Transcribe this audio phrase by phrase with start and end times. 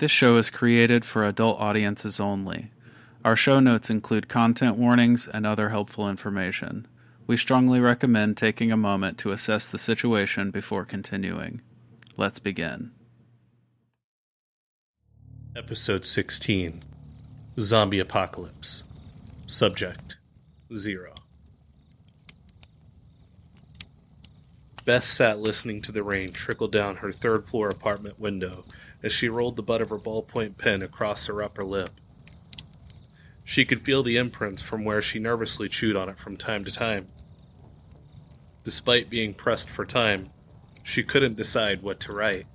[0.00, 2.70] This show is created for adult audiences only.
[3.22, 6.88] Our show notes include content warnings and other helpful information.
[7.26, 11.60] We strongly recommend taking a moment to assess the situation before continuing.
[12.16, 12.92] Let's begin.
[15.54, 16.80] Episode 16
[17.58, 18.84] Zombie Apocalypse.
[19.46, 20.16] Subject
[20.74, 21.12] Zero.
[24.86, 28.64] Beth sat listening to the rain trickle down her third floor apartment window
[29.02, 31.90] as she rolled the butt of her ballpoint pen across her upper lip.
[33.44, 36.70] She could feel the imprints from where she nervously chewed on it from time to
[36.70, 37.08] time.
[38.64, 40.26] Despite being pressed for time,
[40.82, 42.46] she couldn't decide what to write.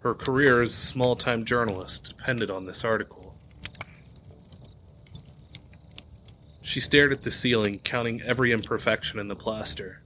[0.00, 3.36] Her career as a small time journalist depended on this article.
[6.62, 10.02] She stared at the ceiling, counting every imperfection in the plaster.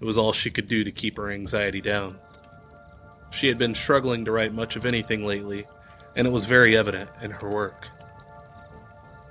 [0.00, 2.18] It was all she could do to keep her anxiety down.
[3.34, 5.66] She had been struggling to write much of anything lately,
[6.14, 7.88] and it was very evident in her work.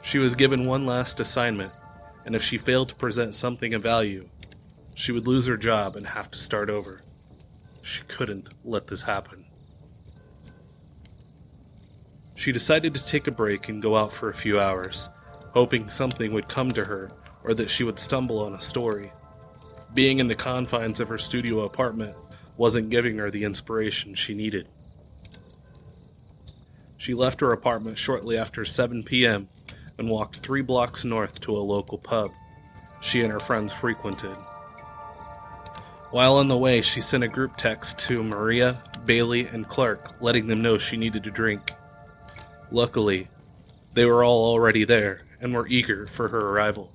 [0.01, 1.71] She was given one last assignment,
[2.25, 4.27] and if she failed to present something of value,
[4.95, 7.01] she would lose her job and have to start over.
[7.83, 9.45] She couldn't let this happen.
[12.35, 15.09] She decided to take a break and go out for a few hours,
[15.51, 17.11] hoping something would come to her
[17.43, 19.11] or that she would stumble on a story.
[19.93, 22.15] Being in the confines of her studio apartment
[22.61, 24.67] wasn't giving her the inspiration she needed.
[26.95, 29.49] She left her apartment shortly after 7 p.m.
[29.97, 32.29] and walked three blocks north to a local pub
[32.99, 34.37] she and her friends frequented.
[36.11, 40.45] While on the way, she sent a group text to Maria, Bailey, and Clark, letting
[40.45, 41.71] them know she needed a drink.
[42.69, 43.27] Luckily,
[43.95, 46.91] they were all already there and were eager for her arrival.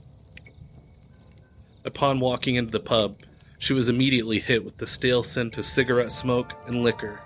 [1.85, 3.17] Upon walking into the pub,
[3.59, 7.21] she was immediately hit with the stale scent of cigarette smoke and liquor.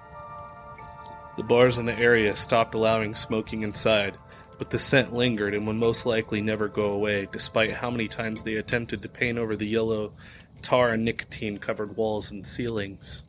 [1.37, 4.17] The bars in the area stopped allowing smoking inside,
[4.59, 8.43] but the scent lingered and would most likely never go away, despite how many times
[8.43, 10.13] they attempted to paint over the yellow
[10.61, 13.23] tar and nicotine covered walls and ceilings.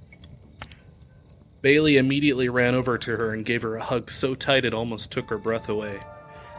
[1.61, 5.11] Bailey immediately ran over to her and gave her a hug so tight it almost
[5.11, 5.99] took her breath away.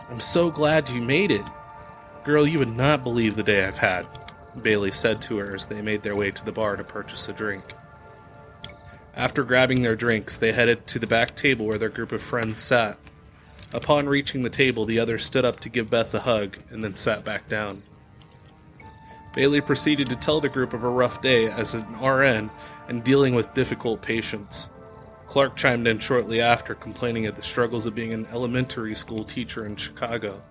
[0.09, 1.49] I'm so glad you made it.
[2.25, 4.07] Girl, you would not believe the day I've had,
[4.61, 7.33] Bailey said to her as they made their way to the bar to purchase a
[7.33, 7.75] drink.
[9.15, 12.63] After grabbing their drinks, they headed to the back table where their group of friends
[12.63, 12.99] sat.
[13.75, 16.97] Upon reaching the table, the others stood up to give Beth a hug and then
[16.97, 17.83] sat back down.
[19.35, 22.51] Bailey proceeded to tell the group of a rough day as an RN
[22.89, 24.69] and dealing with difficult patients.
[25.27, 29.65] Clark chimed in shortly after, complaining of the struggles of being an elementary school teacher
[29.65, 30.43] in Chicago.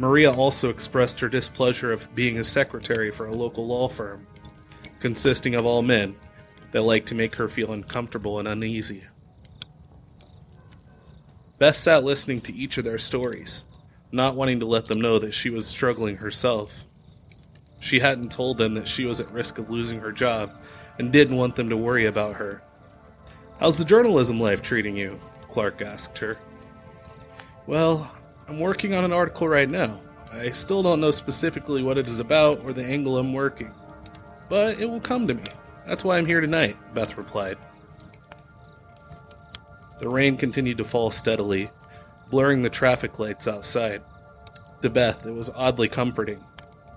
[0.00, 4.26] Maria also expressed her displeasure of being a secretary for a local law firm,
[4.98, 6.16] consisting of all men,
[6.72, 9.04] that liked to make her feel uncomfortable and uneasy.
[11.58, 13.66] Beth sat listening to each of their stories,
[14.10, 16.84] not wanting to let them know that she was struggling herself.
[17.78, 20.64] She hadn't told them that she was at risk of losing her job
[20.98, 22.62] and didn't want them to worry about her.
[23.58, 25.20] How's the journalism life treating you?
[25.42, 26.38] Clark asked her.
[27.66, 28.10] Well,
[28.50, 30.00] I'm working on an article right now.
[30.32, 33.72] I still don't know specifically what it is about or the angle I'm working.
[34.48, 35.44] But it will come to me.
[35.86, 37.58] That's why I'm here tonight, Beth replied.
[40.00, 41.68] The rain continued to fall steadily,
[42.28, 44.02] blurring the traffic lights outside.
[44.82, 46.44] To Beth, it was oddly comforting.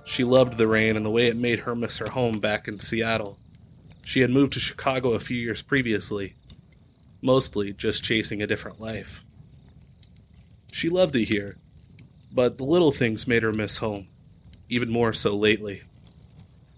[0.06, 2.80] She loved the rain and the way it made her miss her home back in
[2.80, 3.38] Seattle.
[4.04, 6.34] She had moved to Chicago a few years previously,
[7.22, 9.24] mostly just chasing a different life.
[10.74, 11.58] She loved it here,
[12.31, 14.08] but the little things made her miss home,
[14.70, 15.84] even more so lately.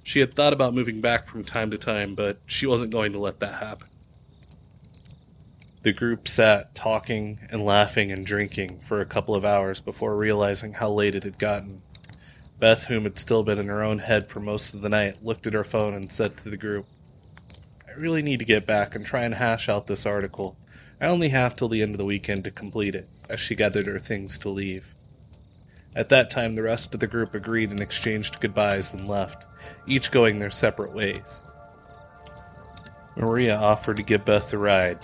[0.03, 3.19] She had thought about moving back from time to time, but she wasn't going to
[3.19, 3.88] let that happen.
[5.83, 10.74] The group sat talking and laughing and drinking for a couple of hours before realizing
[10.74, 11.81] how late it had gotten.
[12.59, 15.47] Beth, whom had still been in her own head for most of the night, looked
[15.47, 16.86] at her phone and said to the group,
[17.88, 20.57] I really need to get back and try and hash out this article.
[21.00, 23.88] I only have till the end of the weekend to complete it, as she gathered
[23.88, 24.94] her things to leave.
[25.95, 29.45] At that time, the rest of the group agreed and exchanged goodbyes and left,
[29.88, 31.42] each going their separate ways.
[33.16, 35.00] Maria offered to give Beth a ride,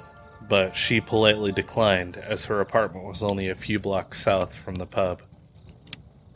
[0.49, 4.85] but she politely declined as her apartment was only a few blocks south from the
[4.85, 5.21] pub.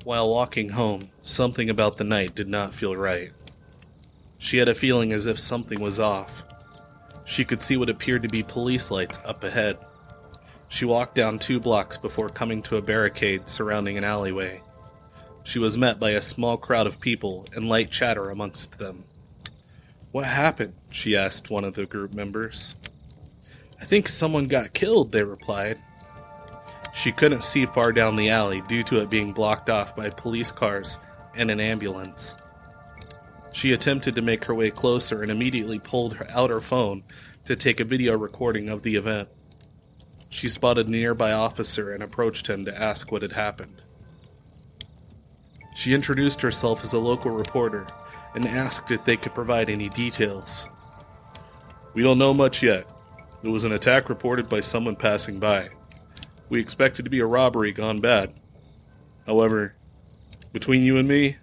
[0.06, 3.34] While walking home, something about the night did not feel right.
[4.38, 6.46] She had a feeling as if something was off.
[7.26, 9.78] She could see what appeared to be police lights up ahead.
[10.68, 14.62] She walked down two blocks before coming to a barricade surrounding an alleyway.
[15.44, 19.06] She was met by a small crowd of people and light chatter amongst them.
[20.12, 20.74] What happened?
[20.92, 22.76] she asked one of the group members.
[23.80, 25.80] I think someone got killed, they replied.
[26.94, 30.52] She couldn't see far down the alley due to it being blocked off by police
[30.52, 30.98] cars
[31.36, 32.36] and an ambulance.
[33.54, 37.04] She attempted to make her way closer and immediately pulled out her phone
[37.44, 39.30] to take a video recording of the event.
[40.36, 43.82] She spotted a nearby officer and approached him to ask what had happened.
[45.78, 47.88] She introduced herself as a local reporter
[48.34, 50.68] and asked if they could provide any details.
[51.94, 52.92] We don't know much yet.
[53.44, 55.70] It was an attack reported by someone passing by.
[56.50, 58.34] We expect it to be a robbery gone bad.
[59.26, 59.76] However,
[60.52, 61.38] between you and me,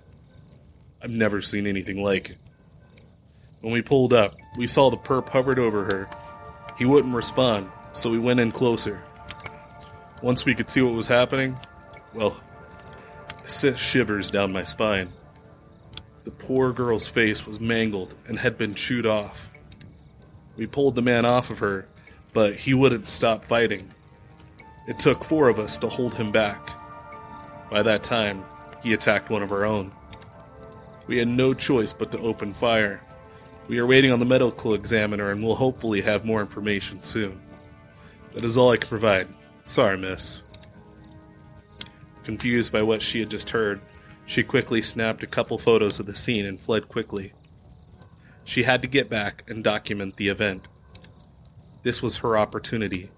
[1.02, 2.38] I've never seen anything like it.
[3.62, 6.10] When we pulled up, we saw the perp hovered over her.
[6.76, 9.02] He wouldn't respond, so we went in closer.
[10.22, 11.58] Once we could see what was happening,
[12.14, 12.40] well,
[13.44, 15.08] sent shivers down my spine.
[16.24, 19.50] The poor girl's face was mangled and had been chewed off.
[20.56, 21.86] We pulled the man off of her,
[22.32, 23.88] but he wouldn't stop fighting.
[24.86, 26.70] It took four of us to hold him back.
[27.70, 28.44] By that time,
[28.82, 29.92] he attacked one of our own.
[31.06, 33.00] We had no choice but to open fire.
[33.68, 37.40] We are waiting on the medical examiner and will hopefully have more information soon.
[38.32, 39.28] That is all I can provide.
[39.64, 40.42] Sorry, miss.
[42.24, 43.80] Confused by what she had just heard,
[44.26, 47.32] she quickly snapped a couple photos of the scene and fled quickly.
[48.44, 50.68] She had to get back and document the event.
[51.82, 53.10] This was her opportunity.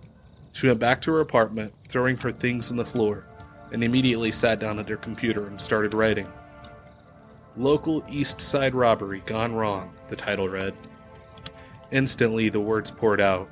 [0.52, 3.26] She went back to her apartment, throwing her things on the floor,
[3.72, 6.28] and immediately sat down at her computer and started writing.
[7.56, 10.75] Local East Side Robbery Gone Wrong, the title read.
[11.90, 13.49] Instantly, the words poured out.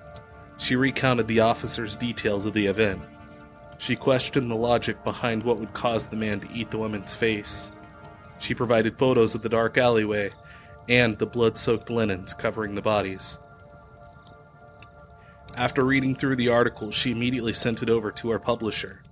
[0.63, 3.05] She recounted the officer's details of the event.
[3.79, 7.73] She questioned the logic behind what would cause the man to eat the woman's face.
[8.39, 10.31] She provided photos of the dark alleyway
[10.89, 13.41] and the blood soaked linens covering the bodies.
[15.59, 19.03] After reading through the article, she immediately sent it over to our publisher.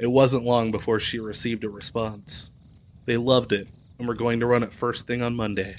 [0.00, 2.50] It wasn't long before she received a response.
[3.04, 3.70] They loved it
[4.00, 5.76] and were going to run it first thing on Monday.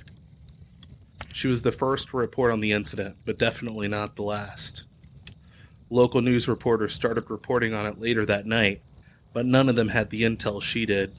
[1.33, 4.83] She was the first to report on the incident, but definitely not the last.
[5.89, 8.81] Local news reporters started reporting on it later that night,
[9.33, 11.13] but none of them had the intel she did,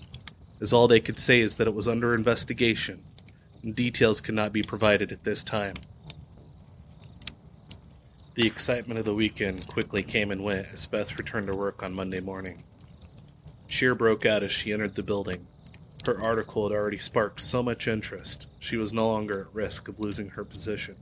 [0.61, 3.03] as all they could say is that it was under investigation,
[3.63, 5.75] and details could not be provided at this time.
[8.35, 11.93] The excitement of the weekend quickly came and went as Beth returned to work on
[11.93, 12.61] Monday morning.
[13.69, 15.47] Cheer broke out as she entered the building.
[16.05, 20.01] Her article had already sparked so much interest, she was no longer at risk of
[20.01, 20.97] losing her position.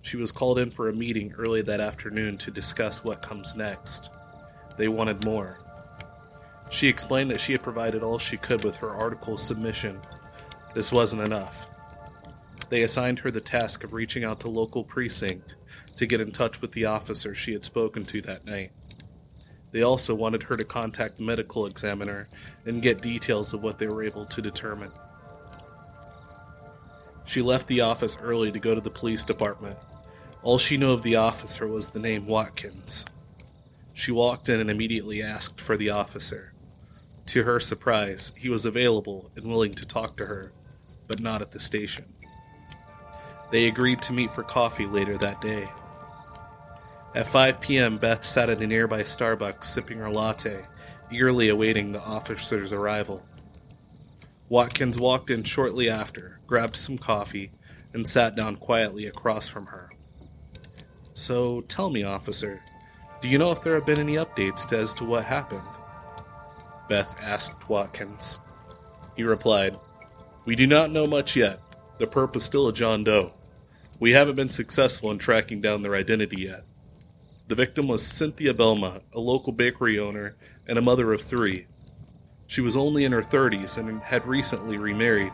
[0.00, 4.08] She was called in for a meeting early that afternoon to discuss what comes next.
[4.78, 5.58] They wanted more.
[6.70, 10.00] She explained that she had provided all she could with her article submission.
[10.74, 11.66] This wasn't enough.
[12.70, 15.56] They assigned her the task of reaching out to local precinct
[15.96, 18.72] to get in touch with the officer she had spoken to that night.
[19.70, 22.28] They also wanted her to contact the medical examiner
[22.64, 24.90] and get details of what they were able to determine.
[27.26, 29.76] She left the office early to go to the police department.
[30.42, 33.04] All she knew of the officer was the name Watkins.
[33.92, 36.52] She walked in and immediately asked for the officer.
[37.26, 40.52] To her surprise, he was available and willing to talk to her,
[41.06, 42.06] but not at the station.
[43.50, 45.68] They agreed to meet for coffee later that day.
[47.18, 50.62] At 5 p.m., Beth sat at a nearby Starbucks sipping her latte,
[51.10, 53.26] eagerly awaiting the officer's arrival.
[54.48, 57.50] Watkins walked in shortly after, grabbed some coffee,
[57.92, 59.90] and sat down quietly across from her.
[61.12, 62.62] So tell me, officer,
[63.20, 65.62] do you know if there have been any updates as to what happened?
[66.88, 68.38] Beth asked Watkins.
[69.16, 69.76] He replied,
[70.44, 71.58] We do not know much yet.
[71.98, 73.32] The perp is still a John Doe.
[73.98, 76.64] We haven't been successful in tracking down their identity yet.
[77.48, 80.36] The victim was Cynthia Belmont, a local bakery owner
[80.66, 81.66] and a mother of three.
[82.46, 85.32] She was only in her 30s and had recently remarried.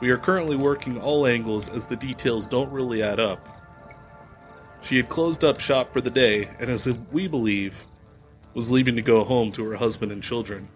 [0.00, 3.48] We are currently working all angles as the details don't really add up.
[4.82, 7.86] She had closed up shop for the day, and as we believe,
[8.52, 10.68] was leaving to go home to her husband and children.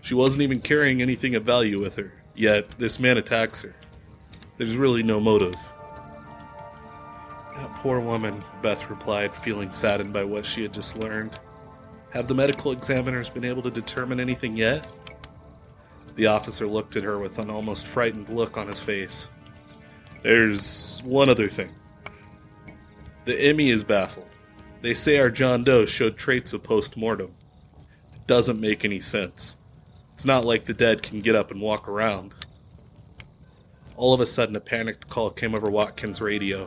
[0.00, 3.76] She wasn't even carrying anything of value with her, yet this man attacks her.
[4.58, 5.54] There's really no motive.
[7.74, 11.38] Poor woman, Beth replied, feeling saddened by what she had just learned.
[12.10, 14.86] Have the medical examiners been able to determine anything yet?
[16.14, 19.28] The officer looked at her with an almost frightened look on his face.
[20.22, 21.72] There's one other thing.
[23.24, 24.28] The ME is baffled.
[24.82, 27.34] They say our John Doe showed traits of post mortem.
[28.14, 29.56] It doesn't make any sense.
[30.12, 32.34] It's not like the dead can get up and walk around.
[33.96, 36.66] All of a sudden, a panicked call came over Watkins' radio.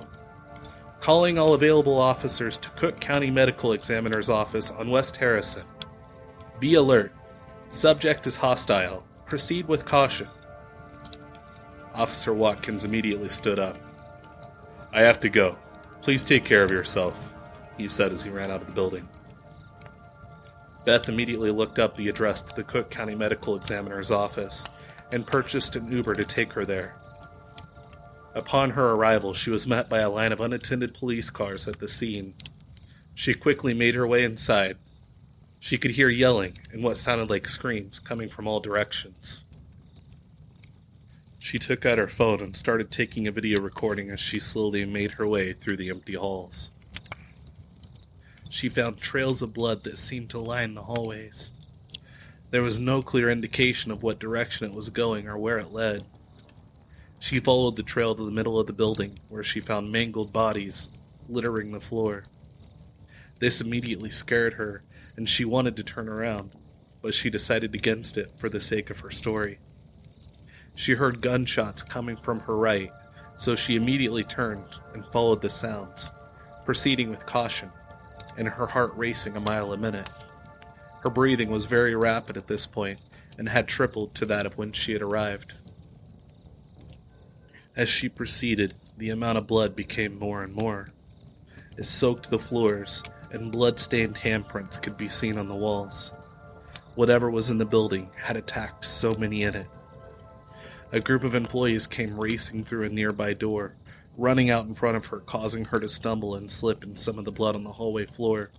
[1.05, 5.61] Calling all available officers to Cook County Medical Examiner's office on West Harrison.
[6.59, 7.13] Be alert.
[7.69, 9.05] Subject is hostile.
[9.27, 10.27] Proceed with caution.
[11.93, 13.77] Officer Watkins immediately stood up.
[14.91, 15.59] I have to go.
[16.01, 17.35] Please take care of yourself,
[17.77, 19.07] he said as he ran out of the building.
[20.85, 24.65] Beth immediately looked up the address to the Cook County Medical Examiner's office
[25.13, 26.95] and purchased an Uber to take her there.
[28.35, 31.87] Upon her arrival, she was met by a line of unattended police cars at the
[31.87, 32.35] scene.
[33.13, 34.77] She quickly made her way inside.
[35.61, 39.45] She could hear yelling and what sounded like screams coming from all directions.
[41.39, 45.11] She took out her phone and started taking a video recording as she slowly made
[45.11, 46.71] her way through the empty halls.
[48.49, 51.51] She found trails of blood that seemed to line the hallways.
[52.51, 56.03] There was no clear indication of what direction it was going or where it led.
[57.25, 60.91] She followed the trail to the middle of the building, where she found mangled bodies
[61.27, 62.21] littering the floor.
[63.39, 64.83] This immediately scared her,
[65.17, 66.51] and she wanted to turn around,
[67.01, 69.57] but she decided against it for the sake of her story.
[70.75, 72.91] She heard gunshots coming from her right,
[73.37, 76.11] so she immediately turned and followed the sounds,
[76.63, 77.71] proceeding with caution
[78.37, 80.11] and her heart racing a mile a minute.
[80.99, 82.99] Her breathing was very rapid at this point
[83.35, 85.55] and had tripled to that of when she had arrived.
[87.75, 90.87] As she proceeded, the amount of blood became more and more.
[91.77, 96.13] It soaked the floors, and blood-stained handprints could be seen on the walls.
[96.95, 99.67] Whatever was in the building had attacked so many in it.
[100.93, 103.75] A group of employees came racing through a nearby door,
[104.17, 107.25] running out in front of her, causing her to stumble and slip in some of
[107.25, 108.51] the blood on the hallway floor.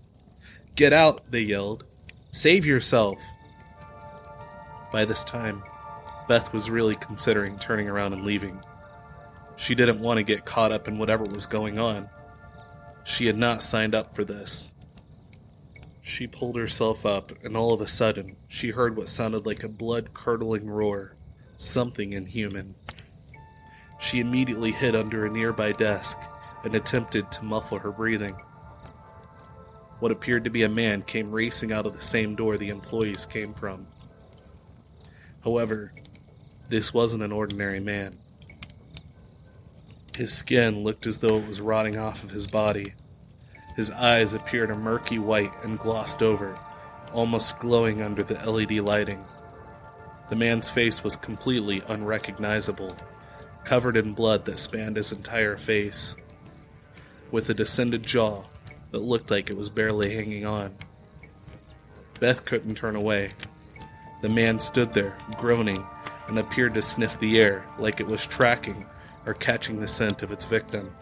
[0.75, 1.85] Get out, they yelled.
[2.33, 3.19] Save yourself.
[4.93, 5.63] By this time,
[6.29, 8.61] Beth was really considering turning around and leaving.
[9.57, 12.09] She didn't want to get caught up in whatever was going on.
[13.05, 14.73] She had not signed up for this.
[16.03, 19.69] She pulled herself up, and all of a sudden, she heard what sounded like a
[19.69, 21.15] blood curdling roar.
[21.59, 22.75] Something inhuman.
[23.99, 26.19] She immediately hid under a nearby desk
[26.65, 28.37] and attempted to muffle her breathing.
[30.01, 33.25] What appeared to be a man came racing out of the same door the employees
[33.25, 33.87] came from.
[35.43, 35.93] However,
[36.69, 38.13] this wasn't an ordinary man.
[40.17, 42.95] His skin looked as though it was rotting off of his body.
[43.75, 46.57] His eyes appeared a murky white and glossed over,
[47.13, 49.23] almost glowing under the LED lighting.
[50.31, 52.97] The man's face was completely unrecognizable
[53.65, 56.17] covered in blood that spanned his entire face,
[57.31, 58.45] with a descended jaw
[58.93, 60.75] that looked like it was barely hanging on.
[62.21, 63.29] Beth couldn't turn away.
[64.23, 65.85] The man stood there, groaning,
[66.29, 68.87] and appeared to sniff the air like it was tracking
[69.27, 70.95] or catching the scent of its victim.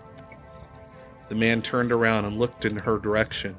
[1.28, 3.54] The man turned around and looked in her direction.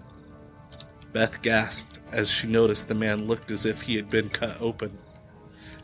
[1.14, 4.98] Beth gasped as she noticed the man looked as if he had been cut open.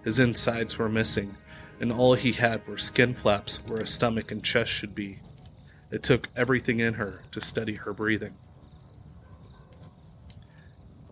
[0.03, 1.37] His insides were missing,
[1.79, 5.19] and all he had were skin flaps where a stomach and chest should be.
[5.91, 8.35] It took everything in her to steady her breathing.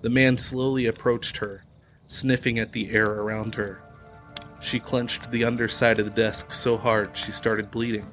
[0.02, 1.66] The man slowly approached her,
[2.08, 3.82] sniffing at the air around her.
[4.62, 8.06] She clenched the underside of the desk so hard she started bleeding.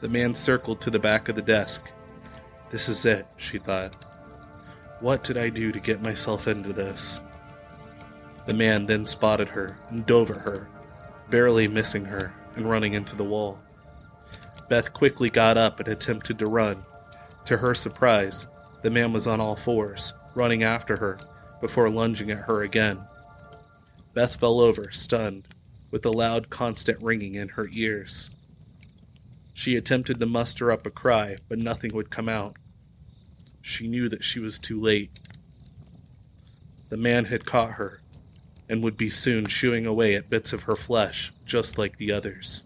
[0.00, 1.82] The man circled to the back of the desk.
[2.70, 3.96] This is it, she thought.
[5.00, 7.20] What did I do to get myself into this?
[8.46, 10.68] The man then spotted her and dove at her,
[11.30, 13.60] barely missing her and running into the wall.
[14.68, 16.84] Beth quickly got up and attempted to run.
[17.46, 18.46] To her surprise,
[18.82, 21.18] the man was on all fours, running after her,
[21.60, 23.00] before lunging at her again.
[24.14, 25.48] Beth fell over, stunned,
[25.90, 28.30] with a loud, constant ringing in her ears.
[29.52, 32.56] She attempted to muster up a cry, but nothing would come out.
[33.60, 35.18] She knew that she was too late.
[36.90, 38.00] The man had caught her
[38.68, 42.62] and would be soon chewing away at bits of her flesh, just like the others.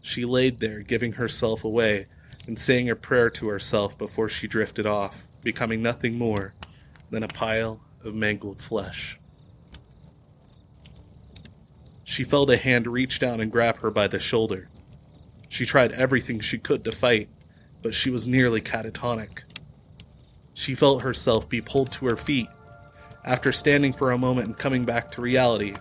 [0.00, 2.06] She laid there, giving herself away
[2.46, 6.54] and saying a prayer to herself before she drifted off, becoming nothing more
[7.10, 9.18] than a pile of mangled flesh.
[12.12, 14.68] She felt a hand reach down and grab her by the shoulder.
[15.48, 17.30] She tried everything she could to fight,
[17.80, 19.44] but she was nearly catatonic.
[20.52, 22.48] She felt herself be pulled to her feet.
[23.24, 25.74] After standing for a moment and coming back to reality,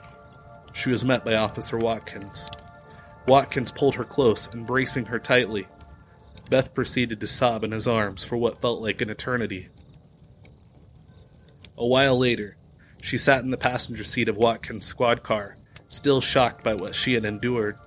[0.72, 2.50] she was met by Officer Watkins.
[3.28, 5.68] Watkins pulled her close, embracing her tightly.
[6.50, 9.68] Beth proceeded to sob in his arms for what felt like an eternity.
[11.78, 12.56] A while later,
[13.02, 15.58] she sat in the passenger seat of Watkins' squad car,
[15.92, 17.78] still shocked by what she had endured.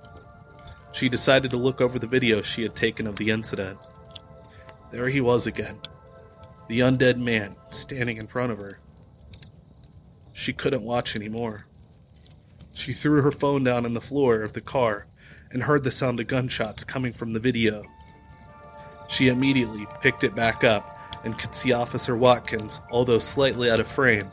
[0.91, 3.79] She decided to look over the video she had taken of the incident.
[4.91, 5.79] There he was again,
[6.69, 8.77] the undead man standing in front of her.
[10.31, 11.65] She couldn't watch anymore.
[12.75, 15.05] She threw her phone down on the floor of the car
[15.49, 17.83] and heard the sound of gunshots coming from the video.
[19.07, 23.87] She immediately picked it back up and could see Officer Watkins, although slightly out of
[23.87, 24.31] frame,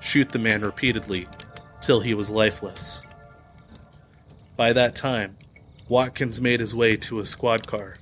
[0.00, 1.28] shoot the man repeatedly
[1.80, 3.03] till he was lifeless.
[4.56, 5.36] By that time,
[5.88, 7.96] Watkins made his way to a squad car.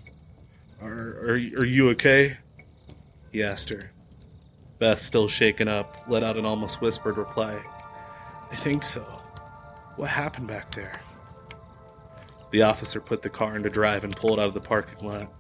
[0.80, 2.37] Are, are, are you okay?
[3.30, 3.92] He asked her.
[4.78, 7.62] Beth, still shaken up, let out an almost whispered reply.
[8.50, 9.02] I think so.
[9.97, 11.00] What happened back there?
[12.50, 15.32] The officer put the car into drive and pulled out of the parking lot.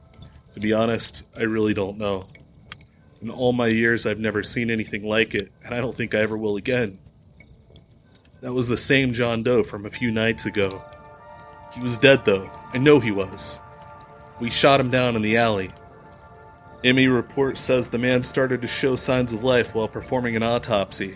[0.54, 2.26] To be honest, I really don't know.
[3.20, 6.20] In all my years, I've never seen anything like it, and I don't think I
[6.20, 6.98] ever will again.
[8.40, 10.84] That was the same John Doe from a few nights ago.
[11.74, 12.50] He was dead, though.
[12.72, 13.60] I know he was.
[14.40, 15.70] We shot him down in the alley.
[16.84, 21.14] ME report says the man started to show signs of life while performing an autopsy.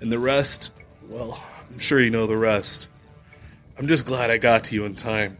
[0.00, 0.72] And the rest,
[1.08, 2.88] well, I'm sure you know the rest.
[3.78, 5.38] I'm just glad I got to you in time.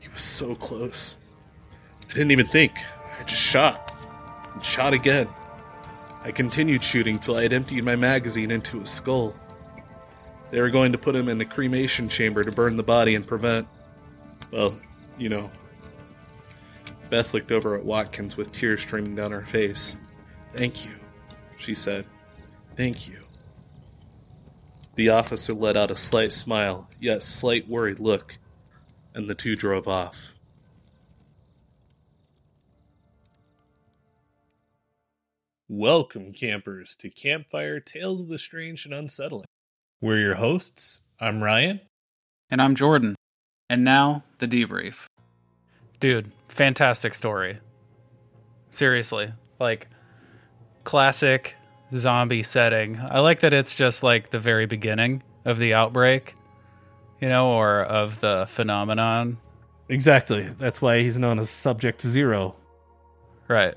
[0.00, 1.18] He was so close.
[2.08, 2.72] I didn't even think.
[3.20, 3.92] I just shot.
[4.54, 5.28] And shot again.
[6.22, 9.36] I continued shooting till I had emptied my magazine into his skull.
[10.50, 13.26] They were going to put him in a cremation chamber to burn the body and
[13.26, 13.68] prevent.
[14.50, 14.78] Well,
[15.18, 15.50] you know.
[17.10, 19.96] Beth looked over at Watkins with tears streaming down her face.
[20.54, 20.92] Thank you,
[21.56, 22.04] she said.
[22.76, 23.18] Thank you.
[24.94, 28.38] The officer let out a slight smile, yet slight worried look,
[29.14, 30.34] and the two drove off.
[35.68, 39.44] Welcome, campers, to Campfire Tales of the Strange and Unsettling.
[40.00, 41.00] We're your hosts.
[41.20, 41.80] I'm Ryan.
[42.50, 43.14] And I'm Jordan.
[43.70, 45.06] And now, the debrief.
[46.00, 47.58] Dude, fantastic story.
[48.70, 49.32] Seriously.
[49.58, 49.88] Like,
[50.84, 51.54] classic
[51.94, 52.98] zombie setting.
[52.98, 56.34] I like that it's just like the very beginning of the outbreak,
[57.20, 59.38] you know, or of the phenomenon.
[59.88, 60.42] Exactly.
[60.42, 62.56] That's why he's known as Subject Zero.
[63.48, 63.74] Right.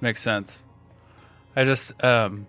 [0.00, 0.64] Makes sense.
[1.56, 2.46] I just um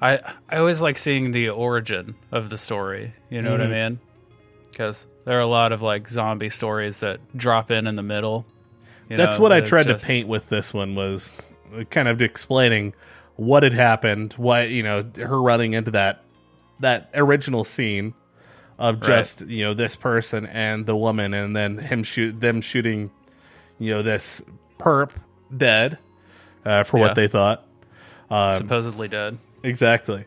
[0.00, 3.70] I I always like seeing the origin of the story, you know what I Mhm.
[3.70, 4.00] mean?
[4.76, 8.44] Cuz there are a lot of like zombie stories that drop in in the middle.
[9.08, 11.32] you That's know, what I tried just- to paint with this one was
[11.90, 12.94] kind of explaining
[13.36, 16.24] what had happened, why you know her running into that
[16.80, 18.12] that original scene
[18.76, 23.12] of just you know this person and the woman, and then him shoot them shooting
[23.78, 24.42] you know this
[24.80, 25.10] perp
[25.56, 25.96] dead
[26.64, 27.04] uh, for Yeah.
[27.04, 27.64] what they thought.
[28.30, 29.38] Um, supposedly dead.
[29.62, 30.24] Exactly.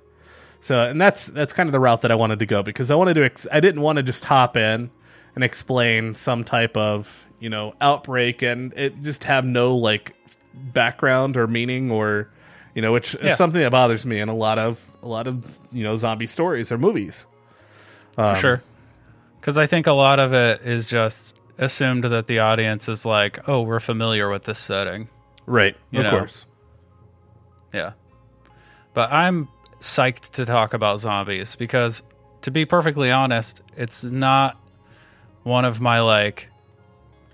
[0.63, 2.95] So, and that's that's kind of the route that I wanted to go because I
[2.95, 3.23] wanted to.
[3.26, 4.89] Ex- I didn't want to just hop in
[5.36, 10.15] and explain some type of you know outbreak and it just have no like
[10.54, 12.30] background or meaning or
[12.76, 13.32] you know which Yeah.
[13.32, 16.28] is something that bothers me in a lot of a lot of you know zombie
[16.28, 17.26] stories or movies.
[18.17, 18.63] Um, For sure.
[19.41, 23.49] Because I think a lot of it is just assumed that the audience is like,
[23.49, 25.10] oh, we're familiar with this setting.
[25.45, 25.76] Right.
[25.91, 26.12] You of know.
[26.12, 26.45] course.
[27.73, 27.93] Yeah.
[28.93, 29.49] But I'm
[29.84, 32.04] psyched to talk about zombies because,
[32.41, 34.58] to be perfectly honest, it's not
[35.43, 36.50] one of my, like,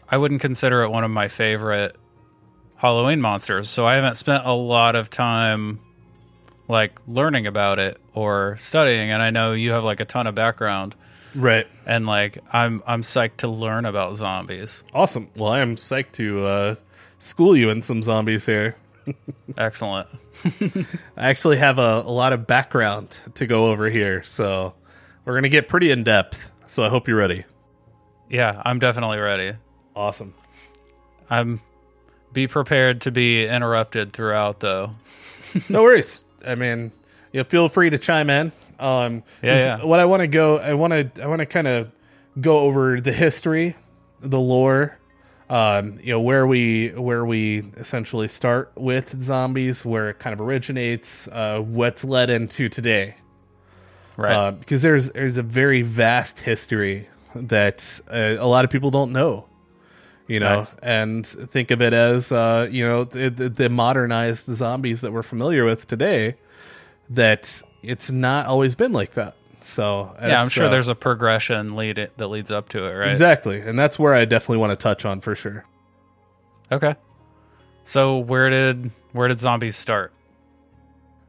[0.10, 1.96] I wouldn't consider it one of my favorite
[2.76, 3.70] Halloween monsters.
[3.70, 5.80] So I haven't spent a lot of time,
[6.68, 9.12] like, learning about it or studying.
[9.12, 10.96] And I know you have, like, a ton of background.
[11.36, 11.68] Right.
[11.86, 14.84] And, like, I'm, I'm psyched to learn about zombies.
[14.92, 15.30] Awesome.
[15.36, 16.76] Well, I am psyched to uh,
[17.20, 18.76] school you in some zombies here.
[19.58, 20.08] Excellent.
[21.18, 24.74] I actually have a, a lot of background to go over here, so
[25.26, 26.52] we're gonna get pretty in depth.
[26.68, 27.46] So I hope you're ready.
[28.30, 29.54] Yeah, I'm definitely ready.
[29.96, 30.34] Awesome.
[31.30, 31.62] I'm
[32.32, 34.92] be prepared to be interrupted throughout though.
[35.70, 36.24] No worries.
[36.46, 36.92] I mean,
[37.34, 38.52] you know, feel free to chime in.
[38.80, 39.84] Um, Yeah, yeah.
[39.84, 41.92] What I want to go, I want to, I want to kind of
[42.40, 43.76] go over the history,
[44.20, 44.99] the lore
[45.50, 50.42] um, you know where we where we essentially start with zombies, where it kind of
[50.42, 53.16] originates, uh, what's led into today,
[54.18, 54.34] Right.
[54.34, 59.12] uh, because there's there's a very vast history that uh, a lot of people don't
[59.12, 59.48] know,
[60.28, 60.76] you know, Nice.
[60.84, 65.24] and think of it as uh, you know the, the, the modernized zombies that we're
[65.24, 66.36] familiar with today.
[67.12, 69.36] That it's not always been like that.
[69.70, 72.94] So yeah, I'm sure uh, there's a progression lead it, that leads up to it,
[72.94, 73.10] right?
[73.10, 75.66] exactly, and that's where I definitely want to touch on for sure.
[76.72, 76.96] Okay.
[77.84, 80.12] So where did where did zombies start?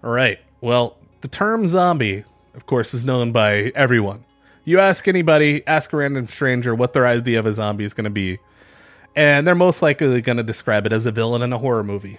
[0.03, 0.38] All right.
[0.61, 2.24] Well, the term zombie,
[2.55, 4.24] of course, is known by everyone.
[4.64, 8.05] You ask anybody, ask a random stranger what their idea of a zombie is going
[8.05, 8.38] to be,
[9.16, 12.18] and they're most likely going to describe it as a villain in a horror movie.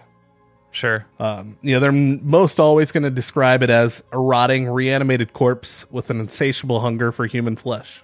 [0.72, 1.06] Sure.
[1.20, 5.90] Um, you know, they're most always going to describe it as a rotting, reanimated corpse
[5.92, 8.02] with an insatiable hunger for human flesh.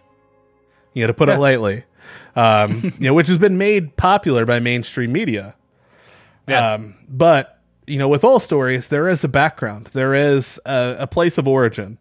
[0.94, 1.86] You know, to put it lightly,
[2.36, 5.56] um, you know, which has been made popular by mainstream media.
[6.48, 6.74] Yeah.
[6.74, 11.08] Um, but you know, with all stories, there is a background, there is a, a
[11.08, 11.98] place of origin,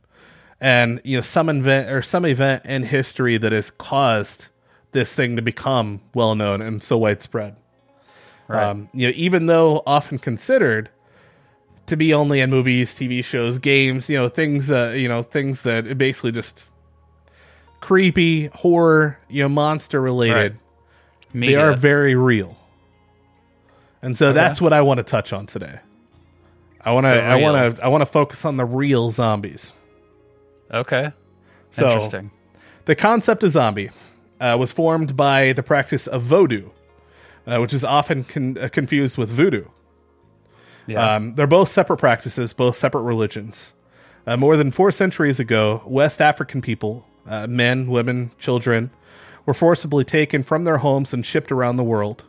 [0.61, 4.49] and you know, some event or some event in history that has caused
[4.93, 7.55] this thing to become well known and so widespread.
[8.49, 8.65] Right.
[8.65, 10.91] Um, you know, even though often considered
[11.87, 15.63] to be only in movies, TV shows, games, you know, things, uh, you know, things
[15.63, 16.71] that basically just
[17.81, 20.53] creepy, horror, you know, monster related.
[20.53, 20.61] Right.
[21.35, 22.57] They are very real,
[24.01, 25.81] and so that's what I want to touch on today.
[26.81, 29.73] I want to, I want to, I want to focus on the real zombies.
[30.71, 31.13] okay.
[31.73, 32.31] So, Interesting.
[32.87, 33.91] The concept of zombie
[34.41, 36.71] uh, was formed by the practice of Vodou,
[37.47, 39.65] uh, which is often con- uh, confused with voodoo.
[40.87, 41.17] Yeah.
[41.17, 43.73] Um, they're both separate practices, both separate religions.
[44.27, 48.91] Uh, more than four centuries ago, West African people, uh, men, women, children,
[49.45, 52.25] were forcibly taken from their homes and shipped around the world.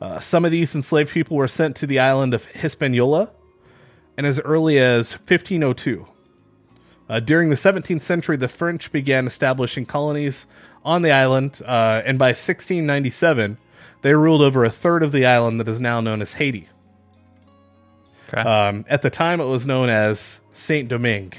[0.00, 3.30] Uh, some of these enslaved people were sent to the island of Hispaniola,
[4.16, 6.06] and as early as 1502.
[7.08, 10.46] Uh, during the 17th century, the French began establishing colonies
[10.84, 13.58] on the island, uh, and by 1697,
[14.02, 16.68] they ruled over a third of the island that is now known as Haiti.
[18.28, 18.42] okay.
[18.42, 21.34] Um, at the time, it was known as Saint Domingue.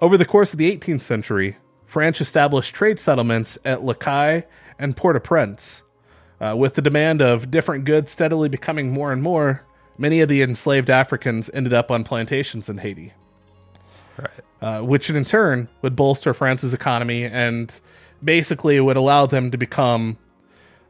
[0.00, 4.44] Over the course of the 18th century, France established trade settlements at Les Cayes
[4.78, 5.82] and Port-au-Prince.
[6.40, 9.62] Uh, with the demand of different goods steadily becoming more and more,
[9.98, 13.12] many of the enslaved Africans ended up on plantations in Haiti,
[14.16, 14.30] right.
[14.62, 17.78] uh, which in turn would bolster France's economy and
[18.24, 20.16] basically would allow them to become,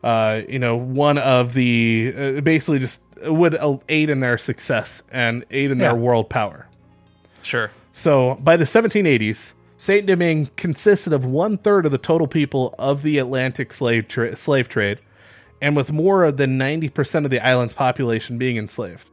[0.03, 5.03] uh, you know, one of the uh, basically just would uh, aid in their success
[5.13, 5.89] and aid in Yeah.
[5.89, 6.67] their world power.
[7.43, 7.71] Sure.
[7.93, 13.03] So by the 1780s, Saint Domingue consisted of one third of the total people of
[13.03, 15.01] the Atlantic slave tra- slave trade,
[15.63, 19.11] and with more than 90% of the island's population being enslaved.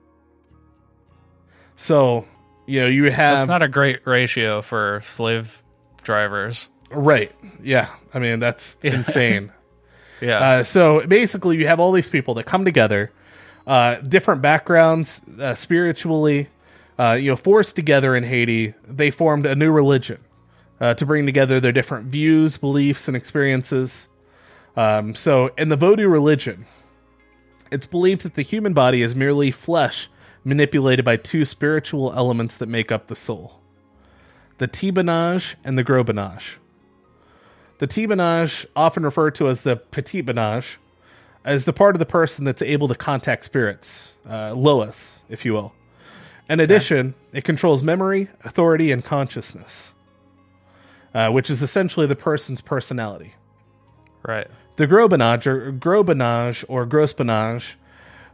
[1.75, 2.25] So,
[2.65, 5.63] you know, you have That's not a great ratio for slave
[6.03, 6.69] drivers.
[6.91, 7.89] right, yeah.
[8.13, 9.51] I mean, that's insane.
[10.21, 10.39] Yeah.
[10.39, 13.11] Uh, so basically, you have all these people that come together,
[13.65, 16.49] uh, different backgrounds, uh, spiritually,
[16.99, 18.73] uh, you know, forced together in Haiti.
[18.87, 20.19] They formed a new religion
[20.79, 24.07] uh, to bring together their different views, beliefs, and experiences.
[24.75, 26.65] Um, so, in the Vodou religion,
[27.71, 30.09] it's believed that the human body is merely flesh
[30.43, 33.59] manipulated by two spiritual elements that make up the soul
[34.59, 36.55] the Tibanage and the Grobanage.
[37.79, 40.77] The Tibanage, often referred to as the Petit Banage,
[41.45, 45.53] is the part of the person that's able to contact spirits, uh, Loas, if you
[45.53, 45.73] will.
[46.49, 49.93] In addition, it controls memory, authority, and consciousness,
[51.13, 53.35] uh, which is essentially the person's personality.
[54.23, 54.47] right.
[54.77, 57.75] The Grobanage or Grobanage or Grosbanage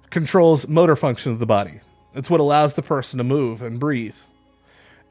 [0.09, 1.79] controls motor function of the body.
[2.13, 4.17] It's what allows the person to move and breathe.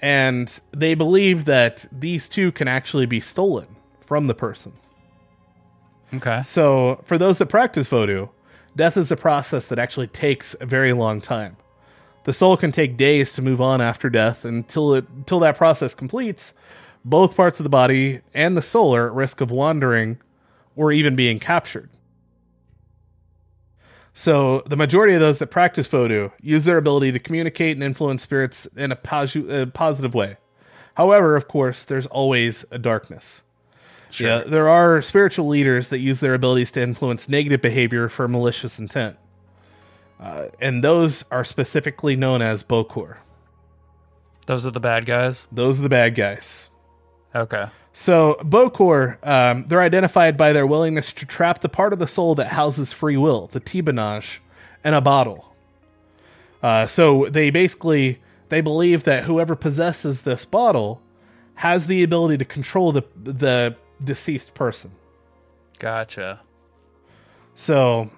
[0.01, 3.77] And they believe that these two can actually be stolen
[4.13, 4.75] from the person.
[6.13, 6.43] Okay.
[6.43, 8.27] So, for those that practice voodoo,
[8.77, 11.57] death is a process that actually takes a very long time.
[12.25, 15.95] The soul can take days to move on after death until it until that process
[15.95, 16.53] completes.
[17.07, 20.19] Both parts of the body and the soul are at risk of wandering
[20.77, 21.89] or even being captured.
[24.13, 28.23] So, the majority of those that practice voodoo use their ability to communicate and influence
[28.23, 30.37] spirits in a posi- uh, positive way.
[30.97, 33.41] However, of course, there's always a darkness.
[34.21, 38.79] Yeah, there are spiritual leaders that use their abilities to influence negative behavior for malicious
[38.79, 39.17] intent.
[40.21, 43.17] Uh, and those are specifically known as Bokor.
[44.47, 45.49] Those are the bad guys.
[45.51, 46.69] Those are the bad guys.
[47.35, 47.67] Okay.
[47.93, 52.35] So, Bokor, um, they're identified by their willingness to trap the part of the soul
[52.37, 54.39] that houses free will, the Tibanage,
[54.85, 55.55] in a bottle.
[56.63, 61.03] Uh, so they basically they believe that whoever possesses this bottle
[61.57, 64.93] has the ability to control the the deceased person.
[65.79, 66.41] Gotcha.
[67.55, 68.11] So,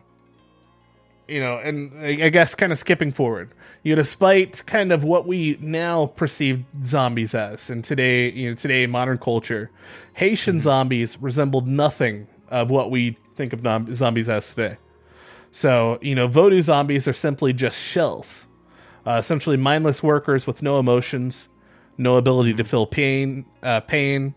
[1.27, 3.51] you know, and I guess kind of skipping forward,
[3.83, 8.55] you know, despite kind of what we now perceive zombies as in today, you know,
[8.55, 9.71] today modern culture,
[10.15, 14.77] Haitian zombies resembled nothing of what we think of nom- zombies as today.
[15.51, 18.45] So, you know, voodoo zombies are simply just shells,
[19.07, 21.49] uh, essentially mindless workers with no emotions,
[21.97, 24.35] no ability to feel pain, uh, pain,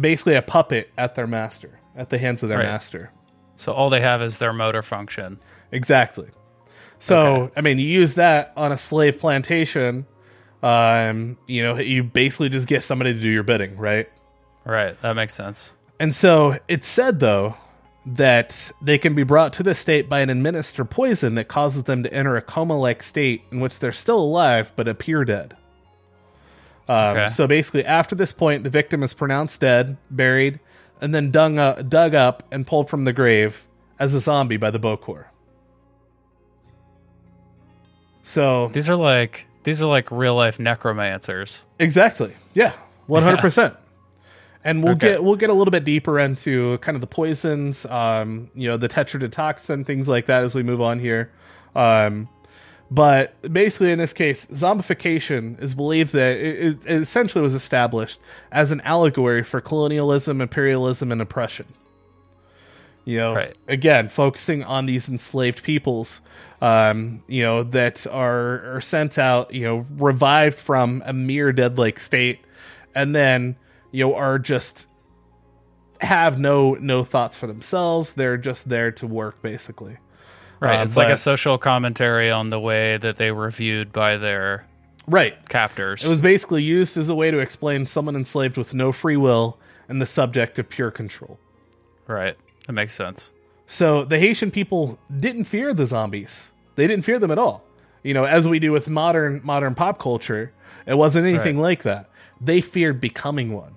[0.00, 2.66] basically a puppet at their master, at the hands of their Right.
[2.66, 3.10] master.
[3.56, 5.38] So all they have is their motor function.
[5.72, 6.28] Exactly.
[7.00, 7.52] So, Okay.
[7.56, 10.06] I mean, you use that on a slave plantation.
[10.62, 14.08] Um, you know, you basically just get somebody to do your bidding, right?
[14.64, 15.00] Right.
[15.02, 15.72] That makes sense.
[16.00, 17.54] And so it's said, though,
[18.06, 22.02] that they can be brought to the state by an administered poison that causes them
[22.02, 25.56] to enter a coma like state in which they're still alive but appear dead.
[26.88, 27.28] Um, Okay.
[27.28, 30.58] So basically, after this point, the victim is pronounced dead, buried,
[31.00, 33.66] and then dug up, dug up and pulled from the grave
[33.98, 35.26] as a zombie by the Bokor.
[38.22, 41.64] So These are like these are like real life necromancers.
[41.78, 42.34] Exactly.
[42.54, 42.72] Yeah.
[43.06, 43.74] One hundred percent.
[44.64, 45.12] And we'll Okay.
[45.12, 48.76] get we'll get a little bit deeper into kind of the poisons, um, you know,
[48.76, 51.30] the tetrodotoxin, things like that as we move on here.
[51.74, 52.28] Um,
[52.90, 58.18] but basically, in this case, zombification is believed that it, it essentially was established
[58.50, 61.66] as an allegory for colonialism, imperialism, and oppression.
[63.04, 63.56] You know, Right.
[63.66, 66.20] again, focusing on these enslaved peoples,
[66.60, 71.98] um, you know, that are, are sent out, you know, revived from a mere dead-like
[71.98, 72.40] state,
[72.94, 73.56] and then
[73.92, 74.86] you know are just
[76.00, 78.12] have no no thoughts for themselves.
[78.14, 79.96] They're just there to work, basically.
[80.60, 80.80] Right.
[80.80, 84.66] Uh, it's like a social commentary on the way that they were viewed by their
[85.06, 85.36] Right.
[85.48, 86.04] captors.
[86.04, 89.58] It was basically used as a way to explain someone enslaved with no free will
[89.88, 91.38] and the subject of pure control.
[92.06, 92.34] right.
[92.66, 93.32] That makes sense.
[93.66, 96.48] So the Haitian people didn't fear the zombies.
[96.76, 97.64] They didn't fear them at all.
[98.02, 100.52] You know, as we do with modern modern pop culture,
[100.86, 101.62] it wasn't anything Right.
[101.62, 102.08] like that.
[102.40, 103.72] They feared becoming one.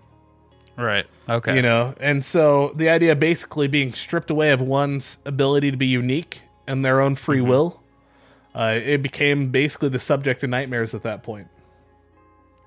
[0.77, 1.05] Right.
[1.29, 1.55] Okay.
[1.55, 5.77] You know, and so the idea of basically being stripped away of one's ability to
[5.77, 7.81] be unique and their own free will,
[8.55, 11.47] uh, it became basically the subject of nightmares at that point.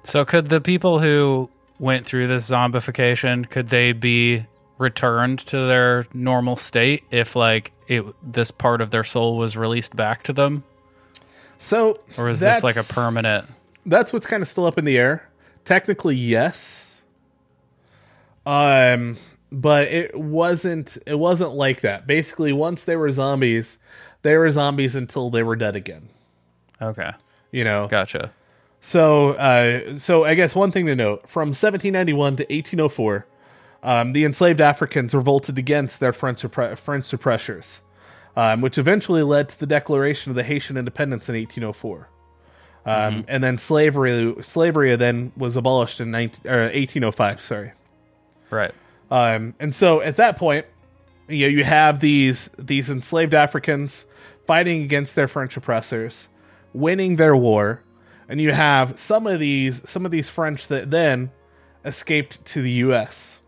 [0.02, 4.44] So could the people who went through this zombification could they be
[4.78, 9.96] returned to their normal state if like it this part of their soul was released
[9.96, 10.62] back to them
[11.58, 13.46] So, or is this like a permanent
[13.86, 15.28] that's what's kind of still up in the air.
[15.64, 17.02] Technically, yes.
[18.46, 19.16] Um,
[19.54, 20.98] but it wasn't.
[21.06, 22.06] It wasn't like that.
[22.06, 23.78] Basically, once they were zombies,
[24.22, 26.08] they were zombies until they were dead again.
[26.82, 27.12] Okay.
[27.52, 27.86] You know.
[27.88, 28.32] Gotcha.
[28.80, 33.26] So, uh, so I guess one thing to note: from 1791 to 1804,
[33.82, 37.80] um, the enslaved Africans revolted against their French, suppre- French suppressors,
[38.36, 42.08] um, which eventually led to the declaration of the Haitian independence in 1804.
[42.86, 47.40] Um, And then slavery, slavery then was abolished in 19, or 1805.
[47.40, 47.72] Sorry.
[48.50, 48.74] Right.
[49.14, 50.66] Um, and so at that point,
[51.28, 54.06] you know, you have these these enslaved Africans
[54.44, 56.26] fighting against their French oppressors,
[56.72, 57.82] winning their war,
[58.28, 61.30] and you have some of these some of these French that then
[61.84, 63.40] escaped to the U.S.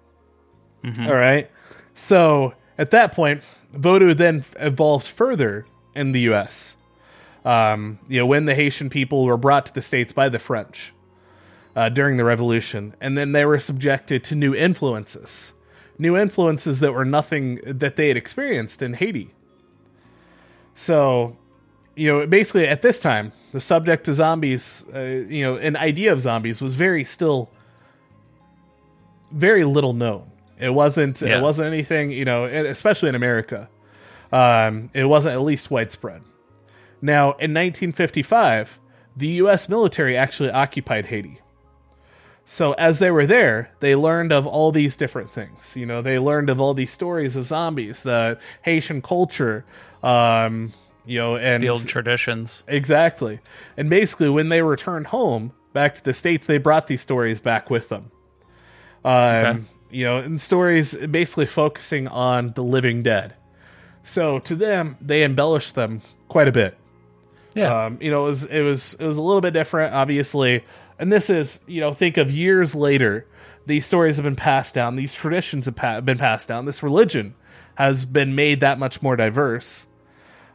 [1.08, 1.50] All right,
[1.96, 6.76] so at that point, voodoo then evolved further in the U.S.
[7.44, 10.92] Um, you know, when the Haitian people were brought to the states by the French
[11.74, 15.52] uh, during the Revolution, and then they were subjected to new influences,
[15.98, 19.32] new influences that were nothing that they had experienced in Haiti.
[20.74, 21.36] So,
[21.94, 26.12] you know, basically at this time, the subject to zombies, uh, you know, an idea
[26.12, 27.50] of zombies was very still
[29.32, 30.30] very little known.
[30.58, 31.20] It wasn't.
[31.20, 31.38] Yeah.
[31.38, 32.10] It wasn't anything.
[32.10, 33.68] You know, especially in America,
[34.32, 36.22] um, it wasn't at least widespread.
[37.02, 38.78] Now, in 1955,
[39.16, 39.68] the U.S.
[39.68, 41.40] military actually occupied Haiti.
[42.48, 45.74] So as they were there, they learned of all these different things.
[45.74, 49.64] You know, they learned of all these stories of zombies, the Haitian culture,
[50.02, 50.72] um,
[51.04, 52.62] you know, and The old traditions.
[52.68, 53.40] exactly.
[53.76, 57.68] And basically, when they returned home back to the states, they brought these stories back
[57.68, 58.12] with them.
[59.04, 59.58] Um, Okay.
[59.90, 63.34] You know, and stories basically focusing on the living dead.
[64.04, 66.76] So to them, they embellished them quite a bit.
[67.54, 67.86] Yeah.
[67.86, 70.64] Um, you know, it was it was it was a little bit different, obviously.
[70.98, 73.26] And this is, you know, think of years later,
[73.66, 77.34] these stories have been passed down, these traditions have pa- been passed down, this religion
[77.74, 79.86] has been made that much more diverse.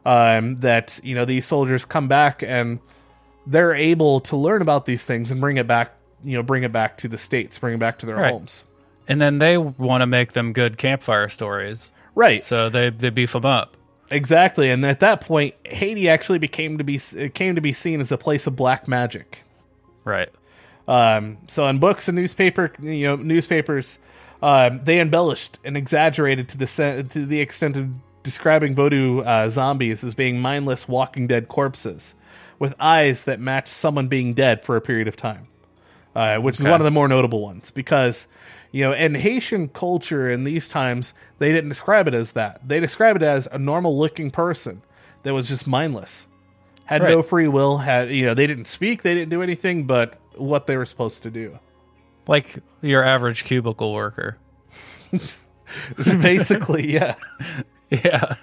[0.03, 2.79] Um, that you know these soldiers come back and
[3.45, 6.71] they're able to learn about these things and bring it back, you know, bring it
[6.71, 8.31] back to the states, bring it back to their Right.
[8.31, 8.65] homes.
[9.07, 12.43] And then they want to make them good campfire stories, Right.
[12.43, 13.77] so they they beef them up.
[14.09, 18.01] Exactly, and at that point, Haiti actually became to be it came to be seen
[18.01, 19.43] as a place of black magic.
[20.03, 20.29] Right.
[20.87, 23.99] Um, so in books and newspaper, you know, newspapers,
[24.41, 27.89] um, they embellished and exaggerated to the se- to the extent of
[28.23, 32.13] describing voodoo uh, zombies as being mindless, walking dead corpses
[32.59, 35.47] with eyes that match someone being dead for a period of time,
[36.15, 38.27] uh, which is one of the more notable ones because.
[38.73, 42.65] You know, in Haitian culture in these times, they didn't describe it as that.
[42.65, 44.81] They describe it as a normal looking person
[45.23, 46.25] that was just mindless,
[46.91, 50.17] had no free will, had you know, they didn't speak, they didn't do anything but
[50.35, 51.59] what they were supposed to do.
[52.27, 54.37] Like your average cubicle worker.
[55.97, 57.15] Basically, yeah.
[57.89, 58.35] Yeah.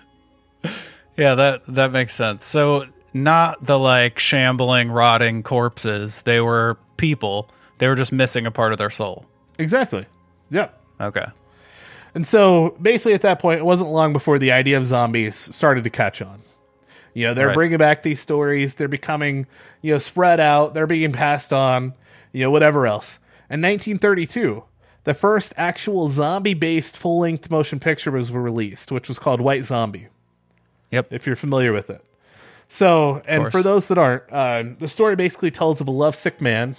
[1.17, 2.47] Yeah, that that makes sense.
[2.47, 6.23] So not the like shambling, rotting corpses.
[6.23, 7.49] They were people.
[7.79, 9.27] They were just missing a part of their soul.
[9.59, 10.07] Exactly.
[10.51, 10.69] Yeah.
[11.01, 11.27] Okay.
[12.15, 15.85] And so basically at that point, it wasn't long before the idea of zombies started
[15.85, 16.43] to catch on.
[17.19, 17.55] You know, they're Right.
[17.55, 19.49] bringing back these stories, they're becoming,
[19.83, 21.95] you know, spread out, they're being passed on,
[22.33, 23.19] you know, whatever else.
[23.51, 24.63] In 1932,
[25.03, 29.65] the first actual zombie based full length motion picture was released, which was called White
[29.65, 30.07] Zombie.
[30.93, 31.13] Yep.
[31.13, 32.05] if you're familiar with it.
[32.69, 36.77] So, and for those that aren't, uh, the story basically tells of a lovesick man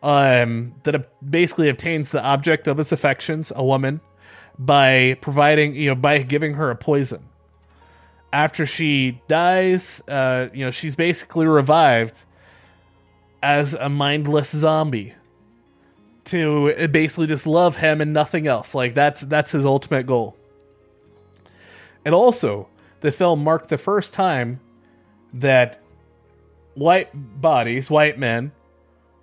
[0.00, 4.00] um, that basically obtains the object of his affections, a woman,
[4.58, 7.24] by providing, you know, by giving her a poison.
[8.32, 12.24] After she dies, uh, you know, she's basically revived
[13.42, 15.14] as a mindless zombie
[16.26, 18.74] to basically just love him and nothing else.
[18.74, 20.36] Like that's that's his ultimate goal.
[22.04, 22.68] And also,
[23.00, 24.60] the film marked the first time
[25.34, 25.80] that
[26.74, 28.52] white bodies, white men,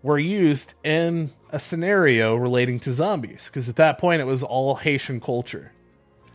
[0.03, 3.47] were used in a scenario relating to zombies.
[3.47, 5.71] Because at that point, it was all Haitian culture.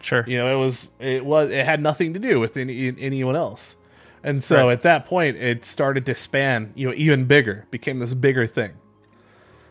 [0.03, 0.25] Sure.
[0.29, 3.77] You know, it was it was it had nothing to do with any, anyone else.
[4.23, 4.73] And so Right.
[4.75, 8.73] at that point, it started to span, you know, even bigger, became this bigger thing.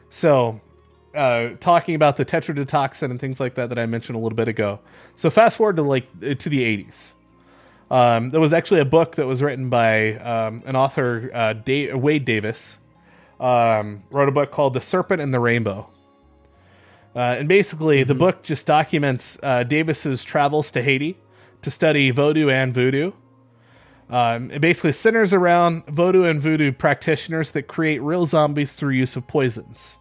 [0.09, 0.59] So,
[1.15, 4.47] uh, talking about the tetrodotoxin and things like that that I mentioned a little bit
[4.47, 4.79] ago.
[5.15, 7.11] So fast forward to like uh, to the 80s.
[7.89, 11.93] Um, there was actually a book that was written by um, an author, uh, da-
[11.93, 12.77] Wade Davis,
[13.39, 15.89] um, wrote a book called "The Serpent and the Rainbow."
[17.15, 21.17] Uh, and basically, the book just documents uh, Davis's travels to Haiti
[21.61, 23.11] to study Vodou and Voodoo.
[24.09, 29.15] Um, it basically centers around Vodou and Voodoo practitioners that create real zombies through use
[29.15, 29.95] of poisons,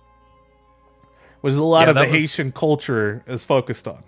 [1.43, 4.03] which is a lot Yeah, of the was- Haitian culture is focused on.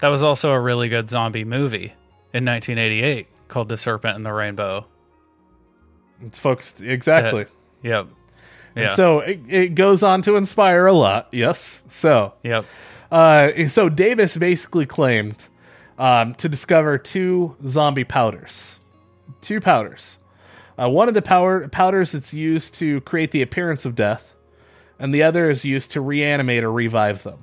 [0.00, 1.94] That was also a really good zombie movie
[2.34, 4.86] in 1988 called The Serpent and the Rainbow.
[6.22, 7.46] It's focused exactly.
[7.82, 8.08] Yep.
[8.76, 8.88] Yeah.
[8.88, 11.28] So it, it goes on to inspire a lot.
[11.32, 11.82] Yes.
[11.88, 12.64] So yep.
[13.10, 15.48] Uh, so Davis basically claimed
[15.98, 18.80] um, to discover two zombie powders.
[19.40, 20.18] Two powders.
[20.76, 24.34] Uh, one of the power powders is used to create the appearance of death,
[24.98, 27.38] and the other is used to reanimate or revive them.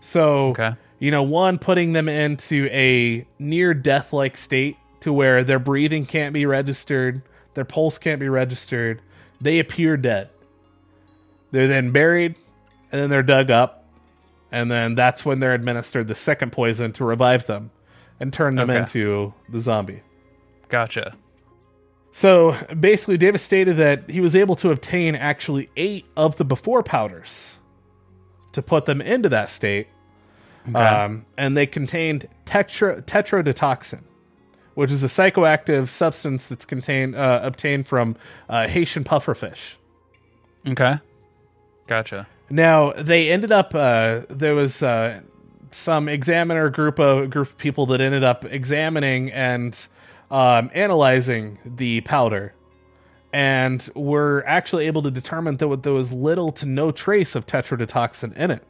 [0.00, 0.74] So, Okay.
[1.00, 6.06] you know, one putting them into a near death like state to where their breathing
[6.06, 7.22] can't be registered,
[7.54, 9.00] their pulse can't be registered,
[9.40, 10.30] they appear dead.
[11.50, 12.34] They're then buried,
[12.90, 13.84] and then they're dug up,
[14.50, 17.70] and then that's when they're administered the second poison to revive them
[18.20, 18.80] and turn them Okay.
[18.80, 20.02] into the zombie.
[20.68, 21.14] Gotcha.
[22.12, 26.82] So basically, Davis stated that he was able to obtain actually eight of the before
[26.82, 27.58] powders
[28.52, 29.88] to put them into that state,
[30.74, 34.02] um, and they contained tetra- tetrodotoxin,
[34.74, 38.16] which is a psychoactive substance that's contained uh, obtained from
[38.48, 39.74] uh, Haitian pufferfish.
[40.66, 40.98] Okay.
[41.86, 42.26] Gotcha.
[42.50, 43.74] Now they ended up.
[43.74, 45.20] Uh, there was uh,
[45.70, 49.86] some examiner group of group of people that ended up examining and
[50.30, 52.54] um, analyzing the powder,
[53.32, 58.36] and were actually able to determine that there was little to no trace of tetrodotoxin
[58.36, 58.66] in it.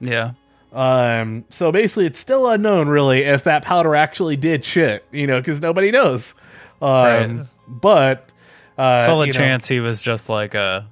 [0.00, 0.32] Yeah.
[0.76, 5.04] Um, so basically, it's still unknown, really, if that powder actually did shit.
[5.10, 6.34] You know, because nobody knows.
[6.82, 7.46] Um, Right.
[7.66, 8.30] But
[8.78, 10.86] uh, Solid you know- chance he was just like a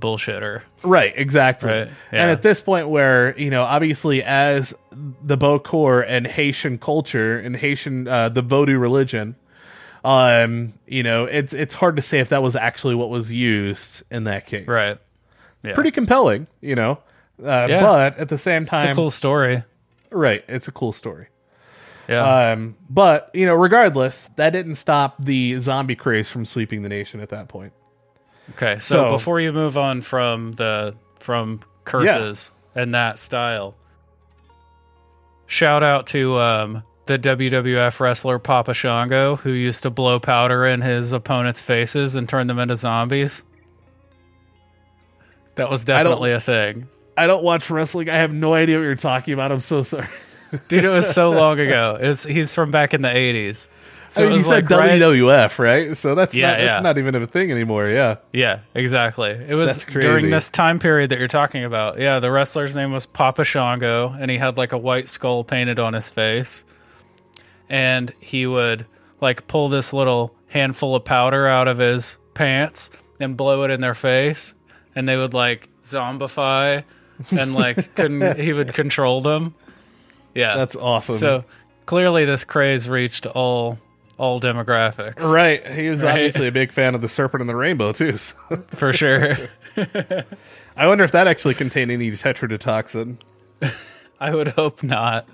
[0.00, 0.62] bullshitter.
[0.82, 1.70] Right, exactly.
[1.70, 7.38] Right, And at this point, where you know, obviously, as the Bokor and Haitian culture
[7.38, 9.36] and Haitian uh, the Vodou religion,
[10.04, 14.02] um, you know, it's it's hard to say if that was actually what was used
[14.10, 14.66] in that case.
[14.66, 14.98] Right.
[15.62, 15.74] Yeah.
[15.74, 16.98] Pretty compelling, you know.
[17.42, 17.80] Uh, Yeah.
[17.82, 19.62] But at the same time, It's a cool story.
[20.10, 20.44] right?
[20.48, 21.28] It's a cool story.
[22.08, 22.52] Yeah.
[22.52, 27.20] Um, but you know, regardless, that didn't stop the zombie craze from sweeping the nation
[27.20, 27.72] at that point.
[28.56, 33.74] Okay, so, So- before you move on from the from curses and that style,
[35.46, 40.80] shout out to um, the WWF wrestler Papa Shango, who used to blow powder in
[40.80, 43.44] his opponents' faces and turn them into zombies.
[45.56, 48.08] That was definitely a thing, I don't watch wrestling.
[48.08, 49.52] I have no idea what you're talking about.
[49.52, 50.08] I'm so sorry.
[50.68, 50.84] dude.
[50.84, 51.98] It was so long ago.
[52.00, 53.68] It's he's from back in the eighties.
[54.10, 55.94] So I mean, it was said like right- WWF, right?
[55.94, 57.88] So that's Yeah, not, that's not even a thing anymore.
[57.88, 58.16] Yeah.
[58.32, 59.30] Yeah, exactly.
[59.32, 61.98] It was during this time period that you're talking about.
[61.98, 65.78] Yeah, the wrestler's name was Papa Shango, and he had like a white skull painted
[65.78, 66.64] on his face.
[67.68, 68.86] And he would
[69.20, 72.88] like pull this little handful of powder out of his pants
[73.20, 74.54] and blow it in their face,
[74.94, 76.82] and they would like zombify
[77.30, 79.54] and like couldn't he would control them.
[80.34, 81.16] Yeah, That's awesome.
[81.18, 81.44] so
[81.86, 83.78] clearly this craze reached all
[84.18, 85.66] all demographics right.
[85.66, 86.12] He was Right.
[86.12, 88.16] obviously a big fan of the Serpent and the Rainbow too.
[88.16, 88.36] So.
[88.68, 89.36] for sure.
[90.76, 93.16] I wonder if that actually contained any tetrodotoxin.
[94.20, 95.26] I would hope not.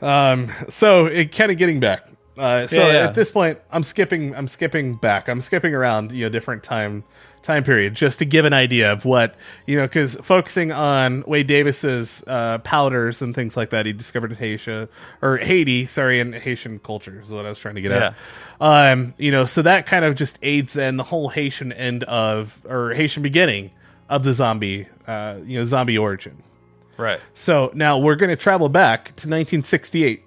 [0.00, 2.06] Um, so it kind of getting back.
[2.36, 2.98] Uh, so Yeah, yeah.
[3.08, 4.34] at this point, I'm skipping.
[4.34, 5.28] I'm skipping back.
[5.28, 6.12] I'm skipping around.
[6.12, 7.04] You know, different time
[7.44, 9.36] time period just to give an idea of what
[9.66, 9.84] you know.
[9.84, 14.88] Because focusing on Wade Davis's uh, powders and things like that, he discovered in Haiti
[15.22, 15.86] or Haiti.
[15.86, 18.14] Sorry, in Haitian culture is what I was trying to get at.
[18.60, 22.64] Um, you know, so that kind of just aids in the whole Haitian end of
[22.68, 23.70] or Haitian beginning
[24.08, 24.88] of the zombie.
[25.06, 26.42] Uh, you know, zombie origin.
[26.96, 27.20] Right.
[27.34, 30.22] So now we're going to travel back to 1968.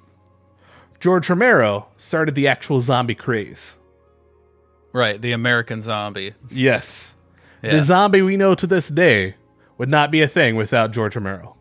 [1.00, 3.77] George Romero started the actual zombie craze.
[4.94, 5.22] Right.
[5.22, 6.34] The American zombie.
[6.50, 7.14] Yes.
[7.62, 7.72] Yeah.
[7.72, 9.36] The zombie we know to this day
[9.78, 11.56] would not be a thing without George Romero.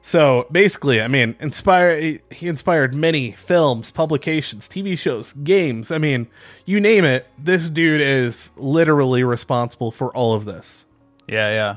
[0.00, 5.90] So basically, I mean, inspire he inspired many films, publications, TV shows, games.
[5.90, 6.28] I mean,
[6.64, 10.84] you name it, this dude is literally responsible for all of this.
[11.28, 11.50] yeah.
[11.50, 11.76] Yeah.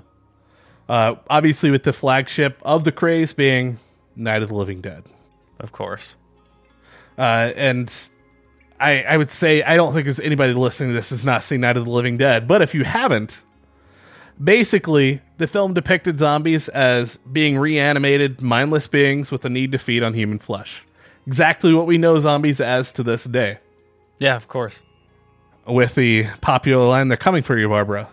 [0.90, 3.80] Uh, obviously, with the flagship of the craze being
[4.16, 5.04] Night of the Living Dead.
[5.58, 6.18] Of course.
[7.18, 7.94] Uh, and
[8.82, 11.62] I, I would say I don't think there's anybody listening to this has not seen
[11.62, 12.48] Night of the Living Dead.
[12.48, 13.42] But if you haven't,
[14.44, 20.04] basically the film depicted zombies as being reanimated, mindless beings with a need to feed
[20.04, 20.84] on human flesh.
[21.28, 23.60] Exactly what we know zombies as to this day.
[24.18, 24.36] Yeah.
[24.36, 24.84] Of course.
[25.68, 28.10] With the popular line, "They're coming for you, Barbara."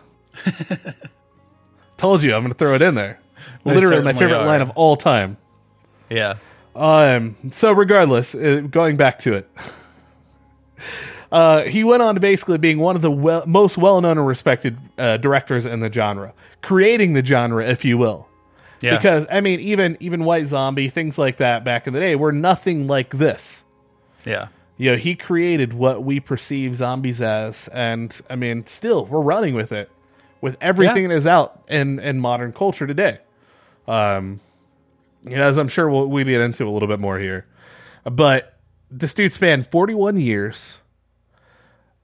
[1.97, 3.19] Told you, I'm going to throw it in there.
[3.65, 4.47] They Literally, my favorite are.
[4.47, 5.39] line of all time.
[6.11, 6.37] Yeah.
[6.77, 7.37] Um.
[7.51, 9.51] So, regardless, uh, going back to it,
[11.33, 14.77] uh, he went on to basically being one of the well, most well-known and respected
[14.99, 18.27] uh, directors in the genre, creating the genre, if you will.
[18.81, 18.97] Yeah.
[18.97, 22.33] Because I mean, even even White Zombie, things like that back in the day, were
[22.33, 23.65] nothing like this.
[24.25, 24.49] yeah.
[24.81, 29.55] You know, he created what we perceive zombies as, and I mean, still we're running
[29.57, 29.91] with it,
[30.41, 31.09] with everything Yeah.
[31.09, 33.19] that is out in in modern culture today.
[33.89, 34.39] Um,
[35.25, 37.45] you know, as I'm sure we'll we'll get into a little bit more here,
[38.05, 38.55] but
[38.91, 40.79] this dude spanned 41 years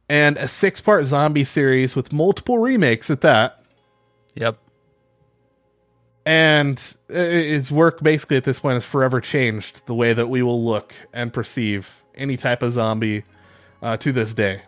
[0.09, 3.63] and a six part zombie series with multiple remakes at that.
[4.35, 4.59] Yep.
[6.27, 10.65] And his work basically at this point has forever changed the way that we will
[10.65, 13.25] look and perceive any type of zombie
[13.83, 14.63] uh, to this day.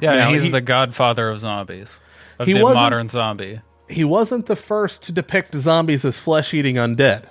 [0.00, 0.14] Yeah.
[0.16, 2.00] Now, he's he- the godfather of zombies.
[2.38, 3.60] Of He the modern zombie.
[3.88, 7.28] He wasn't the first to depict zombies as flesh eating undead,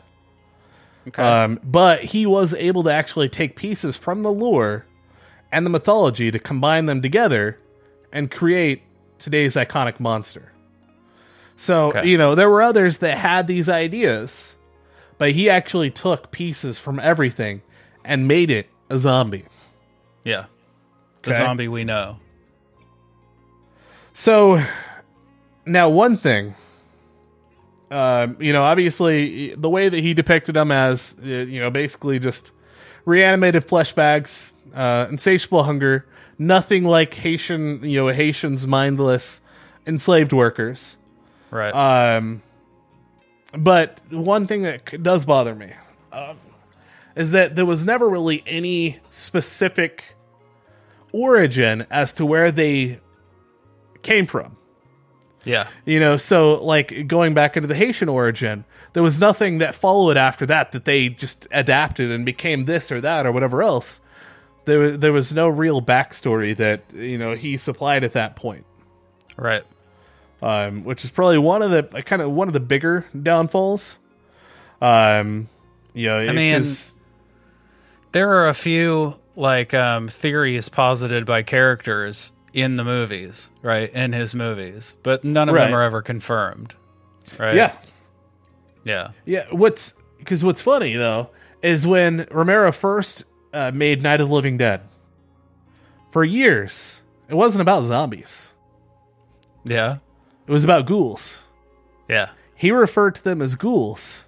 [1.08, 1.22] Okay.
[1.24, 4.86] um, but he was able to actually take pieces from the lore
[5.52, 7.58] and the mythology to combine them together
[8.12, 8.84] and create
[9.20, 10.52] today's iconic monster.
[11.58, 12.08] So, Okay.
[12.08, 14.54] you know, there were others that had these ideas,
[15.18, 17.62] but he actually took pieces from everything
[18.04, 19.46] and made it a zombie.
[20.24, 20.46] yeah.
[21.24, 21.38] The okay.
[21.38, 22.18] zombie we know.
[24.14, 24.64] So
[25.66, 26.56] now one thing,
[27.92, 32.20] um, you know, obviously the way that he depicted them as, uh, you know, basically
[32.20, 32.52] just
[33.04, 36.06] reanimated flesh bags, uh, insatiable hunger,
[36.40, 39.42] nothing like Haitian, you know, Haitians mindless
[39.86, 40.96] enslaved workers.
[41.52, 41.74] Right.
[41.74, 42.42] Um,
[43.58, 45.74] but one thing that does bother me
[46.14, 46.38] um,
[47.16, 50.16] is that there was never really any specific
[51.12, 53.02] origin as to where they
[54.02, 54.56] came from.
[55.46, 55.68] Yeah.
[55.86, 60.18] You know, so like going back into the Haitian origin, there was nothing that followed
[60.18, 64.02] after that that they just adapted and became this or that or whatever else.
[64.66, 68.66] There, there was no real backstory that you know he supplied at that point.
[69.38, 69.64] Right.
[70.44, 73.98] um, which is probably one of the kind of one of the bigger downfalls.
[74.82, 75.50] Um,
[75.94, 76.62] you know, I mean,
[78.12, 83.90] There are a few like um, theories posited by characters in the movies, right?
[83.94, 85.66] In his movies, but none of Right.
[85.66, 86.76] them are ever confirmed,
[87.40, 87.56] right?
[87.56, 87.74] yeah,
[88.84, 89.46] yeah, yeah.
[89.52, 91.30] What's because what's funny though
[91.62, 93.24] is when Romero first
[93.54, 94.82] uh, made Night of the Living Dead.
[96.12, 98.52] For years, it wasn't about zombies.
[99.64, 99.98] yeah,
[100.48, 101.44] It was about ghouls.
[102.10, 104.26] yeah, He referred to them as ghouls.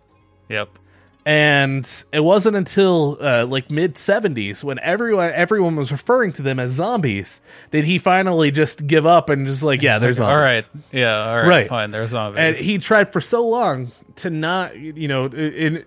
[0.47, 0.79] yep,
[1.25, 6.59] and it wasn't until uh, like mid 70s when everyone everyone was referring to them
[6.59, 7.39] as zombies
[7.71, 11.15] did he finally just give up and just like yeah there's zombies all right, yeah,
[11.29, 11.67] all right, Right.
[11.69, 11.91] fine.
[11.91, 12.39] There's zombies.
[12.39, 15.85] and he tried for so long to not you know in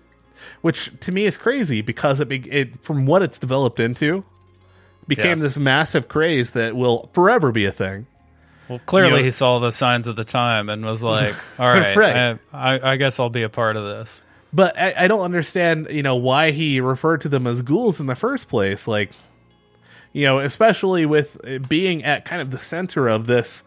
[0.61, 4.23] which to me is crazy because it, be- it from what it's developed into
[5.07, 5.43] became Yeah.
[5.43, 8.07] this massive craze that will forever be a thing
[8.69, 11.71] well, clearly you know- he saw the signs of the time and was like, "All
[11.71, 12.37] right, Right.
[12.51, 14.23] I, I guess I'll be a part of this."
[14.57, 18.07] But I, I don't understand, you know, why he referred to them as ghouls in
[18.07, 18.87] the first place.
[18.87, 19.11] Like,
[20.13, 21.37] you know, especially with
[21.69, 23.61] being at kind of the center of this,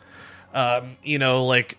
[0.53, 1.79] um, you know, like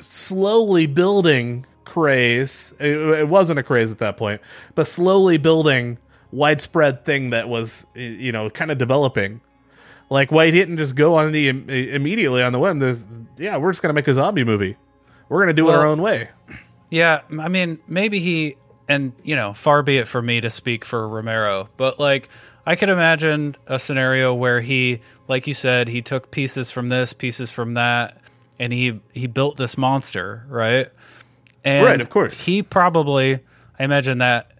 [0.00, 2.72] slowly building craze.
[2.80, 4.40] It, it wasn't a craze at that point,
[4.74, 5.98] but slowly building
[6.32, 9.40] widespread thing that was, you know, kind of developing.
[10.10, 12.80] Like, why he didn't just go on the immediately on the whim?
[12.80, 13.04] There's,
[13.36, 14.76] yeah, we're just gonna make a zombie movie.
[15.28, 16.30] We're gonna do it our own way.
[16.90, 18.56] Yeah, I mean, maybe he
[18.88, 22.28] and you know, far be it for me to speak for Romero, but like
[22.66, 27.12] I could imagine a scenario where he, like you said, he took pieces from this,
[27.12, 28.20] pieces from that,
[28.58, 30.88] and he he built this monster, right?
[31.64, 32.40] And Right, of course.
[32.40, 33.40] He probably,
[33.78, 34.50] I imagine that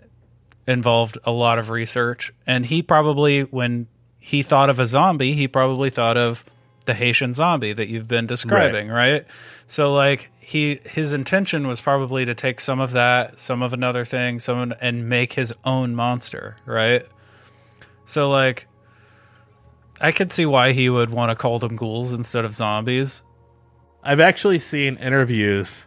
[0.66, 3.86] involved a lot of research, and he probably, when
[4.18, 6.44] he thought of a zombie, he probably thought of
[6.84, 9.26] the Haitian zombie that you've been describing, right?
[9.68, 14.04] So like he his intention was probably to take some of that, some of another
[14.06, 17.02] thing, some and make his own monster, right?
[18.06, 18.66] So like
[20.00, 23.22] I could see why he would want to call them ghouls instead of zombies.
[24.02, 25.84] I've actually seen interviews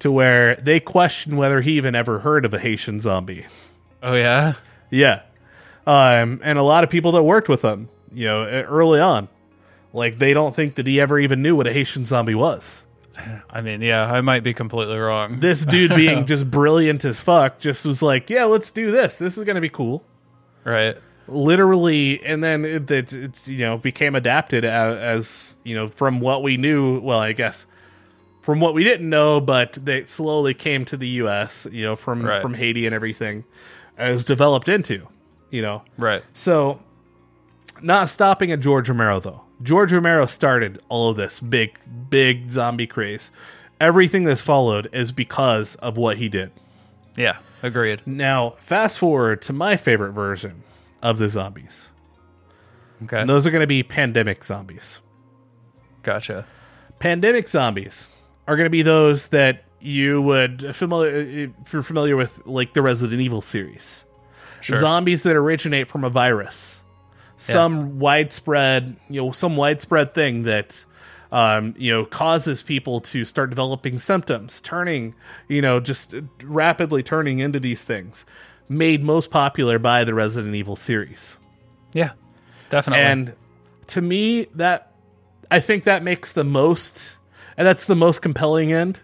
[0.00, 3.46] to where they question whether he even ever heard of a Haitian zombie.
[4.02, 4.54] Oh yeah.
[4.90, 5.22] Yeah.
[5.86, 9.28] Um, and a lot of people that worked with him, you know, early on,
[9.94, 12.84] like they don't think that he ever even knew what a Haitian zombie was.
[13.50, 15.40] I mean, yeah, I might be completely wrong.
[15.40, 19.18] This dude being just brilliant as fuck just was like, yeah, let's do this.
[19.18, 20.04] This is going to be cool.
[20.64, 20.96] right.
[21.28, 26.18] Literally, and then it, it, it you know became adapted as, as you know from
[26.20, 26.98] what we knew.
[27.00, 27.66] Well, I guess
[28.40, 31.66] from what we didn't know, but they slowly came to the U.S.
[31.70, 32.42] You know from Right.
[32.42, 33.44] from Haiti and everything
[33.96, 35.06] as developed into.
[35.50, 36.22] You know, Right.
[36.34, 36.80] so
[37.80, 39.42] not stopping at George Romero though.
[39.62, 41.78] George Romero started all of this big,
[42.10, 43.30] big zombie craze.
[43.80, 46.52] Everything that's followed is because of what he did.
[47.16, 48.02] Yeah, agreed.
[48.06, 50.62] Now, fast forward to my favorite version
[51.02, 51.88] of the zombies.
[53.04, 53.20] Okay.
[53.20, 55.00] And those are going to be pandemic zombies.
[56.02, 56.46] Gotcha.
[56.98, 58.10] Pandemic zombies
[58.46, 61.16] are going to be those that you would familiar
[61.62, 64.04] if you're familiar with like the Resident Evil series.
[64.60, 64.78] Sure.
[64.78, 66.81] Zombies that originate from a virus.
[67.42, 70.84] Some widespread, you know, some widespread thing that
[71.32, 75.14] um, you know, causes people to start developing symptoms, turning,
[75.48, 78.26] you know, just rapidly turning into these things.
[78.68, 81.38] Made most popular by the Resident Evil series.
[81.94, 82.12] Yeah.
[82.68, 83.02] Definitely.
[83.02, 83.36] And
[83.88, 84.92] to me, that
[85.50, 87.16] I think that makes the most,
[87.56, 89.00] and that's the most compelling end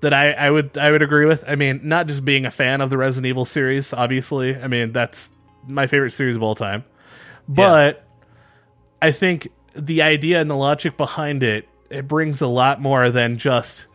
[0.00, 1.44] that I, I would I would agree with.
[1.46, 4.56] I mean, not just being a fan of the Resident Evil series, obviously.
[4.56, 5.30] I mean, that's
[5.66, 6.84] my favorite series of all time.
[7.54, 8.04] But
[9.02, 13.36] I think the idea and the logic behind it it brings a lot more than
[13.36, 13.86] just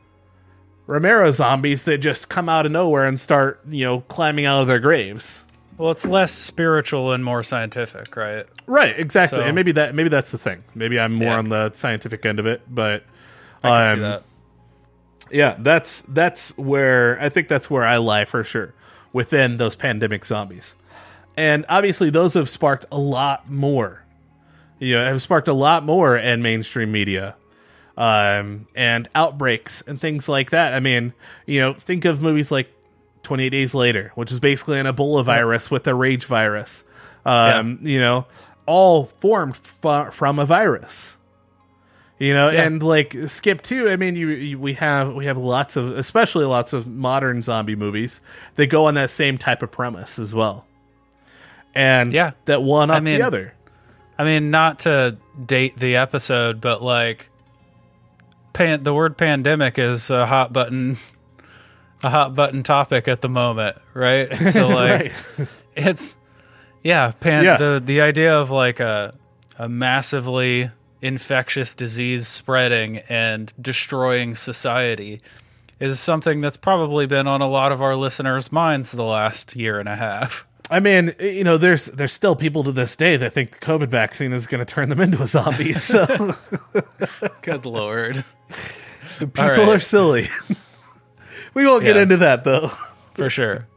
[0.88, 4.68] Romero zombies that just come out of nowhere and start, you know, climbing out of
[4.68, 5.44] their graves.
[5.78, 8.46] well, it's less spiritual and more scientific, right?
[8.68, 9.40] Right, exactly.
[9.40, 10.64] So- and maybe that maybe that's the thing.
[10.76, 11.38] Maybe I'm more Yeah.
[11.38, 13.04] on the scientific end of it, but
[13.64, 14.24] um, see that.
[15.32, 18.74] yeah, that's that's where I think that's where I lie for sure
[19.14, 20.76] within those pandemic zombies.
[21.38, 24.04] And obviously those have sparked a lot more.
[24.80, 27.36] You know, have sparked a lot more in mainstream media.
[27.98, 30.74] Um and outbreaks and things like that.
[30.74, 31.14] I mean,
[31.46, 32.70] you know, think of movies like
[33.24, 36.84] 28 Days Later, which is basically an Ebola virus with a rage virus.
[37.26, 38.26] Um, you know,
[38.68, 41.16] all formed f- from a virus
[42.18, 42.64] you know Yeah.
[42.64, 46.46] and like skip two i mean you, you we have we have lots of especially
[46.46, 48.22] lots of modern zombie movies
[48.56, 50.66] that go on that same type of premise as well
[51.76, 52.32] and Yeah.
[52.46, 53.54] that one up I mean- the other
[54.18, 57.30] I mean, not to date the episode, but like
[58.54, 60.98] pan, the word pandemic is a hot button,
[62.02, 64.32] a hot button topic at the moment, right?
[64.54, 65.12] So like,
[65.76, 66.16] it's
[66.82, 67.58] yeah, pan, Yeah.
[67.58, 69.14] the the idea of like a
[69.60, 70.72] a massively
[71.02, 75.22] infectious disease spreading and destroying society
[75.80, 79.78] is something that's probably been on a lot of our listeners' minds the last year
[79.78, 80.45] and a half.
[80.70, 83.88] I mean, you know, there's there's still people to this day that think the COVID
[83.88, 85.74] vaccine is going to turn them into a zombie.
[85.74, 86.34] So
[87.42, 88.24] Good lord.
[89.20, 89.60] people right.
[89.70, 90.28] are silly.
[91.54, 92.02] we won't get Yeah.
[92.04, 92.70] into that though.
[93.14, 93.68] For sure.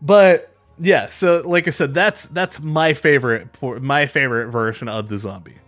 [0.00, 3.48] But yeah, so like I said, that's that's my favorite
[3.80, 5.58] my favorite version of the zombie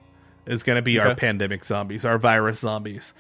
[0.47, 3.14] is going to be our pandemic zombies, our virus zombies.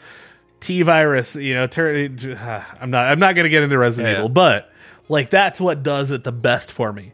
[0.60, 2.16] T virus, you know, turn,
[2.80, 4.18] I'm not I'm not going to get into Resident Yeah.
[4.18, 4.72] Evil, but
[5.08, 7.12] like that's what does it the best for me.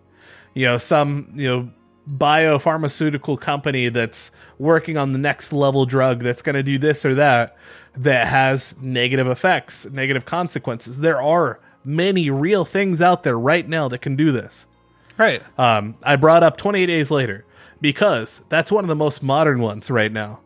[0.55, 1.71] You know, some, you know,
[2.09, 7.15] biopharmaceutical company that's working on the next level drug that's going to do this or
[7.15, 7.57] that
[7.97, 10.99] that has negative effects, negative consequences.
[10.99, 14.67] There are many real things out there right now that can do this.
[15.19, 15.43] Right.
[15.59, 17.45] Um, I brought up 28 Days Later
[17.81, 20.41] because that's one of the most modern ones right now.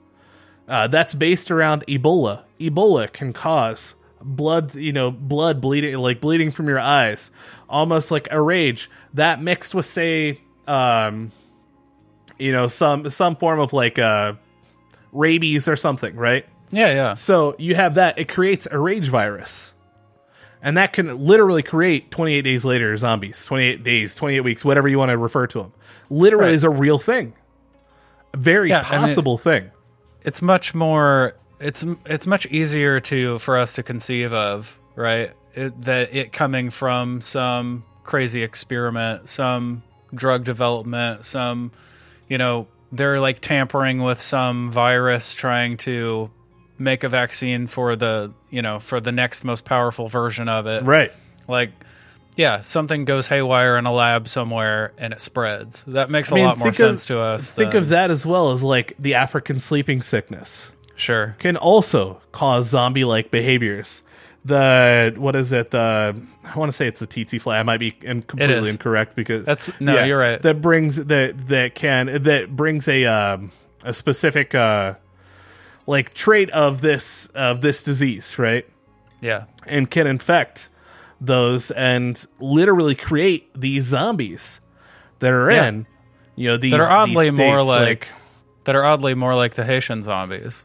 [0.67, 2.45] Uh, that's based around Ebola.
[2.59, 3.95] Ebola can cause
[4.25, 7.31] blood, you know, blood bleeding, like bleeding from your eyes,
[7.69, 8.91] almost like a rage.
[9.15, 11.31] That mixed with, say, um,
[12.39, 14.35] you know, some some form of like uh,
[15.13, 16.47] rabies or something, right?
[16.71, 17.15] Yeah, yeah.
[17.15, 18.19] So you have that.
[18.19, 19.73] It creates a rage virus.
[20.61, 24.99] And that can literally create 28 days later zombies, 28 days, 28 weeks, whatever you
[24.99, 25.73] want to refer to them.
[26.09, 26.55] Literally Right.
[26.55, 27.35] is a real thing.
[28.33, 29.71] A very Yeah, possible thing.
[30.23, 35.33] It's much more it's it's much easier to for us to conceive of, right?
[35.55, 39.83] It, that it coming from some crazy experiment, some
[40.15, 41.73] drug development, some
[42.29, 46.31] you know, they're like tampering with some virus trying to
[46.79, 50.83] make a vaccine for the, you know, for the next most powerful version of it.
[50.83, 51.13] Right.
[51.47, 51.71] Like
[52.37, 55.85] yeah, something goes haywire in a lab somewhere and it spreads.
[55.87, 57.51] That makes a I mean, lot more of- sense to us.
[57.53, 61.37] Think than- of that as well as like the African sleeping sickness Sure.
[61.39, 64.03] can also cause zombie like behaviors.
[64.45, 65.71] The what is it?
[65.71, 66.15] The
[66.45, 67.59] I want to say it's the TT fly.
[67.59, 70.41] I might be in, completely incorrect because That's- no, you're right.
[70.43, 74.95] That brings that that can that brings a um, a specific uh,
[75.87, 78.67] like trait of this of this disease, right?
[79.23, 79.45] Yeah.
[79.67, 80.69] And can infect
[81.21, 84.61] those and literally create these zombies
[85.21, 85.69] that are Yeah.
[85.69, 85.87] in
[86.37, 88.09] you know these That are oddly these more states, like,
[88.65, 90.65] that are oddly more like the Haitian zombies.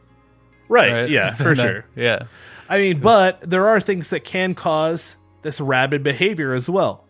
[0.70, 1.10] Right, Right?
[1.10, 2.22] yeah for Than- sure Yeah.
[2.68, 7.04] I mean, but there are things that can cause this rabid behavior as well.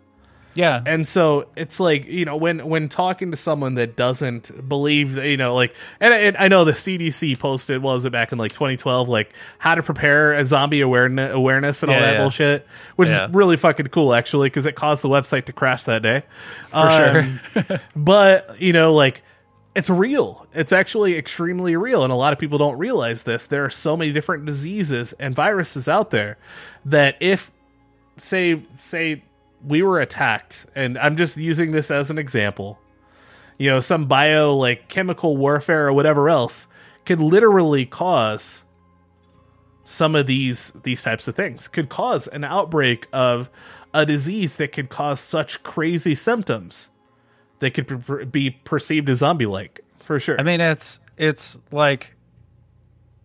[0.55, 0.83] Yeah.
[0.85, 5.29] And so it's like, you know, when when talking to someone that doesn't believe, that,
[5.29, 8.39] you know, like and, and I know the CDC posted what was it back in
[8.39, 12.21] like 2012 like how to prepare a zombie awareness awareness and all that yeah.
[12.21, 13.29] bullshit, which Yeah.
[13.29, 16.23] is really fucking cool actually because it caused the website to crash that day.
[16.71, 17.21] For sure.
[17.21, 19.23] Um, but, you know, like
[19.75, 20.47] it's real.
[20.53, 23.47] It's actually extremely real, and a lot of people don't realize this.
[23.47, 26.39] There are so many different diseases and viruses out there
[26.85, 27.53] that if,
[28.17, 29.23] say, say
[29.65, 32.81] we were attacked, and I'm just using this as an example,
[33.59, 36.67] you know, some bio like chemical warfare or whatever else
[37.05, 38.65] could literally cause
[39.85, 43.51] some of these these types of things could cause an outbreak of
[43.93, 46.91] a disease that could cause such crazy symptoms
[47.61, 50.39] that could be perceived as zombie like for sure.
[50.39, 52.17] I mean, it's it's like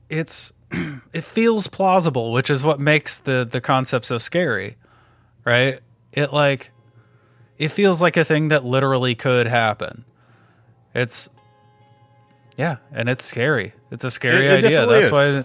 [0.10, 0.54] it's
[1.14, 4.78] it feels plausible, which is what makes the the concept so scary,
[5.44, 5.80] right?
[6.14, 6.72] It like
[7.58, 10.06] it feels like a thing that literally could happen.
[10.94, 11.30] It's
[12.58, 13.74] yeah, and it's scary.
[13.92, 14.86] It's a scary It- it idea.
[14.86, 15.12] That's is.
[15.12, 15.44] why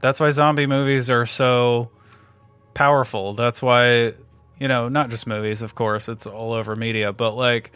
[0.00, 1.90] that's why zombie movies are so
[2.74, 3.34] powerful.
[3.34, 4.14] That's why
[4.58, 7.72] you know, not just movies, of course, it's all over media, but like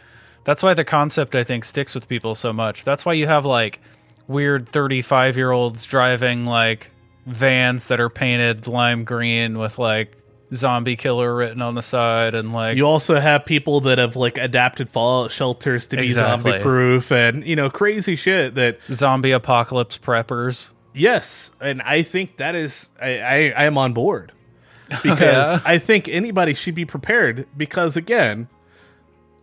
[0.47, 2.84] that's why the concept I think sticks with people so much.
[2.84, 3.80] That's why you have like
[4.26, 6.90] weird 35 year olds driving like
[7.26, 10.16] vans that are painted lime green with like
[10.55, 14.38] zombie killer written on the side and like you also have people that have like
[14.38, 16.53] adapted fallout shelters to be Exactly.
[16.53, 20.70] zombie proof and you know crazy shit that zombie apocalypse preppers.
[20.94, 24.30] yes and i think that is i i, I am on board
[25.03, 25.61] because Yeah.
[25.64, 28.47] i think anybody should be prepared because again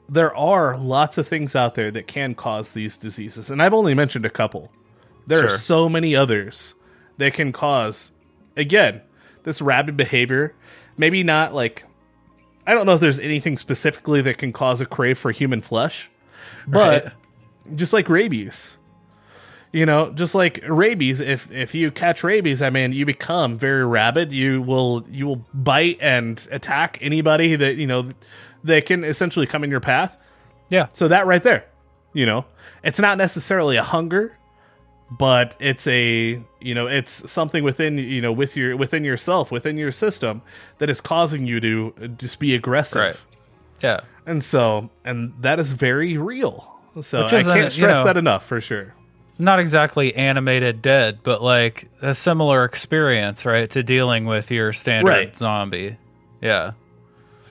[0.09, 3.93] there are lots of things out there that can cause these diseases and i've only
[3.93, 4.71] mentioned a couple.
[5.25, 6.73] There are so many others
[7.17, 8.11] that can cause
[8.57, 9.01] again
[9.43, 10.53] this rabid behavior.
[10.97, 11.85] Maybe not like
[12.67, 16.09] i don't know if there's anything specifically that can cause a crave for human flesh
[16.67, 17.13] but
[17.75, 18.77] just like rabies
[19.73, 23.83] You know, just like rabies, if if you catch rabies, I mean, you become very
[23.83, 24.31] rabid.
[24.31, 28.09] You will you will bite and attack anybody that you know
[28.63, 30.17] that can essentially come in your path.
[30.69, 30.87] Yeah.
[30.93, 31.65] So that right there,
[32.13, 32.45] you know,
[32.83, 34.37] it's not necessarily a hunger,
[35.11, 39.77] but it's a you know it's something within you know with your within yourself within
[39.77, 40.41] your system
[40.79, 42.99] that is causing you to uh, just be aggressive.
[43.01, 43.21] Right.
[43.81, 43.99] Yeah.
[44.25, 46.69] And so and that is very real.
[47.01, 48.95] So Which I isn't, can't you stress know- that enough for sure.
[49.39, 55.09] Not exactly animated dead, but like a similar experience, right, to dealing with your standard
[55.09, 55.35] Right.
[55.35, 55.97] zombie.
[56.39, 56.73] Yeah.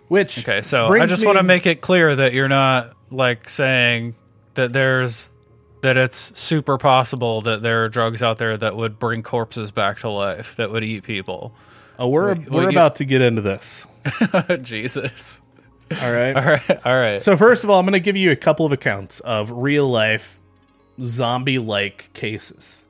[0.08, 3.48] Which Okay, so I just me- want to make it clear that you're not like
[3.48, 4.14] saying
[4.54, 5.30] that there's
[5.82, 9.98] that it's super possible that there are drugs out there that would bring corpses back
[9.98, 11.52] to life that would eat people.
[11.98, 13.86] Oh, we're Well, we're you- about to get into this.
[14.62, 15.40] Jesus.
[16.00, 16.36] All right.
[16.36, 16.86] All right.
[16.86, 17.20] All right.
[17.22, 19.88] So first of all, I'm going to give you a couple of accounts of real
[19.88, 20.38] life
[21.06, 22.82] zombie-like cases.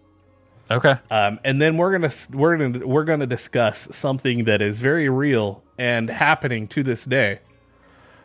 [0.71, 0.97] okay.
[1.11, 5.63] Um, and then we're gonna we're gonna we're gonna discuss something that is very real
[5.83, 7.41] and happening to this day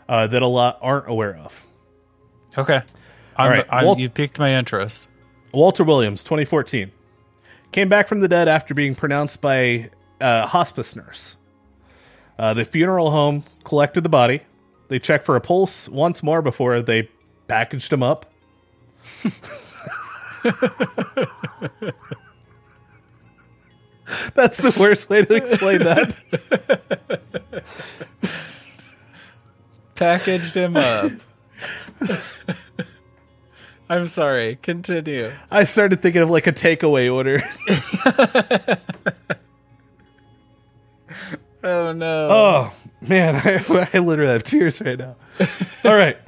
[0.08, 1.66] uh, that a lot aren't aware of.
[2.56, 2.84] Okay.
[3.36, 5.10] I'm, right, I'm, you piqued my interest.
[5.52, 6.92] Walter Williams, 2014,
[7.72, 9.90] came back from the dead after being pronounced by
[10.22, 11.36] a hospice nurse.
[12.38, 14.42] Uh, the funeral home collected the body.
[14.90, 17.10] They checked for a pulse once more before they
[17.48, 18.32] packaged him up.
[24.34, 26.16] That's the worst way to explain that.
[29.96, 31.12] Packaged him up.
[33.90, 34.58] I'm sorry.
[34.62, 35.32] Continue.
[35.50, 37.42] I started thinking of like a takeaway order.
[41.68, 42.28] Oh no.
[42.30, 45.16] Oh man, I, I literally have tears right now.
[45.84, 46.18] All right,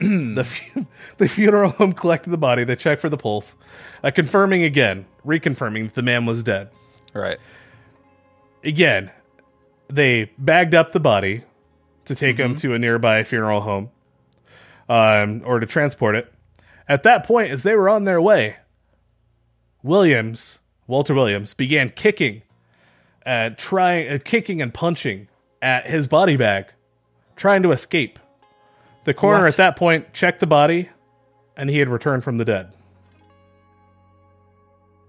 [0.34, 0.86] the fu-
[1.18, 2.64] the funeral home collected the body.
[2.64, 3.54] They checked for the pulse,
[4.02, 6.70] uh, confirming again, reconfirming that the man was dead.
[7.12, 7.38] Right.
[8.64, 9.10] Again,
[9.88, 11.42] they bagged up the body
[12.06, 13.90] to take him to a nearby funeral home,
[14.88, 16.32] um, or to transport it.
[16.88, 18.56] At that point, as they were on their way,
[19.82, 22.42] Williams, Walter Williams, began kicking,
[23.24, 25.28] uh, trying, uh, kicking and punching
[25.62, 26.66] at his body bag,
[27.36, 28.18] trying to escape.
[29.10, 29.54] The coroner What?
[29.54, 30.88] at that point checked the body,
[31.56, 32.76] and he had returned from the dead.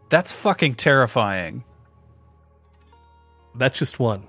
[0.10, 1.64] That's fucking terrifying.
[3.54, 4.24] That's just one.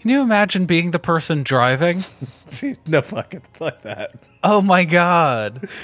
[0.00, 2.06] Can you imagine being the person driving?
[2.86, 4.14] no fucking like that.
[4.42, 5.68] Oh my god.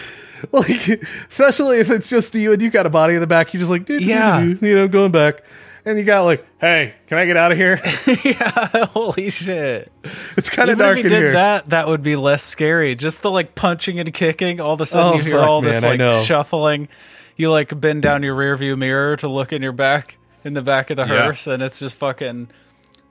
[0.53, 0.87] Like,
[1.31, 3.71] especially if it's just you and you got a body in the back, you just
[3.71, 4.41] like, Yeah.
[4.43, 5.43] you know, going back,
[5.87, 7.81] and you got like, hey, can I get out of here?
[8.25, 9.91] yeah, holy shit.
[10.37, 11.33] It's kind of dark if you did here.
[11.33, 12.95] that, that would be less scary.
[12.95, 15.61] Just the like punching and kicking, all of a sudden Oh, you hear fuck, all
[15.63, 16.89] this man, I like shuffling.
[17.37, 20.63] You like bend down your rear view mirror to look in your back in the
[20.63, 21.25] back of the Yeah.
[21.25, 22.49] hearse and it's just fucking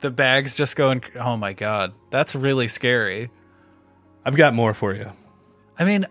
[0.01, 1.93] the bag's just going oh my god.
[2.09, 3.29] That's really scary.
[4.25, 5.11] I've got more for you.
[5.77, 6.05] I mean,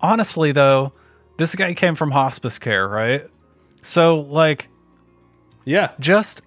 [0.00, 0.92] honestly though,
[1.38, 3.22] this guy came from hospice care, right?
[3.82, 4.68] So like
[5.64, 6.42] Yeah, just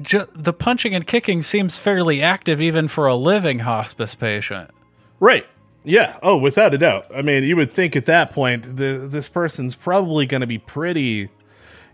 [0.00, 4.70] ju- the punching and kicking seems fairly active even for a living hospice patient.
[5.20, 5.46] right.
[5.84, 6.16] Yeah.
[6.22, 7.06] Oh, without a doubt.
[7.12, 10.58] I mean, you would think at that point, the, this person's probably going to be
[10.58, 11.28] pretty.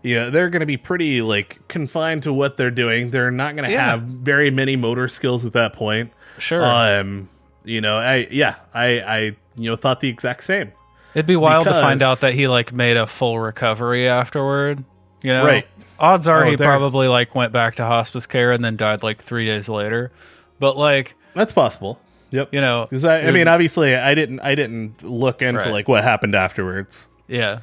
[0.03, 3.09] Yeah, they're going to be pretty like confined to what they're doing.
[3.09, 3.85] They're not going to Yeah.
[3.89, 6.11] have very many motor skills at that point.
[6.37, 6.63] Sure.
[6.63, 7.29] Um,
[7.65, 9.17] you know, I yeah, I I
[9.55, 10.71] you know thought the exact same.
[11.15, 14.83] It'd be wild to find out that he like made a full recovery afterward.
[15.23, 15.67] You know, Right.
[15.99, 19.03] Odds are Oh, he there- probably like went back to hospice care and then died
[19.03, 20.11] like three days later.
[20.59, 21.99] But like, That's possible.
[22.31, 22.53] Yep.
[22.53, 25.71] you know, Because I, I mean, obviously, I didn't, I didn't look into Right.
[25.71, 27.07] like what happened afterwards.
[27.27, 27.59] yeah,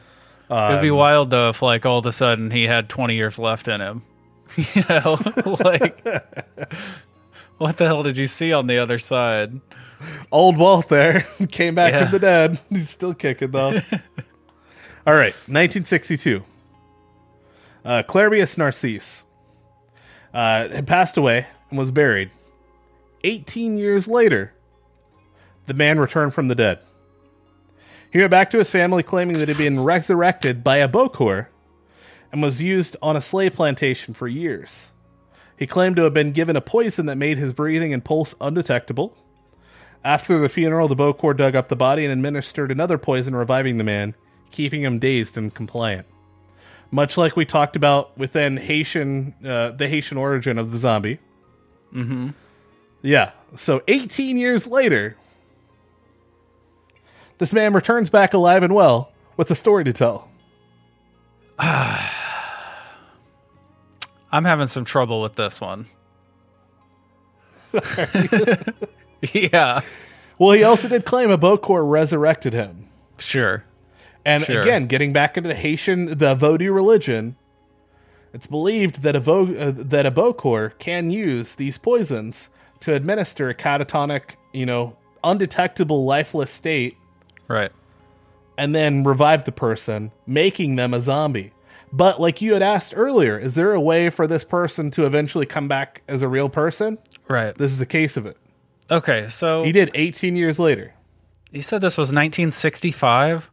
[0.51, 3.39] it'd be Um, wild though if like all of a sudden he had twenty years
[3.39, 4.03] left in him.
[4.57, 5.19] you know,
[5.65, 6.05] like
[7.59, 9.61] what the hell did you see on the other side?
[10.31, 12.03] Old Walt there came back Yeah.
[12.05, 12.59] from the dead.
[12.69, 13.81] He's still kicking though.
[15.07, 16.43] All right, 1962.
[17.87, 19.23] Uh, Clairvius Narcisse
[20.35, 22.33] uh, had passed away and was buried.
[23.23, 24.53] 18 years later,
[25.67, 26.81] the man returned from the dead.
[28.11, 31.47] He went back to his family claiming that he had been resurrected by a Bokor
[32.33, 34.89] and was used on a slave plantation for years.
[35.57, 39.17] He claimed to have been given a poison that made his breathing and pulse undetectable.
[40.03, 43.85] After the funeral, the Bokor dug up the body and administered another poison, reviving the
[43.85, 44.17] man,
[44.51, 46.09] keeping him dazed and compliant.
[46.91, 51.19] Much like we talked about within Haitian, uh, the Haitian origin of the zombie.
[51.93, 52.31] Mm-hmm.
[53.03, 53.33] Yeah.
[53.57, 55.17] So 18 years later,
[57.39, 60.29] this man returns back alive and well with a story to tell.
[61.59, 62.05] I'm
[64.33, 65.87] having some trouble with this one.
[69.33, 69.81] yeah,
[70.39, 72.89] Well, he also did claim a Bokor resurrected him.
[73.19, 73.65] sure.
[74.27, 74.61] And Sure.
[74.61, 77.37] again, getting back into the Haitian, the Vodou religion,
[78.35, 82.49] it's believed that a Vo, uh, that a Bokor can use these poisons
[82.81, 86.97] to administer a catatonic, you know, undetectable, lifeless state,
[87.49, 87.71] Right.
[88.59, 91.53] and then revive the person, making them a zombie.
[91.93, 95.47] But like you had asked earlier, is there a way for this person to eventually
[95.47, 96.99] come back as a real person?
[97.29, 97.55] Right.
[97.55, 98.37] This is the case of it.
[98.91, 100.95] Okay, so He did 18 years later,
[101.53, 103.51] you said this was 1965?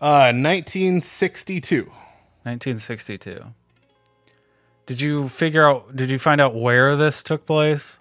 [0.00, 1.84] Uh, 1962.
[1.84, 3.44] 1962.
[4.86, 7.98] Did you figure out did you find out where this took place?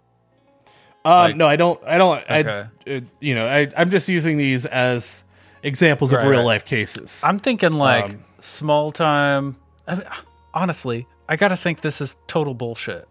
[1.03, 1.79] Um, Like- no, I don't.
[1.85, 2.17] I don't.
[2.29, 2.69] Okay.
[2.87, 5.23] I, uh, you know, I, I'm just using these as
[5.63, 6.45] examples of real right.
[6.45, 7.21] life cases.
[7.23, 9.55] I'm thinking like Um, small time
[9.87, 10.05] I mean,
[10.53, 13.07] honestly, I got to think this is total bullshit.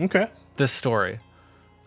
[0.00, 0.30] okay.
[0.56, 1.20] This story.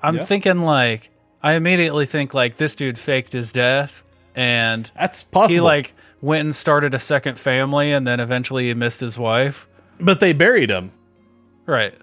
[0.03, 0.25] I'm Yeah.
[0.25, 1.09] thinking like
[1.41, 4.03] I immediately think like this dude faked his death
[4.35, 5.53] and That's possible.
[5.55, 9.67] he like went and started a second family and then eventually he missed his wife.
[9.99, 10.91] but they buried him.
[11.65, 11.93] Right.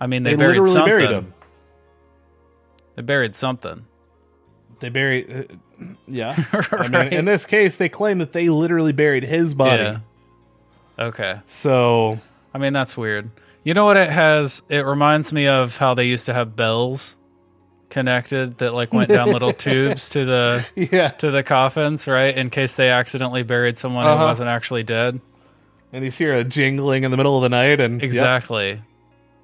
[0.00, 0.90] I mean they, They, buried literally something.
[0.96, 1.34] buried him.
[2.96, 3.86] They buried something.
[4.80, 5.30] They buried.
[5.30, 6.36] Uh, yeah.
[6.72, 9.82] I mean, in this case, they claim that they literally buried his body.
[9.82, 9.98] Yeah.
[10.98, 11.40] Okay.
[11.46, 12.18] So
[12.54, 13.30] I mean, that's weird.
[13.62, 14.62] You know what it has?
[14.70, 17.16] It reminds me of how they used to have bells
[17.90, 22.36] connected that like went down little tubes to the yeah, to the coffins, right?
[22.36, 24.24] In case they accidentally buried someone who Uh-huh.
[24.24, 25.20] wasn't actually dead.
[25.92, 28.02] and you hear a jingling in the middle of the night, and yep.
[28.04, 28.80] Exactly.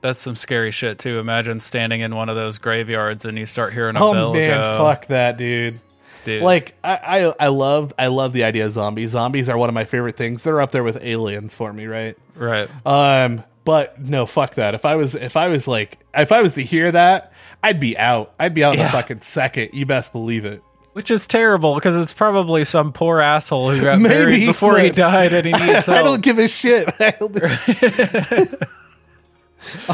[0.01, 1.19] That's some scary shit too.
[1.19, 4.61] Imagine standing in one of those graveyards and you start hearing a Oh bell man,
[4.61, 4.79] go.
[4.79, 5.81] fuck that, dude.
[6.25, 6.43] dude.
[6.43, 9.11] Like I, I, I love, I love the idea of zombies.
[9.11, 10.45] Zombies are one of my favorite things.
[10.45, 12.17] They're up there with aliens for me, right?
[12.37, 12.69] right.
[12.85, 14.75] Um, but no, fuck that.
[14.77, 17.33] If I was, if I was like, if I was to hear that,
[17.67, 18.33] I'd be out.
[18.39, 18.89] I'd be out in Yeah.
[18.89, 19.71] a fucking second.
[19.73, 20.63] You best believe it.
[20.93, 24.91] Which is terrible because it's probably some poor asshole who got Maybe, buried before he
[24.91, 25.99] died and he needs help.
[25.99, 26.89] I don't give a shit.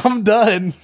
[0.04, 0.74] I'm done.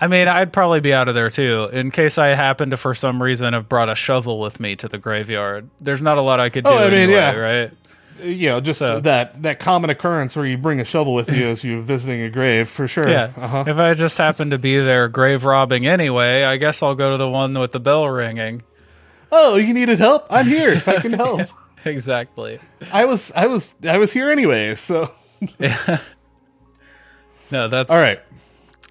[0.00, 2.94] I mean, I'd probably be out of there too, in case I happen to, for
[2.94, 5.68] some reason, have brought a shovel with me to the graveyard.
[5.80, 7.34] There's not a lot I could oh, do Oh, I mean, anyway, yeah.
[7.34, 7.70] right?
[8.22, 11.48] You know, just So- that that common occurrence where you bring a shovel with you
[11.48, 13.08] as you're visiting a grave, for sure.
[13.08, 13.30] Yeah.
[13.36, 13.64] Uh-huh.
[13.66, 17.16] If I just happen to be there grave robbing anyway, I guess I'll go to
[17.16, 18.62] the one with the bell ringing.
[19.30, 20.26] Oh, you needed help?
[20.30, 20.82] I'm here.
[20.86, 21.42] I can help.
[21.84, 22.58] Exactly.
[22.92, 24.74] I was, I was, I was here anyway.
[24.74, 25.08] So,
[25.60, 25.98] yeah.
[27.50, 28.20] No, that's all right.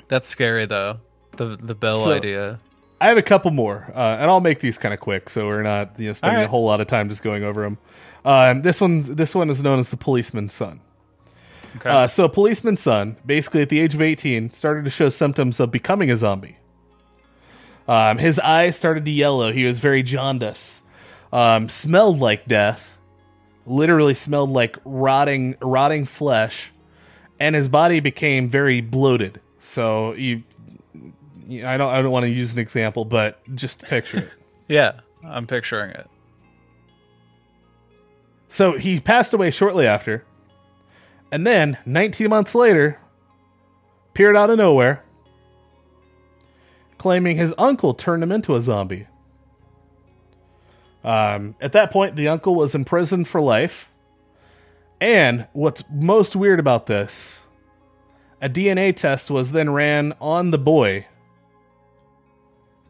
[0.07, 0.99] That's scary though.
[1.38, 2.59] The the bell So- idea.
[3.01, 5.61] I have a couple more, uh, and I'll make these kind of quick, so we're
[5.63, 6.45] not you know spending right.
[6.45, 7.78] a whole lot of time just going over them.
[8.26, 10.82] Um, this one's this one is known as the policeman's son.
[11.78, 11.89] Okay.
[11.89, 15.59] Uh, so, a policeman's son, basically at the age of 18, started to show symptoms
[15.59, 16.57] of becoming a zombie.
[17.88, 19.51] Um, his eyes started to yellow.
[19.51, 20.82] He was very jaundiced.
[21.32, 22.97] Um, smelled like death.
[23.65, 26.71] Literally smelled like rotting, rotting flesh.
[27.39, 29.41] And his body became very bloated.
[29.59, 30.43] So you,
[31.47, 34.32] you I don't, I don't want to use an example, but just picture it.
[34.67, 36.07] yeah, I'm picturing it.
[38.55, 40.23] So he passed away shortly after.
[41.29, 42.97] And then, 19 months later,
[44.11, 45.03] appeared out of nowhere,
[46.97, 49.07] claiming his uncle turned him into a zombie.
[51.03, 53.91] Um, at that point, the uncle was imprisoned for life.
[55.01, 57.43] And what's most weird about this,
[58.41, 61.07] a DNA test was then ran on the boy,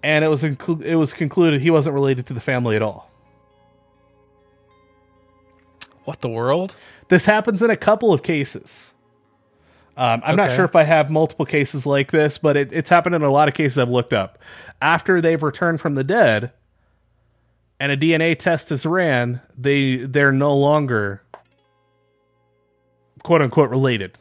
[0.04, 3.10] and it was inclu- it was concluded he wasn't related to the family at all.
[6.06, 6.76] What the world?
[7.10, 8.92] This happens in a couple of cases.
[9.98, 13.16] Um, I'm not sure if I have multiple cases like this, but it, it's happened
[13.16, 14.40] in a lot of cases I've looked up.
[14.82, 16.52] After they've returned from the dead,
[17.80, 21.22] and a DNA test is ran, they they're no longer
[23.24, 24.18] quote unquote related.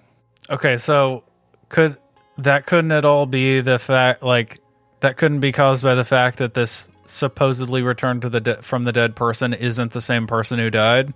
[0.50, 1.24] Okay, so
[1.68, 1.96] could
[2.38, 4.60] that couldn't at all be the fact like
[5.00, 8.84] that couldn't be caused by the fact that this supposedly returned to the de- from
[8.84, 11.12] the dead person isn't the same person who died?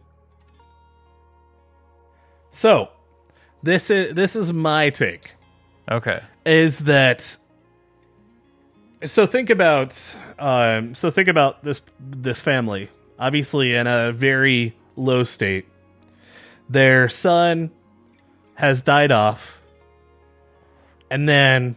[2.51, 2.90] So
[3.62, 5.34] this is this is my take.
[5.90, 6.20] Okay.
[6.44, 7.36] is that
[9.05, 15.24] so think about um, so think about this this family obviously in a very low
[15.24, 15.66] state
[16.68, 17.70] their son
[18.55, 19.62] has died off
[21.11, 21.74] and then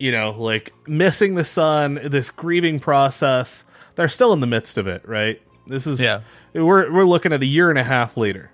[0.00, 3.62] you know like missing the son this grieving process
[3.94, 6.22] they're still in the midst of it right this is Yeah.
[6.52, 8.50] we're we're looking at a year and a half later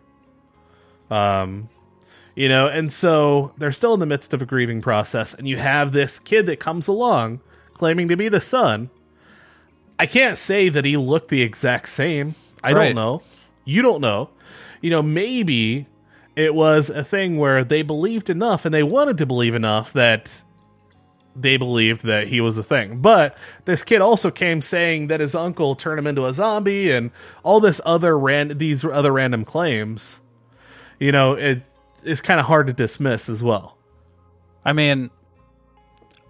[1.11, 1.69] um
[2.37, 5.57] You know, and so they're still in the midst of a grieving process, and you
[5.59, 7.41] have this kid that comes along
[7.75, 8.89] claiming to be the son.
[9.99, 12.35] I can't say that he looked the exact same.
[12.63, 12.87] I Right.
[12.87, 13.23] don't know.
[13.65, 14.31] You don't know.
[14.81, 15.87] You know, maybe
[16.37, 20.43] it was a thing where they believed enough and they wanted to believe enough that
[21.37, 22.99] they believed that he was a thing.
[23.01, 23.37] But
[23.67, 27.11] this kid also came saying that his uncle turned him into a zombie and
[27.43, 30.21] all this other ran these other random claims.
[31.01, 31.62] You know, it
[32.05, 33.76] is kind of hard to dismiss as well.
[34.64, 35.11] I mean,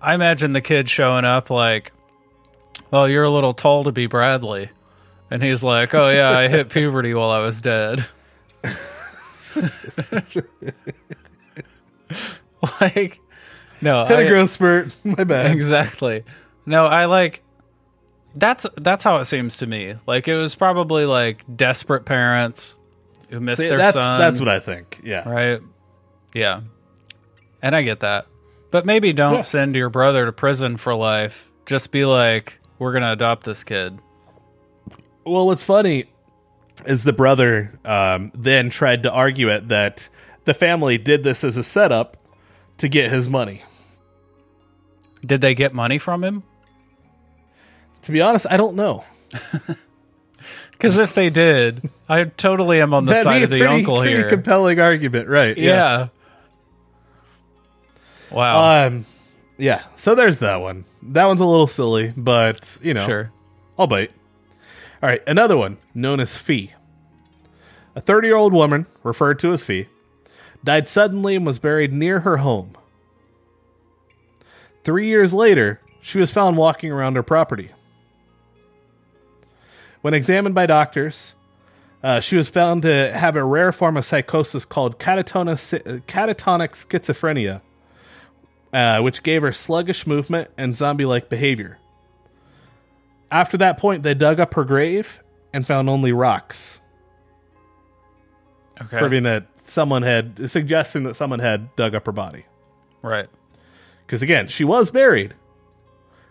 [0.00, 1.92] I imagine the kid showing up like,
[2.90, 4.70] "Well, you're a little tall to be Bradley,"
[5.30, 8.06] and he's like, "Oh yeah, I hit puberty while I was dead."
[12.80, 13.20] like,
[13.80, 14.92] no, Had a growth spurt.
[15.04, 15.50] My bad.
[15.50, 16.24] exactly.
[16.64, 17.42] No, I like.
[18.36, 19.96] That's that's how it seems to me.
[20.06, 22.76] Like it was probably like desperate parents
[23.30, 24.18] who missed See, their that's son.
[24.18, 25.00] that's what I think.
[25.02, 25.28] Yeah.
[25.28, 25.60] right?
[26.34, 26.60] Yeah,
[27.62, 28.26] and I get that,
[28.70, 29.40] but maybe don't Yeah.
[29.42, 31.50] send your brother to prison for life.
[31.66, 33.98] Just be like, we're gonna adopt this kid.
[35.24, 36.06] Well, what's funny
[36.86, 40.08] is the brother um, then tried to argue it that
[40.44, 42.16] the family did this as a setup
[42.78, 43.62] to get his money.
[45.24, 46.42] Did they get money from him?
[48.02, 49.04] To be honest, I don't know.
[50.80, 53.98] Because if they did, I totally am on the That'd side of the pretty, uncle
[53.98, 54.28] pretty here.
[54.30, 55.56] compelling argument, right?
[55.58, 56.08] yeah.
[58.30, 58.86] Wow.
[58.86, 59.04] Um,
[59.58, 59.82] yeah.
[59.94, 60.86] So there's that one.
[61.02, 63.30] That one's a little silly, but you know, sure.
[63.78, 64.10] I'll bite.
[65.02, 66.72] All right, another one known as Fee.
[67.94, 69.88] A 30 year old woman, referred to as Fee,
[70.64, 72.72] died suddenly and was buried near her home.
[74.84, 77.70] Three years later, she was found walking around her property.
[80.02, 81.34] When examined by doctors,
[82.02, 87.60] uh, she was found to have a rare form of psychosis called catatonic, catatonic schizophrenia,
[88.72, 91.78] uh, which gave her sluggish movement and zombie like behavior.
[93.30, 95.22] After that point, they dug up her grave
[95.52, 96.78] and found only rocks,
[98.80, 98.98] Okay.
[98.98, 102.46] proving that someone had, suggesting that someone had dug up her body.
[103.02, 103.28] Right.
[104.06, 105.34] Because again, she was buried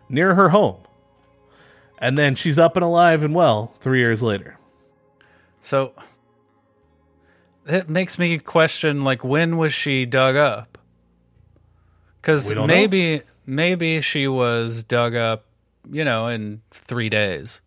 [0.10, 0.78] near her home.
[2.00, 4.58] And then she's up and alive and well three years later.
[5.62, 5.94] So
[7.68, 10.78] it makes me question like when was she dug up?
[12.22, 12.68] Cuz don't know.
[12.68, 15.46] maybe maybe she was dug up,
[15.92, 17.62] you know, in 3 days,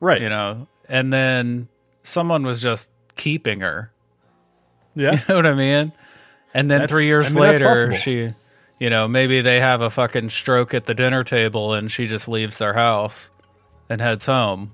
[0.00, 0.20] Right.
[0.22, 0.68] you know.
[0.88, 1.68] And then
[2.02, 3.90] someone was just keeping her.
[4.94, 5.12] Yeah.
[5.16, 5.92] You know what I mean?
[6.54, 8.34] And then That's- 3 years I mean, later she
[8.78, 12.28] you know, maybe they have a fucking stroke at the dinner table and she just
[12.28, 13.30] leaves their house
[13.88, 14.72] and heads home.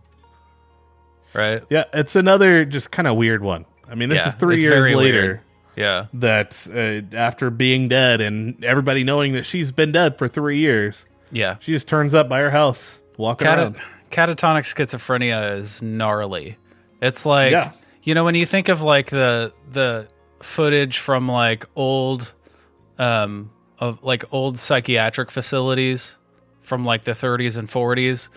[1.34, 1.62] Right?
[1.70, 1.84] Yeah.
[1.94, 3.64] It's another just kind of weird one.
[3.88, 4.96] I mean, this Yeah, is three years later.
[5.22, 5.40] weird.
[5.74, 6.06] Yeah.
[6.14, 11.06] that uh, after being dead and everybody knowing that she's been dead for three years,
[11.30, 11.56] Yeah.
[11.60, 13.80] she just turns up by her house walking Cata- around.
[14.10, 16.58] catatonic schizophrenia is gnarly.
[17.00, 17.72] It's like Yeah.
[18.02, 20.08] you know when you think of like the the
[20.40, 22.32] footage from like old
[22.98, 26.18] um of like old psychiatric facilities
[26.60, 28.28] from like the 30s and 40s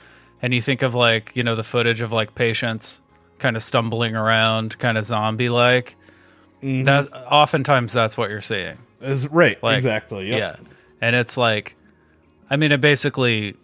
[0.45, 3.01] and you think of like you know the footage of like patients
[3.39, 5.95] kind of stumbling around kind of zombie like
[6.63, 6.85] Mm-hmm.
[6.85, 10.29] that oftentimes that's what you're seeing Is right, like exactly.
[10.29, 10.39] Yep.
[10.39, 10.55] yeah
[11.01, 11.75] and it's like
[12.49, 13.55] i mean it basically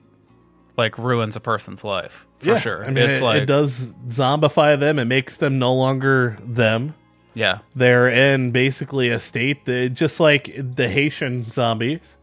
[0.77, 3.93] like ruins a person's life for Yeah, sure I mean, it's it, like it does
[4.07, 4.97] zombify them.
[4.99, 6.93] It makes them no longer them.
[7.33, 12.15] yeah They're in basically a state that, just like the Haitian zombies,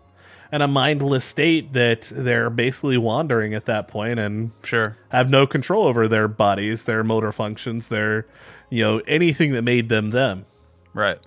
[0.51, 5.47] and a mindless state that they're basically wandering at that point and sure have no
[5.47, 8.27] control over their bodies, their motor functions, their
[8.71, 10.47] you know anything that made them them.
[10.95, 11.19] right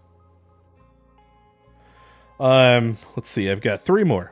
[2.39, 3.49] Um, let's see.
[3.49, 4.31] I've got three more.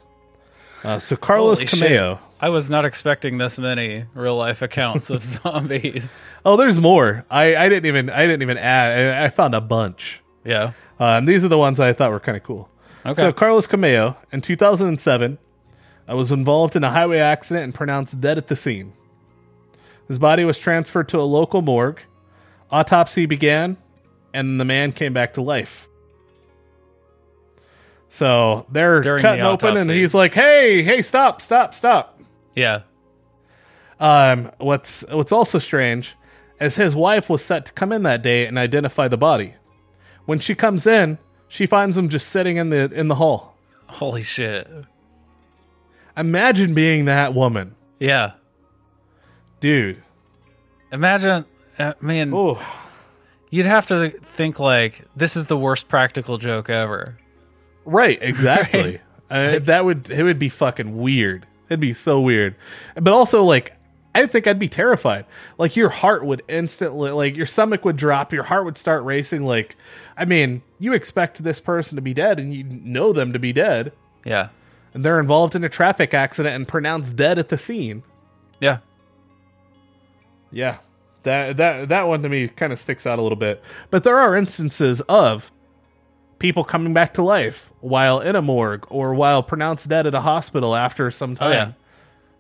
[0.84, 1.80] Uh, so Carlos Holy shit.
[1.80, 2.20] Cameo.
[2.40, 7.26] i was not expecting this many real life accounts of zombies Oh, there's more.
[7.30, 9.22] I, I didn't even I didn't even add.
[9.22, 10.22] I, I found a bunch.
[10.46, 12.70] yeah Um, these are the ones I thought were kind of cool.
[13.06, 13.22] Okay.
[13.22, 15.38] So Carlos Camejo in 2007
[16.10, 18.94] uh, was involved in a highway accident and pronounced dead at the scene.
[20.08, 22.02] His body was transferred to a local morgue.
[22.72, 23.78] Autopsy began,
[24.34, 25.88] and the man came back to life.
[28.10, 32.20] So they're During cutting the open, and he's like, "Hey, hey, stop, stop, stop!"
[32.56, 32.82] yeah
[34.00, 36.16] Um, what's what's also strange
[36.60, 39.54] is his wife was set to come in that day and identify the body.
[40.26, 41.20] When she comes in,
[41.50, 43.56] she finds him just sitting in the in the hall.
[43.88, 44.66] holy shit
[46.18, 48.34] Imagine being that woman, yeah
[49.60, 50.02] dude.
[50.92, 51.46] imagine
[51.78, 52.62] i mean Oh,
[53.50, 57.18] you'd have to think like this is the worst practical joke ever.
[57.86, 59.00] Right, exactly.
[59.32, 61.46] Uh, that would it would be fucking weird.
[61.70, 62.56] It'd be so weird.
[62.96, 63.74] But also like
[64.16, 65.26] I think I'd be terrified.
[65.58, 69.46] Like your heart would instantly like your stomach would drop, your heart would start racing
[69.46, 69.76] like
[70.18, 73.54] I mean, you expect this person to be dead and you know them to be
[73.54, 73.92] dead
[74.26, 74.50] Yeah.
[74.94, 78.04] and they're involved in a traffic accident and pronounced dead at the scene.
[78.60, 78.80] Yeah.
[80.52, 80.78] Yeah.
[81.24, 83.62] That that that one to me kind of sticks out a little bit.
[83.92, 85.52] But there are instances of
[86.40, 90.22] people coming back to life while in a morgue or while pronounced dead at a
[90.22, 91.48] hospital after some time.
[91.50, 91.72] Oh, yeah.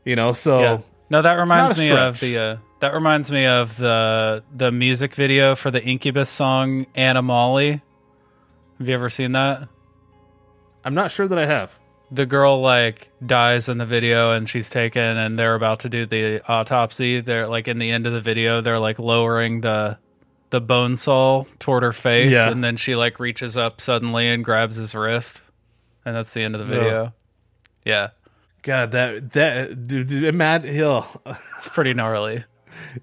[0.05, 0.77] You know, so Yeah.
[1.09, 5.55] No, that reminds me of the uh, that reminds me of the the music video
[5.55, 7.81] for the Incubus song Anna Molly.
[8.77, 9.67] Have you ever seen that?
[10.85, 11.77] I'm not sure that I have.
[12.11, 16.05] The girl like dies in the video and she's taken and they're about to do
[16.05, 17.19] the autopsy.
[17.21, 19.97] They're like in the end of the video, they're like lowering the
[20.49, 22.49] the bone saw toward her face Yeah.
[22.49, 25.41] and then she like reaches up suddenly and grabs his wrist.
[26.05, 27.13] And that's the end of the video.
[27.85, 28.09] Yeah.
[28.61, 31.05] God, that that dude, dude imagine Hill.
[31.57, 32.43] It's pretty gnarly.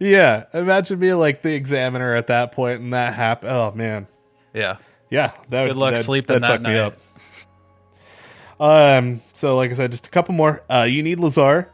[0.01, 3.53] yeah, imagine being like the examiner at that point and that happened.
[3.53, 4.07] Oh man.
[4.55, 4.77] Yeah.
[5.11, 6.81] Yeah, that Good luck that, sleeping that'd that fuck me night.
[6.81, 6.99] up.
[8.59, 10.63] Um, so like I said, just a couple more.
[10.71, 11.71] Uh, you need Lazar.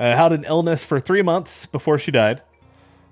[0.00, 2.42] Uh, had an illness for three months before she died.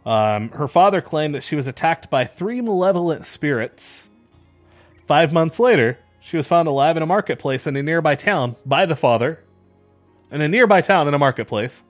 [0.05, 4.05] Um, her father claimed that she was attacked by three malevolent spirits.
[5.07, 8.87] Five months later, she was found alive in a marketplace in a nearby town by
[8.87, 9.41] the father.
[10.31, 11.83] In a nearby town in a marketplace.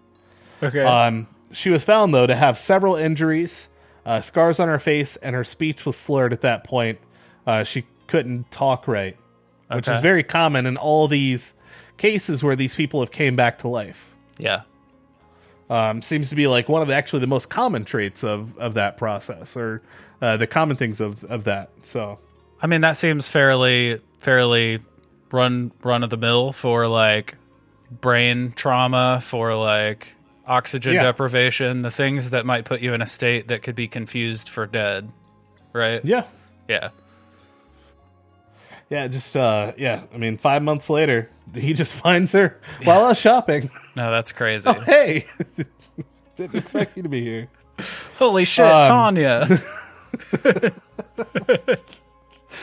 [0.62, 0.82] Okay.
[0.82, 3.68] Um, she was found though to have several injuries,
[4.04, 6.98] uh, scars on her face, and her speech was slurred at that point.
[7.46, 9.16] Uh, she couldn't talk right,
[9.70, 11.54] which is very common in all these
[11.96, 14.14] cases where these people have came back to life.
[14.38, 14.62] yeah.
[15.68, 18.74] Um, seems to be like one of the actually the most common traits of of
[18.74, 19.82] that process, or
[20.22, 21.70] uh, the common things of of that.
[21.82, 22.20] So
[22.62, 24.78] I mean, that seems fairly fairly
[25.32, 27.34] run run of the mill for like
[27.90, 30.14] brain trauma, for like
[30.46, 31.02] oxygen Yeah.
[31.02, 34.66] deprivation, the things that might put you in a state that could be confused for
[34.66, 35.10] dead.
[35.72, 36.04] Right?
[36.04, 36.24] yeah,
[36.68, 36.90] Yeah.
[38.88, 40.02] yeah, just uh, yeah.
[40.14, 43.70] I mean, five months later, he just finds her while I was shopping.
[43.94, 44.70] No, that's crazy.
[44.84, 45.26] hey,
[46.36, 47.48] didn't expect you to be here.
[48.18, 49.46] Holy shit, Um, Tanya.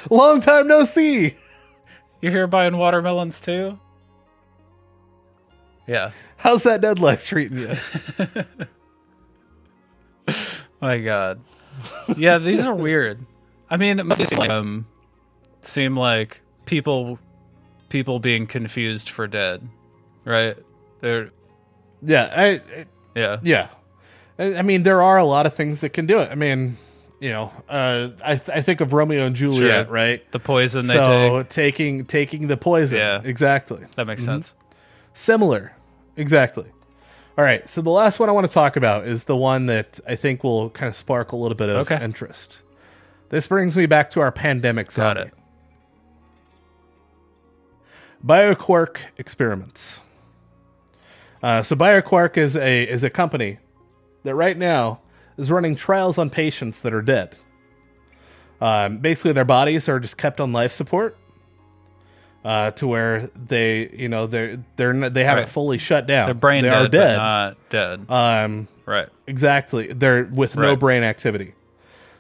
[0.10, 1.36] Long time no see.
[2.22, 3.80] You're here buying watermelons too?
[5.88, 6.12] Yeah.
[6.38, 7.76] How's that dead life treating you?
[10.82, 11.40] My God.
[12.18, 13.26] Yeah, these are weird.
[13.70, 14.86] I mean, it must seem like, um,
[15.62, 17.20] seem like people
[17.90, 19.68] people being confused for dead,
[20.26, 20.56] right?
[21.02, 21.32] They're
[22.02, 23.68] yeah, I, I- yeah, yeah.
[24.40, 26.30] I, I mean, there are a lot of things that can do it.
[26.32, 26.78] I mean,
[27.20, 29.94] you know, uh, I th- I think of Romeo and Juliet, Sure.
[29.94, 30.32] right?
[30.32, 31.50] the poison they So take.
[31.50, 33.22] taking taking the poison, Yeah.
[33.24, 33.86] exactly.
[33.96, 34.56] That makes sense.
[35.14, 35.74] Similar,
[36.18, 36.66] exactly.
[37.38, 40.00] All right, so the last one I want to talk about is the one that
[40.08, 42.04] I think will kind of spark a little bit of Okay.
[42.04, 42.62] interest.
[43.30, 45.22] This brings me back to our pandemic Got zombie.
[45.32, 45.34] it.
[48.26, 50.00] BioQuark experiments.
[51.42, 53.58] Uh, so BioQuark is a is a company
[54.24, 55.02] that right now
[55.38, 57.36] is running trials on patients that are dead.
[58.62, 61.18] Um, basically, their bodies are just kept on life support
[62.44, 65.50] uh, to where they, you know, they're they're they haven't Right.
[65.50, 66.26] fully shut down.
[66.26, 67.18] They're brain they dead, are dead.
[67.18, 68.12] not dead.
[68.12, 69.08] um, right.
[69.28, 69.94] Exactly.
[69.94, 70.80] They're with no Right.
[70.80, 71.54] brain activity.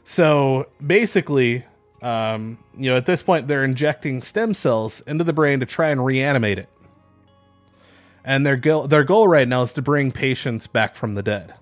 [0.06, 1.64] So basically,
[2.02, 5.90] um, you know, at this point, they're injecting stem cells into the brain to try
[5.90, 6.70] and reanimate it.
[8.26, 11.54] And their goal, their goal right now is to bring patients back from the dead.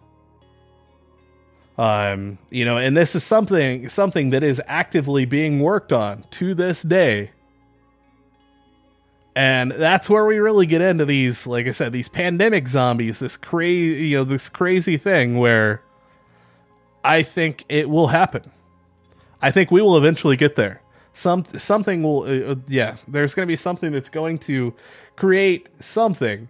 [1.78, 6.54] Um, you know, and this is something something that is actively being worked on to
[6.54, 7.32] this day.
[9.36, 13.38] And that's where we really get into these, like I said, these pandemic zombies, this
[13.38, 15.82] crazy, you know, this crazy thing where
[17.03, 18.52] I think it will happen.
[19.41, 20.82] I think we will eventually get there.
[21.14, 22.98] Some something will, uh, uh, yeah.
[23.08, 24.74] There's going to be something that's going to
[25.16, 26.48] create something,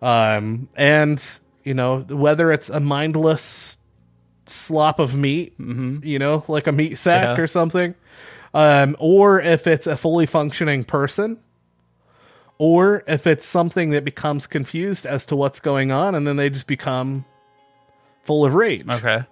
[0.00, 1.24] um, and
[1.64, 3.78] you know whether it's a mindless
[4.46, 7.42] slop of meat, you know, like a meat sack Yeah.
[7.42, 7.94] or something,
[8.54, 11.38] um, or if it's a fully functioning person,
[12.64, 16.48] or if it's something that becomes confused as to what's going on, and then they
[16.48, 17.24] just become
[18.22, 18.88] full of rage.
[18.88, 19.24] Okay.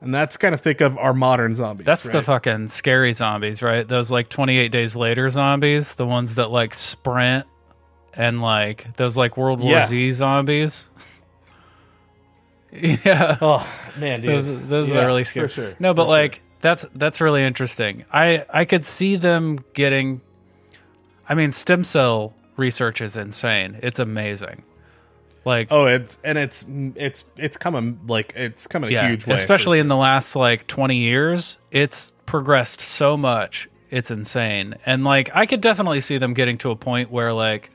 [0.00, 1.84] And that's kind of think of our modern zombies.
[1.84, 3.86] That's the fucking scary zombies, right?
[3.86, 7.44] Those like 28 days later zombies, the ones that like sprint
[8.14, 9.82] and like those like World War Yeah.
[9.82, 10.88] Z zombies.
[12.72, 13.36] yeah.
[13.40, 14.30] Oh man, dude.
[14.30, 15.48] Those those are Yeah, the really scary.
[15.48, 18.06] sure, No, but for like that's that's really interesting.
[18.10, 20.22] I I could see them getting.
[21.28, 23.78] I mean, stem cell research is insane.
[23.82, 24.62] It's amazing.
[25.44, 26.64] Like, Oh, it's and it's
[26.96, 29.34] it's it's coming like it's coming a yeah, huge way.
[29.36, 33.68] especially in the last like twenty years, it's progressed so much.
[33.88, 37.70] It's insane, and like I could definitely see them getting to a point where like,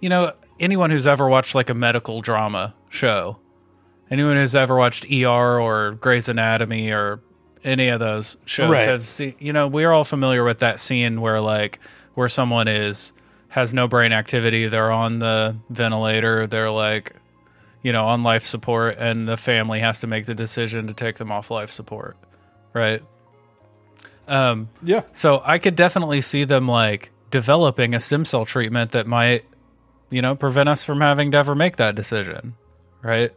[0.00, 3.38] you know, anyone who's ever watched like a medical drama show,
[4.10, 7.20] anyone who's ever watched ER or Grey's Anatomy or
[7.64, 8.86] any of those shows Right.
[8.86, 9.34] have seen.
[9.38, 11.80] You know, we're all familiar with that scene where like
[12.12, 13.13] where someone is
[13.54, 17.14] has no brain activity, they're on the ventilator, they're like
[17.82, 21.16] you know, on life support, and the family has to make the decision to take
[21.18, 22.16] them off life support,
[22.72, 23.02] right?
[24.26, 29.06] Um, yeah, so I could definitely see them like developing a stem cell treatment that
[29.06, 29.44] might,
[30.08, 32.54] you know, prevent us from having to ever make that decision,
[33.02, 33.30] right?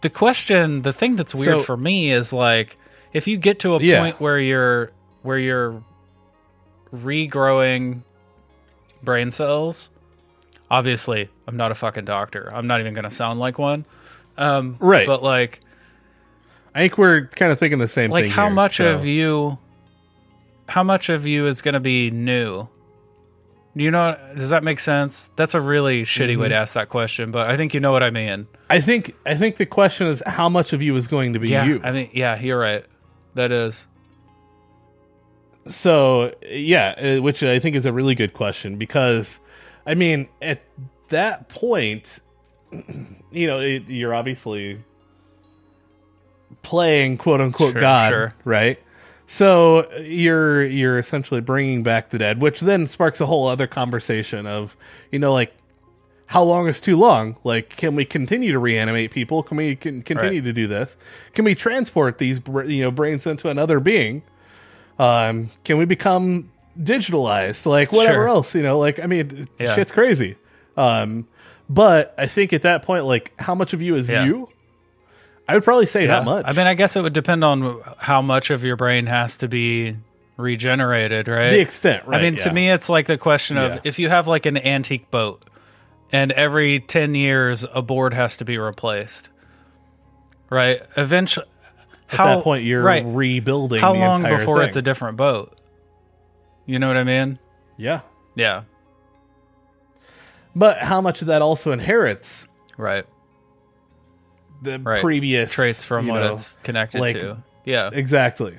[0.00, 2.78] The question, the thing that's weird So- for me is like,
[3.12, 4.00] if you get to a Yeah.
[4.00, 5.82] point where you're where you're
[6.94, 8.00] regrowing
[9.02, 9.90] brain cells,
[10.70, 12.50] obviously, I'm not a fucking doctor.
[12.52, 13.84] I'm not even going to sound like one.
[14.36, 15.06] Um, Right.
[15.06, 15.60] But like,
[16.74, 18.32] I think we're kind of thinking the same like thing.
[18.32, 19.58] how here, much so- of you
[20.68, 22.68] how much of you is going to be new
[23.76, 26.88] do you know does that make sense that's a really shitty way to ask that
[26.88, 30.06] question but i think you know what i mean I think I think the question
[30.06, 31.80] is how much of you is going to be yeah you.
[31.82, 32.84] i mean yeah you're right
[33.34, 33.88] that is
[35.68, 39.40] So yeah, uh, which I think is a really good question because,
[39.86, 40.62] I mean, at
[41.08, 42.20] that point,
[43.30, 44.80] you know, it, you're obviously
[46.62, 48.34] playing quote unquote Sure, God, sure.
[48.44, 48.78] right?
[49.26, 54.46] So you're you're essentially bringing back the dead, which then sparks a whole other conversation
[54.46, 54.76] of,
[55.12, 55.54] you know, like
[56.26, 57.36] how long is too long?
[57.44, 59.42] Like, can we continue to reanimate people?
[59.42, 60.44] Can we can continue Right.
[60.46, 60.96] to do this?
[61.34, 64.22] Can we transport these you know brains into another being?
[65.00, 67.64] Um, can we become digitalized?
[67.66, 68.28] Like whatever Sure.
[68.28, 68.78] else, you know?
[68.78, 69.74] Like I mean, Yeah.
[69.74, 70.36] shit's crazy.
[70.76, 71.26] Um,
[71.68, 74.24] but I think at that point, like, how much of you is Yeah.
[74.24, 74.48] you?
[75.48, 76.44] I would probably say not much.
[76.46, 79.48] i mean i guess it would depend on how much of your brain has to
[79.48, 79.96] be
[80.36, 82.20] regenerated right the extent, right?
[82.20, 83.80] I mean, to me, it's like the question of Yeah.
[83.84, 85.42] if you have like an antique boat,
[86.12, 89.30] and every ten years a board has to be replaced,
[90.50, 90.80] right?
[90.96, 91.46] Eventually,
[92.12, 93.04] at that point, you're right?
[93.06, 93.80] rebuilding.
[93.80, 94.68] How the long before thing.
[94.68, 95.56] it's a different boat?
[96.66, 97.38] You know what I mean?
[97.76, 98.00] yeah?
[98.36, 98.62] Yeah.
[100.54, 102.46] But how much of that also inherits
[102.76, 103.04] Right.
[104.62, 105.00] the Right.
[105.00, 107.38] previous Traits from what know, it's connected like- to.
[107.64, 107.90] Yeah.
[107.92, 108.58] Exactly.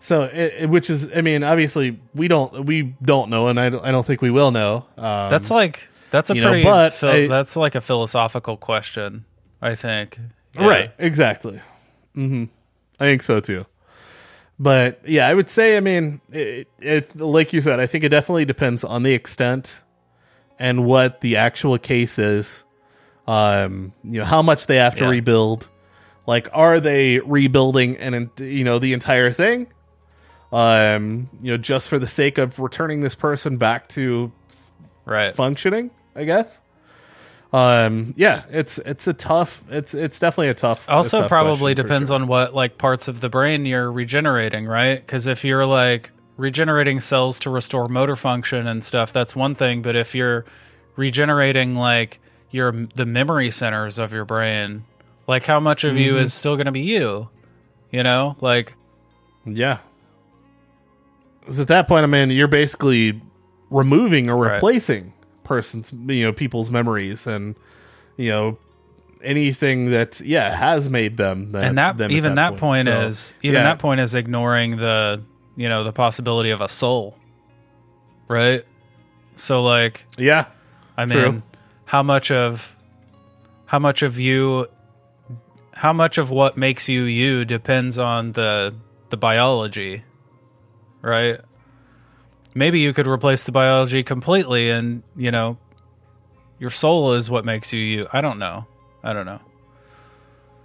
[0.00, 3.68] So, it, it- which is, I mean, obviously, we don't, we don't know, and I
[3.68, 4.86] don't, I don't think we will know.
[4.96, 6.64] Um, That's like that's a you know, pretty.
[6.64, 9.24] but phil- I- that's like a philosophical question.
[9.60, 10.18] I think.
[10.54, 10.66] Yeah.
[10.68, 11.60] right, exactly.
[12.18, 12.44] Hmm
[12.98, 13.64] I think so too.
[14.58, 18.08] But yeah, I would say, I mean, it, it, like you said, I think it
[18.08, 19.82] definitely depends on the extent
[20.58, 22.64] and what the actual case is.
[23.28, 25.10] Um, you know, how much they have to Yeah.
[25.10, 25.68] rebuild.
[26.26, 29.68] Like, are they rebuilding and you know the entire thing?
[30.50, 34.32] Um, you know, just for the sake of returning this person back to
[35.04, 35.34] Right.
[35.36, 36.60] functioning, I guess.
[37.52, 39.64] Um, yeah, it's it's a tough.
[39.70, 40.86] It's it's definitely a tough.
[40.88, 42.16] a also tough probably depends sure.
[42.16, 47.00] on what like parts of the brain you're regenerating right because if you're like regenerating
[47.00, 50.44] cells to restore motor function and stuff that's one thing but if you're
[50.96, 52.20] regenerating like
[52.50, 54.84] your the memory centers of your brain
[55.26, 56.00] like how much of Mm-hmm.
[56.00, 57.28] you is still going to be you
[57.90, 58.74] you know like
[59.46, 59.78] Yeah.
[61.46, 63.22] 'Cause at that point, I mean, you're basically
[63.70, 64.60] removing or Right.
[65.48, 67.56] Persons, you know, people's memories and
[68.16, 68.58] you know
[69.22, 71.52] anything that yeah has made them.
[71.52, 73.62] That, and that them even that, point, So, is even yeah.
[73.64, 75.22] that point is ignoring the
[75.56, 77.16] you know the possibility of a soul
[78.28, 78.62] right
[79.34, 80.46] so like Yeah,
[80.96, 81.32] I True.
[81.32, 81.42] mean,
[81.86, 82.76] how much of
[83.66, 84.66] how much of you
[85.72, 88.74] how much of what makes you you depends on the
[89.10, 90.04] the biology,
[91.02, 91.40] right?
[92.58, 95.58] Maybe you could replace the biology completely and, you know,
[96.58, 98.08] your soul is what makes you you.
[98.12, 98.66] I don't know.
[99.04, 99.40] I don't know.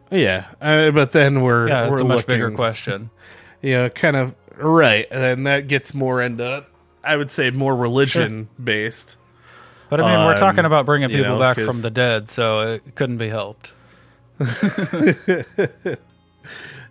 [0.10, 0.46] yeah.
[0.60, 3.10] Uh, but then we're Yeah, it's we're a much bigger looking- question.
[3.62, 6.66] you know, kind of right, and that gets more into,
[7.04, 9.18] I would say, more religion based.
[9.92, 12.28] But I mean, we're Um, talking about bringing you people know, back from the dead,
[12.28, 13.72] so it couldn't be helped.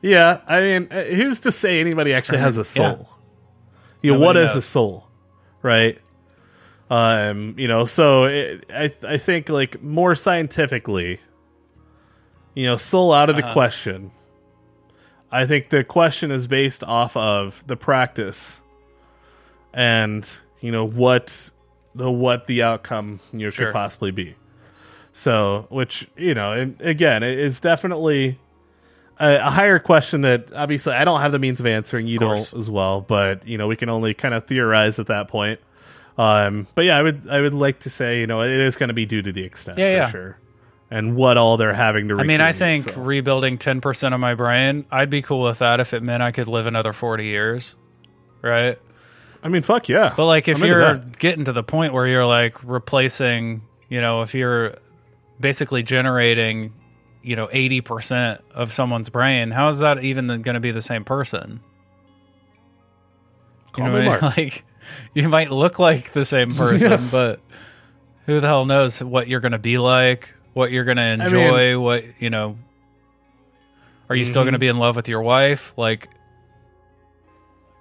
[0.05, 2.97] Yeah, I mean, uh, who's to say anybody actually has a Yeah.
[4.03, 4.57] You know, what is knows.
[4.57, 5.07] a soul,
[5.63, 5.99] right?
[6.91, 11.21] Um, you know, so it, I I think like more scientifically,
[12.55, 13.53] you know, soul out of the Uh-huh.
[13.53, 14.11] question.
[15.31, 18.61] I think the question is based off of the practice
[19.73, 20.29] and
[20.61, 21.51] you know what
[21.95, 23.67] the what the outcome you know Sure.
[23.67, 24.35] could possibly be.
[25.15, 28.39] So, which you know, again, it is definitely
[29.19, 32.07] a, a higher question that obviously I don't have the means of answering.
[32.07, 35.29] You don't as well, but you know, we can only kind of theorize at that
[35.29, 35.61] point.
[36.19, 38.89] Um, but yeah, I would I would like to say you know it is going
[38.89, 40.11] to be due to the extent Yeah, for yeah.
[40.11, 40.39] sure,
[40.91, 42.19] and what all they're having to.
[42.19, 43.01] I mean, I think so.
[43.01, 46.49] rebuilding 10% of my brain, I'd be cool with that if it meant I could
[46.49, 47.77] live another 40 years.
[48.43, 48.79] Right?
[49.43, 50.13] I mean, fuck yeah.
[50.17, 54.23] But like if I'm you're getting to the point where you're like replacing, you know,
[54.23, 54.75] if you're
[55.41, 56.73] basically generating,
[57.23, 61.05] you know, 80% of someone's brain, how is that even going to be the same
[61.05, 61.61] person?
[63.73, 64.33] Call you know I mean?
[64.37, 64.65] Like
[65.15, 67.09] you might look like the same person, Yeah.
[67.11, 67.41] but
[68.27, 71.79] who the hell knows what you're going to be like, what you're going to enjoy,
[71.79, 72.59] what, you know,
[74.11, 74.47] are you still Mhm.
[74.47, 75.73] going to be in love with your wife?
[75.79, 76.09] Like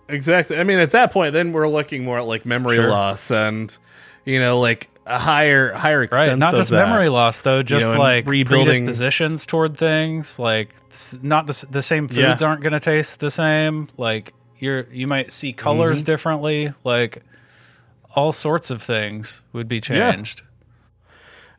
[0.08, 0.58] Exactly.
[0.58, 2.90] I mean, at that point, then we're looking more at like memory Sure.
[2.90, 3.76] loss and
[4.26, 6.30] you know, like a higher higher extent.
[6.30, 6.88] right not of just that.
[6.88, 10.74] memory loss though just know, like rebuilding- predispositions toward things like
[11.24, 12.48] not the, the same foods Yeah.
[12.48, 16.06] aren't going to taste the same like you're you might see colors Mm-hmm.
[16.06, 17.24] differently like
[18.16, 20.12] all sorts of things would be Yeah.
[20.14, 20.44] changed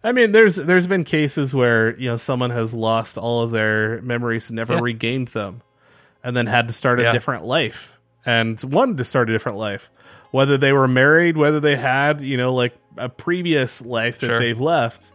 [0.04, 4.02] I mean, there's there's been cases where you know someone has lost all of their
[4.02, 4.80] memories and never Yeah.
[4.82, 5.62] regained them,
[6.24, 7.12] and then had to start a Yeah.
[7.12, 7.96] different life
[8.26, 9.90] and wanted to start a different life,
[10.32, 14.38] whether they were married, whether they had you know like a previous life that Sure.
[14.38, 15.12] they've left,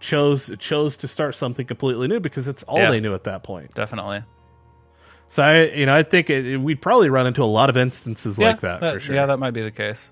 [0.00, 2.90] chose chose to start something completely new because it's all Yeah.
[2.90, 3.74] they knew at that point.
[3.74, 4.22] definitely
[5.28, 7.76] So I you know I think it, it- we'd probably run into a lot of
[7.76, 9.14] instances like that, for sure.
[9.14, 10.10] yeah that might be the case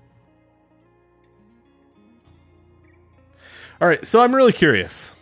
[3.81, 5.15] All right, so I'm really curious.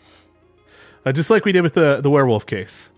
[1.06, 2.89] Uh, just like we did with the the werewolf case,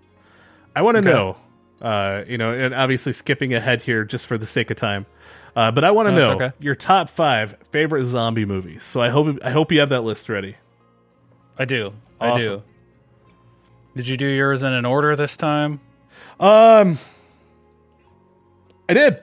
[0.75, 1.09] I want to Okay.
[1.11, 1.37] know,
[1.81, 5.05] uh, you know, and obviously skipping ahead here just for the sake of time,
[5.59, 6.51] uh, but I want to No, know okay.
[6.59, 8.83] your top five favorite zombie movies.
[8.83, 10.55] So I hope I hope you have that list ready.
[11.57, 11.91] i do
[12.21, 12.63] i do
[13.95, 15.79] did you do yours in an order this time
[16.39, 16.97] Um,
[18.87, 19.21] I did,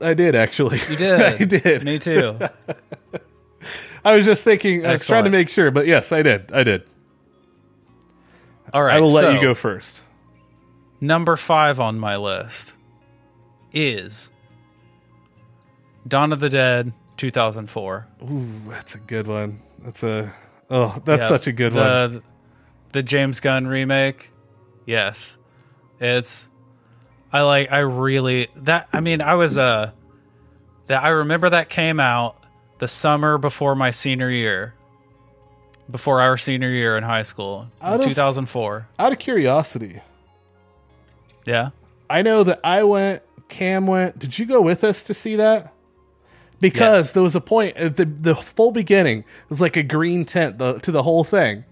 [0.00, 0.78] I did actually.
[0.90, 1.84] you did I did.
[1.84, 2.38] me too
[4.04, 4.86] I was just thinking.
[4.86, 6.50] I was trying to make sure, but yes, I did.
[6.52, 6.82] I did.
[8.72, 10.02] all right I will let so- you go first.
[11.02, 12.74] Number five on my list
[13.72, 14.28] is
[16.06, 18.06] Dawn of the Dead 2004.
[18.22, 19.60] Ooh, that's a good one.
[19.80, 20.32] That's a
[20.70, 21.84] oh, that's such a good one.
[21.84, 22.22] the,
[22.92, 24.30] The James Gunn remake.
[24.86, 25.36] Yes.
[26.00, 26.48] It's
[27.32, 29.92] I like I really that I mean I was uh
[30.86, 32.36] that I remember that came out
[32.78, 34.74] the summer before my senior year.
[35.90, 37.68] Before our senior year in high school.
[37.82, 38.88] Out of- 2004.
[38.98, 40.00] Out of curiosity,
[41.44, 41.70] Yeah.
[42.08, 44.18] I know that I went, Cam went.
[44.18, 45.72] Did you go with us to see that?
[46.60, 47.10] Because Yes.
[47.12, 50.78] there was a point at the the full beginning was like a green tent the,
[50.80, 51.64] to the whole thing,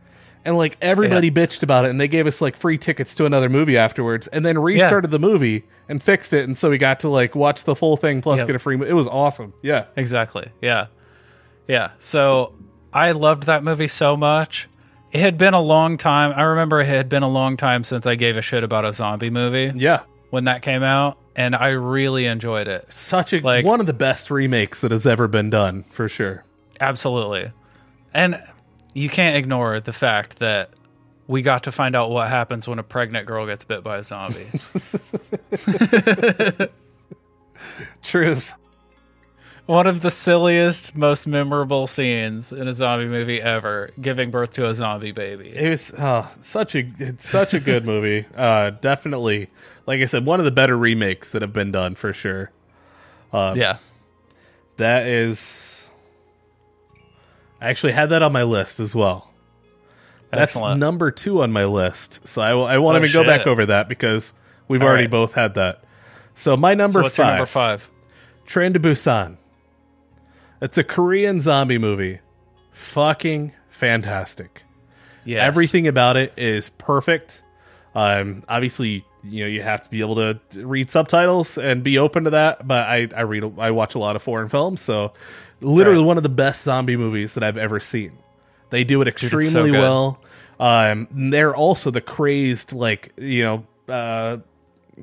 [0.45, 3.49] and like everybody bitched about it, and they gave us like free tickets to another
[3.49, 7.09] movie afterwards, and then restarted the movie and fixed it, and so we got to
[7.09, 8.77] like watch the full thing plus get a free.
[8.77, 9.53] mo- It was awesome.
[9.63, 10.49] Yeah, Exactly.
[10.63, 10.87] Yeah.
[11.67, 11.91] Yeah.
[11.99, 12.55] So
[12.93, 14.69] I loved that movie so much.
[15.13, 16.33] It had been a long time.
[16.35, 18.93] I remember it had been a long time since I gave a shit about a
[18.93, 20.01] zombie movie yeah.
[20.31, 22.93] When that came out, and I really enjoyed it.
[22.93, 26.45] Such a Like- one of the best remakes that has ever been done for sure.
[26.81, 27.51] Absolutely.
[28.15, 28.41] And
[28.95, 30.71] you can't ignore the fact that
[31.27, 34.03] we got to find out what happens when a pregnant girl gets bit by a
[34.03, 34.47] zombie.
[38.03, 38.55] Truth.
[39.69, 44.67] One of the silliest, most memorable scenes in a zombie movie ever, giving birth to
[44.67, 45.51] a zombie baby.
[45.51, 48.25] It was oh, such a it's such a good movie.
[48.35, 49.51] Uh, definitely,
[49.87, 52.51] like I said, one of the better remakes that have been done for sure.
[53.33, 53.77] yeah.
[54.79, 55.89] That is,
[57.61, 59.31] I actually had that on my list as well.
[60.31, 60.79] That's Excellent.
[60.81, 62.21] number two on my list.
[62.29, 62.51] So I.
[62.75, 64.33] I won't Oh, even go back over that because
[64.69, 65.11] we've All already right.
[65.11, 65.83] both had that.
[66.35, 67.91] So my number So what's five, number five?
[68.47, 69.38] Train to Busan.
[70.61, 72.21] It's a Korean zombie movie.
[72.73, 74.63] Fucking fantastic.
[75.25, 75.43] Yes.
[75.43, 77.43] Everything about it is perfect.
[77.95, 82.25] Um, obviously, you know you have to be able to read subtitles and be open
[82.25, 82.67] to that.
[82.67, 85.13] But I, I read, I watch a lot of foreign films, so
[85.61, 86.07] literally Right.
[86.07, 88.13] one of the best zombie movies that I've ever seen.
[88.71, 89.81] They do it so extremely good.
[89.81, 90.21] well.
[90.61, 94.39] Um, they're also the crazed, like you know, uh,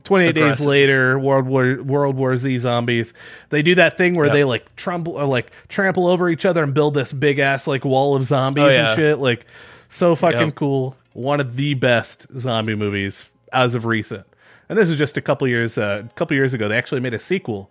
[0.04, 3.14] 28 days later world war world war z zombies
[3.50, 4.34] they do that thing where Yep.
[4.34, 7.86] they like trumble or like trample over each other and build this big ass like
[7.86, 9.46] wall of zombies Oh, and shit like
[9.90, 10.56] so fucking Yep.
[10.56, 14.26] cool one of the best zombie movies as of recent
[14.68, 16.68] and this is just a couple years uh, a couple years ago.
[16.68, 17.70] They actually made a sequel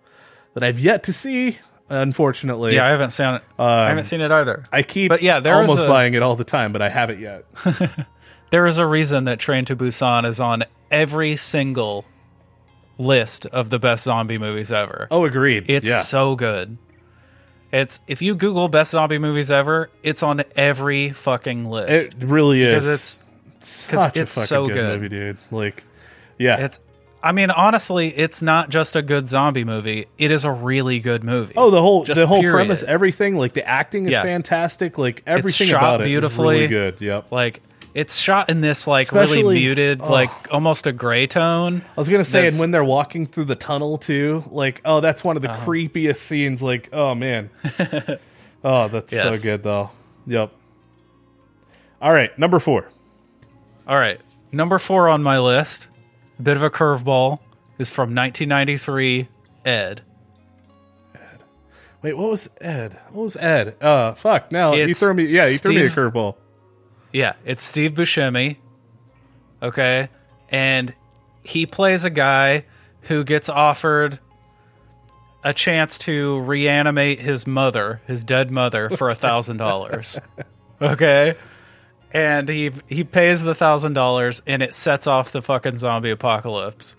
[0.54, 1.58] that I've yet to see.
[1.90, 3.42] Unfortunately, Yeah, I haven't seen it.
[3.58, 4.62] I haven't seen it either.
[4.72, 6.88] I keep But yeah, there is almost a- buying it all the time, but I
[6.88, 7.44] haven't yet.
[8.50, 12.04] There is a reason that Train to Busan is on every single
[12.98, 15.08] list of the best zombie movies ever.
[15.10, 15.64] Oh, agreed.
[15.68, 16.02] It's yeah.
[16.02, 16.78] so good.
[17.72, 22.14] It's if you Google best zombie movies ever, it's on every fucking list.
[22.14, 22.74] it really is.
[22.84, 23.20] because it's
[23.60, 25.00] such it's a fucking so good, good.
[25.00, 25.38] movie, dude.
[25.50, 25.84] Like,
[26.38, 26.58] yeah.
[26.58, 26.78] it's
[27.24, 30.06] I mean, honestly, it's not just a good zombie movie.
[30.18, 31.54] It is a really good movie.
[31.56, 32.54] Oh, the whole Just the whole period.
[32.54, 34.22] premise, everything, like the acting is Yeah.
[34.22, 34.98] fantastic.
[34.98, 36.56] Like everything shot about it is beautifully.
[36.56, 37.00] really good.
[37.00, 37.32] Yep.
[37.32, 37.62] Like
[37.94, 40.10] it's shot in this like Especially- really muted, oh.
[40.10, 41.82] like almost a gray tone.
[41.96, 45.22] I was gonna say, and when they're walking through the tunnel too, like, oh, that's
[45.24, 45.64] one of the Uh-huh.
[45.66, 46.62] creepiest scenes.
[46.62, 47.50] Like, oh man,
[48.64, 49.36] oh, that's Yes.
[49.38, 49.90] so good though.
[50.26, 50.50] Yep.
[52.02, 52.88] All right, number four.
[53.86, 54.20] All right.
[54.52, 55.88] Number four on my list,
[56.38, 57.40] A bit of a curveball,
[57.78, 59.28] is from 1993,
[59.64, 60.02] Ed.
[61.14, 61.20] Ed.
[62.02, 62.98] Wait, what was Ed?
[63.10, 63.76] What was Ed?
[63.82, 64.52] Uh, fuck.
[64.52, 65.24] Now you threw me.
[65.26, 66.36] Yeah, you threw me a curveball.
[67.14, 68.56] Yeah, it's Steve Buscemi.
[69.62, 70.08] Okay.
[70.50, 70.92] And
[71.44, 72.64] he plays a guy
[73.02, 74.18] who gets offered
[75.44, 80.18] a chance to reanimate his mother, his dead mother, for a thousand dollars.
[80.82, 81.36] Okay.
[82.12, 86.96] And he he pays the thousand dollars and it sets off the fucking zombie apocalypse.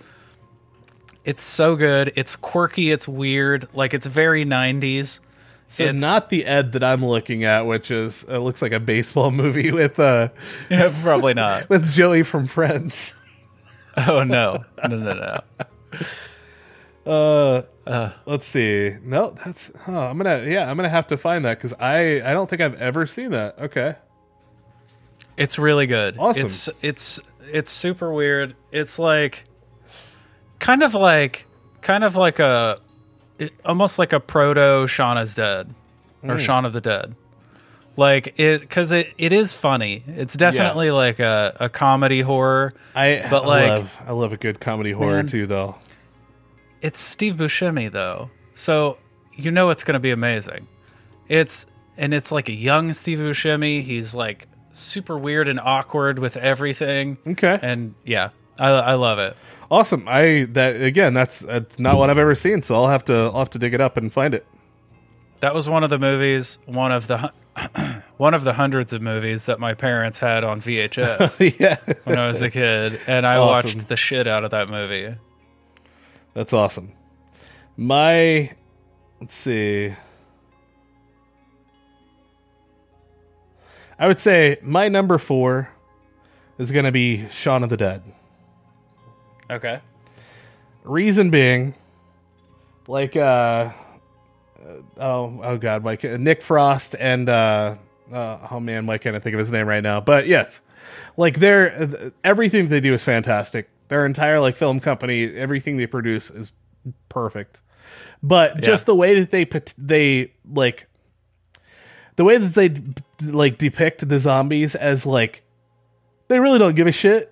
[1.26, 2.14] It's so good.
[2.16, 5.20] It's quirky, it's weird, like it's very nineties.
[5.76, 8.80] So It's- not the Ed that I'm looking at, which is it looks like a
[8.80, 10.30] baseball movie with uh
[10.69, 11.69] Yeah, probably not.
[11.69, 13.14] with Joey from Friends.
[13.97, 14.64] Oh no.
[14.89, 15.39] No no no.
[17.06, 18.91] Uh, uh, let's see.
[19.03, 19.72] No, that's.
[19.85, 20.43] Huh, I'm gonna.
[20.45, 22.22] Yeah, I'm gonna have to find that because I.
[22.22, 23.57] I don't think I've ever seen that.
[23.57, 23.95] Okay.
[25.38, 26.18] It's really good.
[26.18, 26.47] Awesome.
[26.47, 28.53] It's it's it's super weird.
[28.72, 29.45] It's like
[30.60, 31.45] kind of like
[31.81, 32.80] kind of like a
[33.40, 35.74] it, almost like a proto Shaun is Dead
[36.24, 36.38] or hmm.
[36.38, 37.16] Shaun of the Dead.
[37.98, 40.03] Like it because it, it is funny.
[40.06, 42.74] It's definitely like a, a comedy horror.
[42.94, 43.26] I.
[43.30, 44.02] But, I like- love.
[44.07, 45.28] I love a good comedy horror Man.
[45.28, 45.78] too, though.
[46.82, 48.99] It's Steve Buscemi though, so
[49.34, 50.68] you know it's going to be amazing.
[51.28, 51.66] It's
[51.98, 53.82] and it's like a young Steve Buscemi.
[53.82, 57.18] He's like super weird and awkward with everything.
[57.26, 57.57] Okay.
[57.62, 58.30] And yeah,
[58.60, 59.36] I, I love it.
[59.72, 60.06] Awesome.
[60.07, 61.14] I that again.
[61.14, 62.61] That's that's not what I've ever seen.
[62.61, 63.14] So I'll have to.
[63.14, 64.45] I'll have to dig it up and find it.
[65.41, 67.32] That was one of the movies, one of the
[68.18, 71.77] one of the hundreds of movies that my parents had on VHS yeah.
[72.03, 73.77] when I was a kid, and I Awesome.
[73.80, 75.15] watched the shit out of that movie.
[76.34, 76.91] That's awesome.
[77.76, 78.52] My.
[79.19, 79.94] Let's see.
[83.98, 85.69] I would say my number four
[86.57, 88.03] is going to be Shaun of the Dead.
[89.50, 89.80] Okay.
[90.84, 91.74] Reason being,
[92.88, 93.72] like, uh, uh,
[94.98, 97.76] oh, oh God, Mike, Nick Frost and, uh,
[98.12, 100.00] uh, oh man, why can't I think of his name right now?
[100.02, 100.62] But yes,
[101.18, 103.70] like, they're, everything they do is fantastic.
[103.88, 106.52] Their entire, like, film company, everything they produce is
[107.10, 107.62] perfect.
[108.24, 109.46] But just the way that they,
[109.78, 110.88] they, like,
[112.16, 112.74] the way that they,
[113.32, 115.44] like, depict the zombies as, like,
[116.28, 117.32] they really don't give a shit.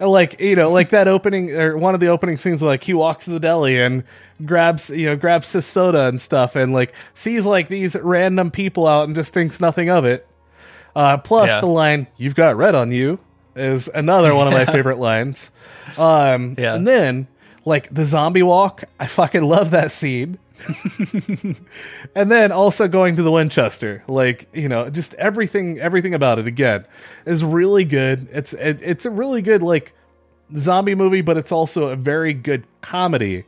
[0.00, 2.94] Like you know, like that opening or one of the opening scenes, where, like he
[2.94, 4.02] walks to the deli and
[4.44, 8.86] grabs you know grabs his soda and stuff, and like sees like these random people
[8.86, 10.26] out and just thinks nothing of it.
[10.96, 11.60] Uh, plus Yeah.
[11.60, 13.18] the line "You've got red on you"
[13.56, 15.50] is another one of my favorite lines.
[15.96, 16.74] Um, Yeah.
[16.74, 17.28] and then
[17.64, 20.38] like the zombie walk, I fucking love that scene.
[22.14, 26.46] and then also going to the Winchester, like you know, just everything, everything about it
[26.46, 26.86] again
[27.26, 28.28] is really good.
[28.32, 29.94] It's it, it's a really good like
[30.56, 33.44] zombie movie, but it's also a very good comedy.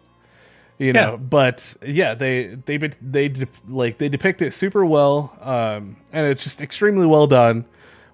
[0.78, 1.16] You know, Yeah.
[1.16, 6.42] but yeah, they they they de- like they depict it super well, um, and it's
[6.42, 7.64] just extremely well done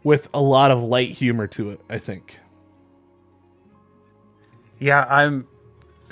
[0.04, 1.80] with a lot of light humor to it.
[1.90, 2.38] I think.
[4.78, 5.46] Yeah, I'm.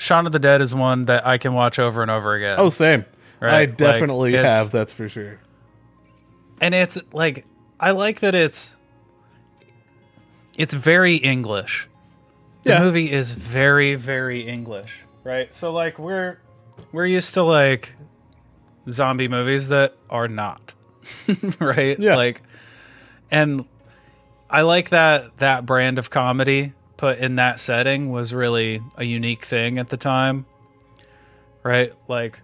[0.01, 2.57] Shaun of the Dead is one that I can watch over and over again.
[2.59, 3.05] Oh, same.
[3.41, 4.71] I Right, like, definitely it's- have.
[4.71, 5.39] That's for sure.
[6.61, 7.45] and it's like
[7.79, 8.75] I like that it's
[10.59, 11.89] it's very English.
[12.65, 12.79] The Yeah.
[12.81, 15.53] movie is very very English, right?
[15.53, 16.39] So like we're
[16.93, 17.95] we're used to like
[18.89, 20.75] zombie movies that are not.
[21.61, 21.99] right?
[21.99, 22.17] Yeah.
[22.17, 22.43] Like
[23.31, 23.65] and
[24.51, 29.47] I like that that brand of comedy put in that setting was really a unique
[29.47, 30.45] thing at the time.
[31.63, 31.93] Right?
[32.09, 32.41] Like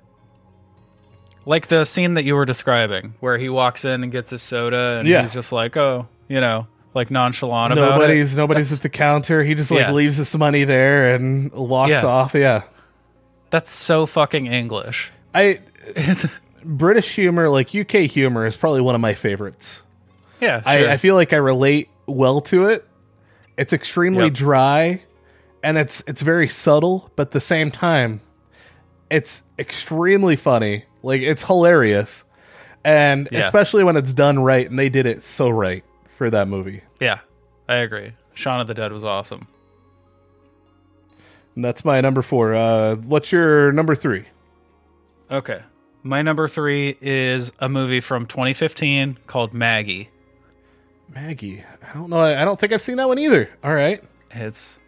[1.45, 4.97] like the scene that you were describing where he walks in and gets his soda
[4.99, 5.23] and Yeah.
[5.23, 7.91] he's just like, "Oh, you know, like nonchalant about it.
[7.93, 9.43] Nobody's nobody's at the counter.
[9.43, 9.93] He just like Yeah.
[9.93, 12.05] leaves his money there and walks Yeah.
[12.07, 12.35] off.
[12.35, 12.63] Yeah.
[13.51, 15.13] That's so fucking English.
[15.35, 15.61] I
[16.65, 19.83] British humor, like UK humor, is probably one of my favorites.
[20.41, 20.89] Yeah, I.
[20.93, 22.85] I feel like I relate well to it.
[23.57, 24.33] It's extremely Yep.
[24.35, 25.03] dry,
[25.63, 28.21] and it's it's very subtle, but at the same time,
[29.11, 30.85] it's extremely funny.
[31.03, 32.25] Like it's hilarious,
[32.85, 33.41] and Yeah.
[33.41, 35.85] especially when it's done right, and they did it so right
[36.17, 36.83] for that movie.
[37.01, 37.19] yeah,
[37.69, 38.13] I agree.
[38.35, 39.47] Shaun of the Dead was awesome.
[41.55, 42.55] And that's my number four.
[42.55, 44.25] Uh, what's your number three?
[45.31, 45.63] Okay.
[46.03, 50.11] My number three is a movie from 2015 called Maggie.
[51.13, 51.65] Maggie.
[51.89, 52.21] I don't know.
[52.21, 53.49] I don't think I've seen that one either.
[53.65, 54.03] All right.
[54.31, 54.79] It's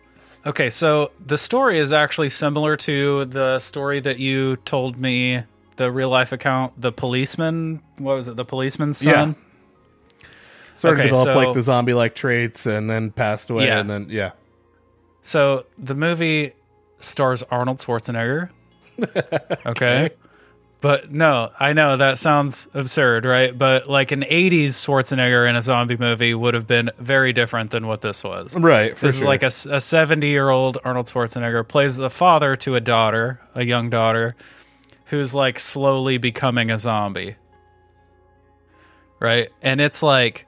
[0.44, 0.68] okay.
[0.70, 5.42] So the story is actually similar to the story that you told me,
[5.76, 7.80] the real life account, the policeman.
[7.98, 8.36] What was it?
[8.36, 9.36] The policeman's son.
[10.74, 13.78] Sort of developed so- like the zombie like traits, and then passed away, Yeah.
[13.80, 14.32] and then yeah.
[15.22, 16.52] So the movie
[16.98, 18.50] stars Arnold Schwarzenegger.
[19.66, 20.10] okay.
[20.80, 23.56] But no, I know that sounds absurd, right?
[23.56, 27.88] But like an 80s Schwarzenegger in a zombie movie would have been very different than
[27.88, 28.56] what this was.
[28.56, 28.94] Right.
[28.94, 29.22] This sure.
[29.22, 33.64] is like a 70 year old Arnold Schwarzenegger plays the father to a daughter, a
[33.64, 34.36] young daughter,
[35.06, 37.34] who's like slowly becoming a zombie.
[39.18, 39.48] Right?
[39.60, 40.46] And it's like,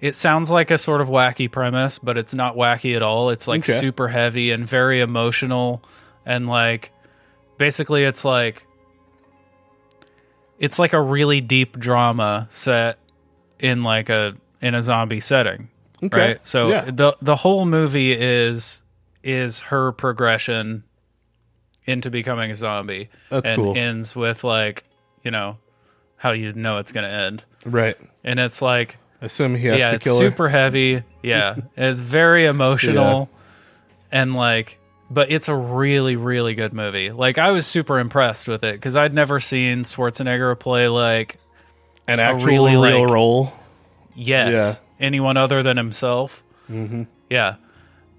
[0.00, 3.30] it sounds like a sort of wacky premise, but it's not wacky at all.
[3.30, 3.78] It's like Okay.
[3.78, 5.82] super heavy and very emotional.
[6.26, 6.90] And like,
[7.56, 8.64] basically, it's like,
[10.58, 12.98] it's like a really deep drama set
[13.58, 15.68] in like a in a zombie setting
[16.02, 16.16] Okay.
[16.20, 16.90] right so Yeah.
[16.90, 18.82] the the whole movie is
[19.22, 20.84] is her progression
[21.84, 23.76] into becoming a zombie That's and cool.
[23.76, 24.84] ends with like
[25.22, 25.58] you know
[26.16, 27.96] how you know it's going to end right.
[28.24, 32.44] and it's like Assume he has yeah to it's kill super heavy yeah it's very
[32.44, 33.28] emotional
[34.12, 34.78] and like
[35.10, 38.96] but it's a really really good movie like i was super impressed with it because
[38.96, 41.38] i'd never seen schwarzenegger play like.
[42.06, 43.52] An actual really, real like- role.
[44.14, 47.02] yes anyone other than himself mm-hmm.
[47.28, 47.56] yeah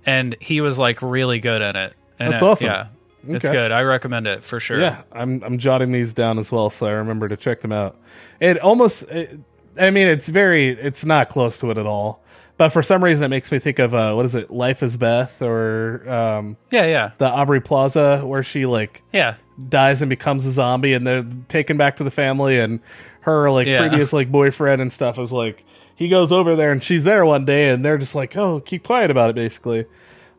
[0.06, 2.68] and he was like really good in it and That's it- awesome.
[2.68, 2.88] yeah
[3.28, 6.70] it's good i recommend it for sure Yeah, I'm I'm jotting these down as well,
[6.70, 7.98] so I remember to check them out.
[8.40, 9.38] It almost, it,
[9.78, 12.24] I mean, it's very, it's not close to it at all.
[12.60, 14.98] But for some reason, it makes me think of uh, what is it, Life is
[14.98, 19.36] Beth, or um, yeah yeah the Aubrey Plaza, where she like yeah
[19.70, 22.82] dies and becomes a zombie, and they're taken back to the family, and
[23.22, 23.88] her like Yeah.
[23.88, 25.64] previous like boyfriend and stuff is like
[25.96, 28.84] he goes over there, and she's there one day, and they're just like, oh, keep
[28.84, 29.86] quiet about it, basically.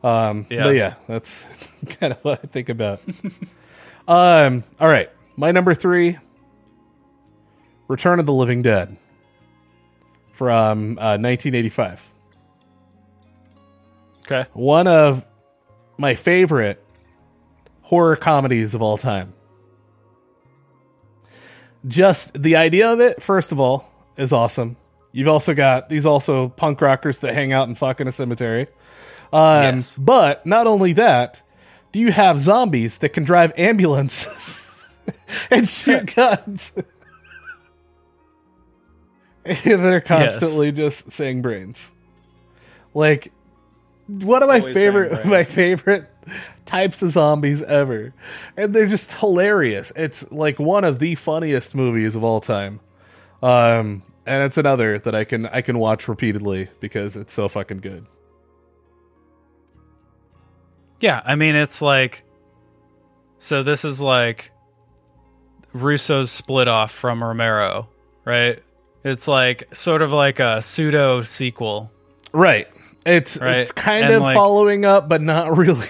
[0.03, 0.63] Um, Yeah.
[0.63, 1.43] But yeah, that's
[1.99, 3.01] kind of what I think about.
[4.07, 6.19] um, all right, my number three,
[7.87, 8.95] Return of the Living Dead,
[10.33, 12.09] from uh, 1985.
[14.25, 15.25] Okay One of
[15.97, 16.83] my favorite
[17.81, 19.33] horror comedies of all time.
[21.87, 24.77] Just the idea of it, first of all, is awesome.
[25.11, 28.67] You've also got these also punk rockers that hang out and fuck in a cemetery.
[29.33, 29.97] Um, Yes.
[29.97, 31.41] But not only that,
[31.91, 34.65] do you have zombies that can drive ambulances
[35.51, 36.71] and shoot guns?
[39.43, 41.89] and they're constantly just saying brains.
[42.93, 43.31] Like,
[44.19, 46.09] one of my Always favorite my favorite
[46.65, 48.13] types of zombies ever.
[48.57, 49.91] And they're just hilarious.
[49.95, 52.79] It's like one of the funniest movies of all time.
[53.41, 57.79] Um and it's another that I can I can watch repeatedly because it's so fucking
[57.79, 58.05] good.
[60.99, 62.23] Yeah, I mean it's like
[63.39, 64.51] so this is like
[65.73, 67.89] Russo's split off from Romero,
[68.25, 68.59] right?
[69.03, 71.91] It's like sort of like a pseudo sequel.
[72.33, 72.67] Right.
[73.05, 73.57] It's Right.
[73.57, 75.87] it's kind And, of like- following up but not really.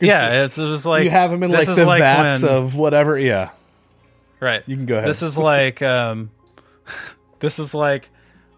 [0.00, 2.74] Yeah, it's, it was like you have them in like the like vats when- of
[2.76, 3.18] whatever.
[3.18, 3.50] Yeah.
[4.40, 4.62] right.
[4.66, 5.08] You can go ahead.
[5.08, 6.30] This is like um
[7.40, 8.10] this is like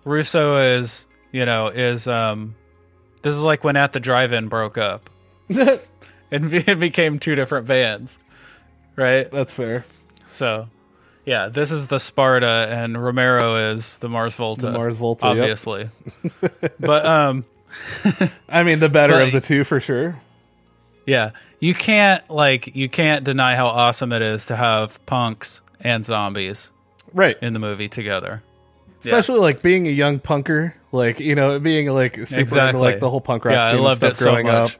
[0.05, 2.55] Russo is, you know, is um
[3.23, 5.11] this is like when At the Drive-In broke up.
[5.49, 5.81] and
[6.55, 8.19] it became two different bands.
[8.97, 9.31] Right?
[9.31, 9.85] That's fair.
[10.27, 10.69] So,
[11.25, 14.67] yeah, this is the Sparta, and Romero is the Mars Volta.
[14.67, 15.37] The Mars Volta, yep.
[15.37, 15.91] obviously.
[16.81, 17.45] but um,
[18.49, 20.17] I mean the better But- of the two for sure.
[21.07, 21.31] yeah,
[21.61, 26.73] you can't like you can't deny how awesome it is to have punks and zombies
[27.13, 27.37] Right.
[27.41, 28.43] in the movie together.
[29.01, 32.81] Especially like being a young punker, like you know, being like super into Exactly.
[32.81, 34.45] like the whole punk rock Yeah, I scene and loved stuff it so much.
[34.45, 34.71] up.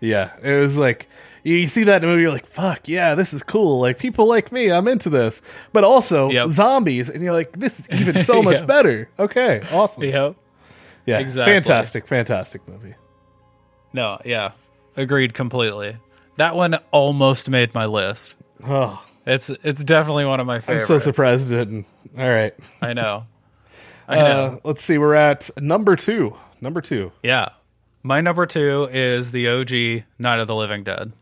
[0.00, 1.08] Yeah, it was like
[1.42, 4.26] you, see that in the movie, you're like, "Fuck yeah, this is cool!" Like people
[4.28, 5.40] like me, I'm into this.
[5.72, 6.48] But also Yep.
[6.48, 8.66] zombies, and you're like, "This is even so much Yeah.
[8.66, 10.02] better." Okay, awesome.
[10.04, 10.32] Yeah,
[11.10, 11.52] Yeah, Exactly.
[11.54, 12.94] fantastic, fantastic movie.
[13.92, 14.52] No, yeah.
[14.96, 15.96] Agreed completely.
[16.36, 18.36] That one almost made my list.
[18.66, 20.84] Oh, It's it's definitely one of my favorites.
[20.90, 21.86] I'm so surprised it didn't.
[22.18, 23.26] All right, I know.
[24.08, 24.22] I know.
[24.24, 24.98] uh, let's see.
[24.98, 26.36] We're at number two.
[26.60, 27.12] Number two.
[27.22, 27.50] yeah.
[28.02, 31.12] My number 2 is the OG Night of the Living Dead.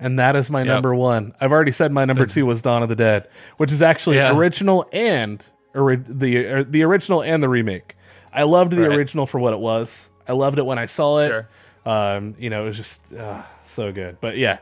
[0.00, 0.66] and that is my Yep.
[0.66, 1.34] number one.
[1.40, 3.28] I've already said my number two was Dawn of the Dead,
[3.58, 4.36] which is actually Yeah.
[4.36, 5.44] original and
[5.76, 7.96] ori- the er, the original and the remake.
[8.32, 8.96] I loved the Right.
[8.96, 10.08] original for what it was.
[10.28, 11.28] I loved it when I saw it.
[11.28, 11.48] Sure.
[11.86, 14.18] Um, you know, it was just uh, so good.
[14.20, 14.58] But yeah,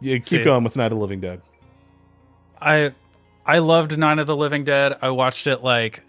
[0.00, 0.44] you keep See.
[0.44, 1.40] going with Night of the Living Dead.
[2.60, 2.92] I
[3.46, 4.96] I loved Night of the Living Dead.
[5.00, 6.02] I watched it like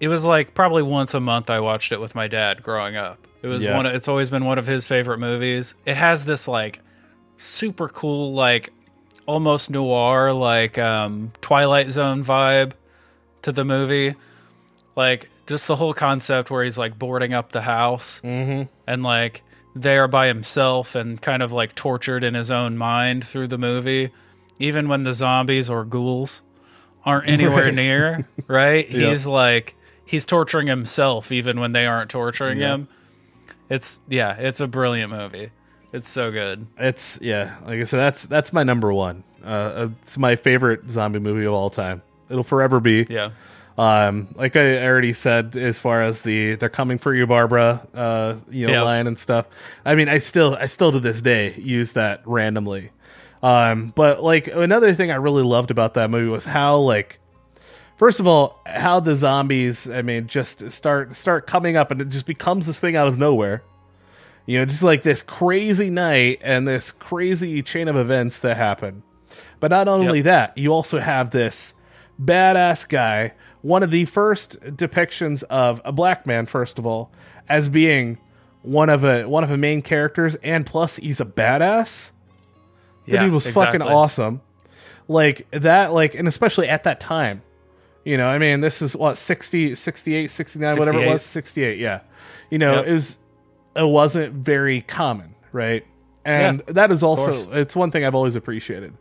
[0.00, 3.26] it was like probably once a month I watched it with my dad growing up.
[3.42, 3.76] It was Yeah.
[3.76, 5.74] one of, it's always been one of his favorite movies.
[5.86, 6.80] It has this like
[7.38, 8.70] super cool like
[9.26, 12.72] almost noir like um Twilight Zone vibe
[13.46, 14.14] to the movie.
[14.94, 18.68] Like just the whole concept where he's like boarding up the house and
[19.02, 19.42] like
[19.74, 24.10] there by himself and kind of like tortured in his own mind through the movie,
[24.58, 26.42] even when the zombies or ghouls
[27.04, 27.74] aren't anywhere Right.
[27.74, 28.88] near, right?
[28.90, 29.10] Yep.
[29.10, 29.74] He's like
[30.04, 32.88] he's torturing himself even when they aren't torturing him.
[33.68, 35.50] It's yeah, it's a brilliant movie.
[35.92, 36.66] It's so good.
[36.78, 39.24] It's yeah, like I said, that's that's my number one.
[39.44, 42.02] Uh, it's my favorite zombie movie of all time.
[42.28, 43.06] It'll forever be.
[43.08, 43.30] Yeah.
[43.78, 48.34] Um, like I already said, as far as the "they're coming for you, Barbara," uh,
[48.50, 48.82] you know, Yeah.
[48.82, 49.46] line and stuff.
[49.84, 52.90] I mean, I still, I still to this day use that randomly.
[53.42, 57.18] Um, but like another thing I really loved about that movie was how like,
[57.98, 62.08] first of all, how the zombies, I mean, just start start coming up, and it
[62.08, 63.62] just becomes this thing out of nowhere.
[64.46, 69.02] You know, just like this crazy night and this crazy chain of events that happen.
[69.60, 70.24] But not only Yep.
[70.24, 71.74] that, you also have this
[72.22, 73.32] badass guy,
[73.62, 77.10] one of the first depictions of a black man, first of all,
[77.48, 78.18] as being
[78.62, 82.10] one of a one of the main characters, and plus he's a badass.
[83.06, 84.40] The Yeah, dude was fucking awesome.
[85.08, 87.42] Like that, like, and especially at that time.
[88.04, 92.00] You know, I mean, this is what 60, 68, 69, whatever it was, 68, yeah.
[92.50, 92.86] You know, Yep.
[92.86, 93.16] it was
[93.74, 95.84] it wasn't very common, right?
[96.24, 98.94] And that is also it's one thing I've always appreciated.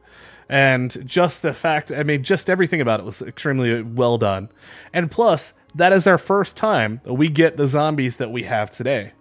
[0.47, 4.49] And just the fact, I mean, just everything about it was extremely well done.
[4.93, 8.69] And plus, that is our first time that we get the zombies that we have
[8.69, 9.13] today.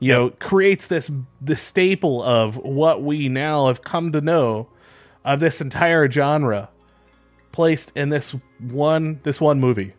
[0.00, 1.10] You know, creates this
[1.40, 4.68] the staple of what we now have come to know
[5.24, 6.68] of this entire genre
[7.52, 9.94] placed in this one this one movie.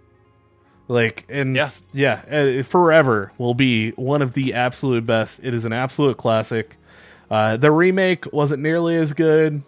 [0.88, 1.70] Like and Yeah.
[1.92, 2.22] yeah,
[2.60, 5.40] uh, forever will be one of the absolute best.
[5.42, 6.78] It is an absolute classic.
[7.32, 9.64] Uh, the remake wasn't nearly as good,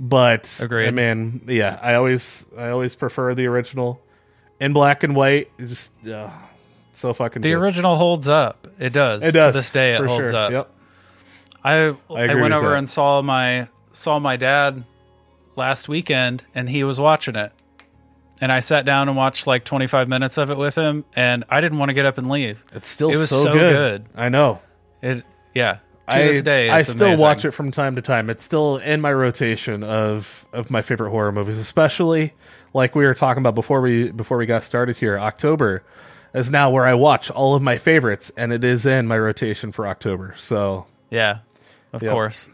[0.00, 0.88] but Agreed.
[0.88, 4.00] I mean, yeah, I always I always prefer the original
[4.58, 5.50] in black and white.
[5.58, 6.30] It just uh,
[6.94, 7.56] so fucking The good.
[7.58, 8.66] original holds up.
[8.78, 9.22] It does.
[9.22, 10.34] It does To this day it holds sure.
[10.40, 10.50] up.
[10.52, 10.70] Yep.
[11.62, 12.78] I I, agree went over that.
[12.78, 14.84] and saw my saw my dad
[15.56, 17.52] last weekend and he was watching it.
[18.40, 21.60] And I sat down and watched like 25 minutes of it with him and I
[21.60, 22.64] didn't want to get up and leave.
[22.72, 23.72] It's still It was so, so good.
[24.04, 24.06] good.
[24.18, 24.62] I know.
[25.02, 25.24] It
[25.54, 25.78] yeah.
[26.10, 27.22] To I, this day I still amazing.
[27.22, 28.28] watch it from time to time.
[28.30, 32.34] It's still in my rotation of of my favorite horror movies, especially
[32.74, 35.18] like we were talking about before we before we got started here.
[35.18, 35.82] October
[36.34, 39.72] is now where I watch all of my favorites, and it is in my rotation
[39.72, 40.34] for October.
[40.36, 41.38] So Yeah.
[41.92, 42.12] Of Yep.
[42.12, 42.48] course.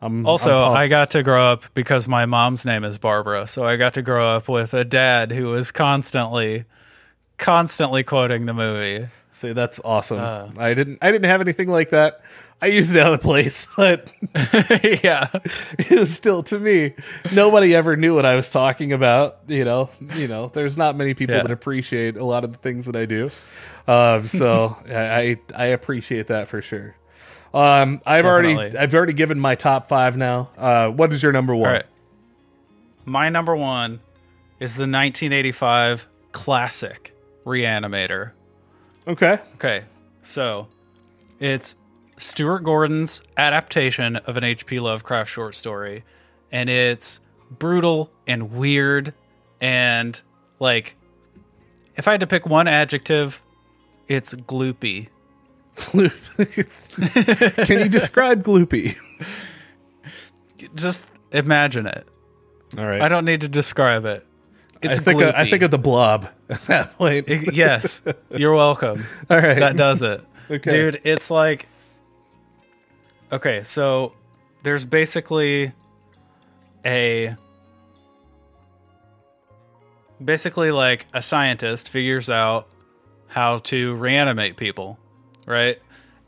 [0.00, 0.76] I'm Also, I'm.
[0.76, 4.02] I got to grow up because my mom's name is Barbara, so I got to
[4.02, 6.64] grow up with a dad who was constantly
[7.38, 9.08] constantly quoting the movie.
[9.32, 10.18] See, that's awesome.
[10.20, 10.48] Uh.
[10.58, 12.20] I didn't I didn't have anything like that.
[12.60, 14.12] I used it out of place, but
[15.02, 15.28] yeah.
[15.78, 16.94] it was still to me.
[17.32, 19.38] Nobody ever knew what I was talking about.
[19.48, 20.48] You know, you know.
[20.48, 21.42] There's not many people Yeah.
[21.42, 23.30] that appreciate a lot of the things that I do.
[23.88, 26.94] Um, so I I appreciate that for sure.
[27.52, 30.50] Um, I've already I've already given my top five now.
[30.56, 31.72] Uh, what is your number one?
[31.72, 31.84] Right.
[33.04, 34.00] My number one
[34.60, 37.14] is the 1985 classic
[37.44, 38.30] Reanimator.
[39.06, 39.38] Okay.
[39.54, 39.84] Okay,
[40.22, 40.68] so
[41.40, 41.76] it's
[42.16, 44.80] Stuart Gordon's adaptation of an H.P.
[44.80, 46.04] Lovecraft short story,
[46.50, 47.20] and it's
[47.50, 49.12] brutal and weird
[49.60, 50.20] and
[50.58, 50.96] like
[51.96, 53.42] if I had to pick one adjective,
[54.08, 55.08] it's gloopy.
[55.76, 58.96] Can you describe Gloopy?
[60.74, 62.06] Just imagine it.
[62.76, 63.00] All right.
[63.00, 64.26] I don't need to describe it.
[64.82, 65.34] It's I think gloopy.
[65.34, 67.28] I think of the blob at that point.
[67.28, 69.04] yes, you're welcome.
[69.30, 69.58] All right.
[69.58, 70.20] That does it.
[70.50, 70.70] Okay.
[70.70, 71.68] Dude, it's like
[73.32, 74.12] Okay, so
[74.62, 75.72] there's basically
[76.84, 77.34] a
[80.22, 82.68] basically like a scientist figures out
[83.28, 84.98] how to reanimate people,
[85.46, 85.78] right?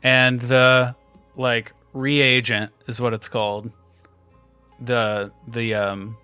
[0.01, 0.95] And the
[1.35, 3.71] like reagent is what it's called.
[4.79, 6.17] The the um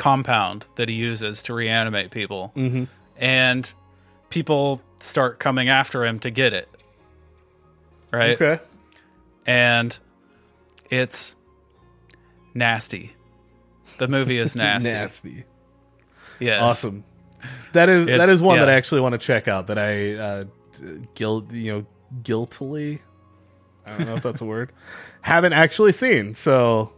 [0.00, 2.52] compound that he uses to reanimate people.
[2.56, 2.84] Mm-hmm.
[3.18, 3.70] And
[4.30, 6.68] people start coming after him to get it.
[8.10, 8.40] Right?
[8.40, 8.60] Okay.
[9.46, 9.96] And
[10.90, 11.36] it's
[12.54, 13.12] nasty.
[13.98, 14.90] The movie is nasty.
[14.90, 15.44] Nasty.
[16.40, 16.62] Yes.
[16.62, 17.04] Awesome.
[17.74, 18.68] That is that It's- is one that.
[18.68, 19.66] I actually want to check out.
[19.68, 20.44] That I uh,
[21.14, 21.86] guilt you know
[22.22, 23.00] guiltily.
[23.86, 24.72] I don't know if that's a word.
[25.20, 26.34] Haven't actually seen.
[26.34, 26.92] So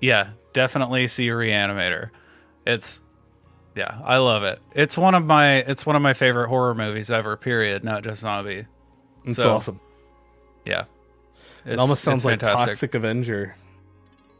[0.00, 2.10] Yeah, definitely see a Reanimator.
[2.66, 3.00] It's
[3.74, 4.60] yeah, I love it.
[4.74, 7.36] It's one of my it's one of my favorite horror movies ever.
[7.36, 7.84] Period.
[7.84, 8.66] Not just zombie.
[9.24, 9.80] it's So, awesome.
[10.64, 10.84] Yeah,
[11.66, 12.68] It almost sounds like fantastic.
[12.68, 13.56] Toxic Avenger.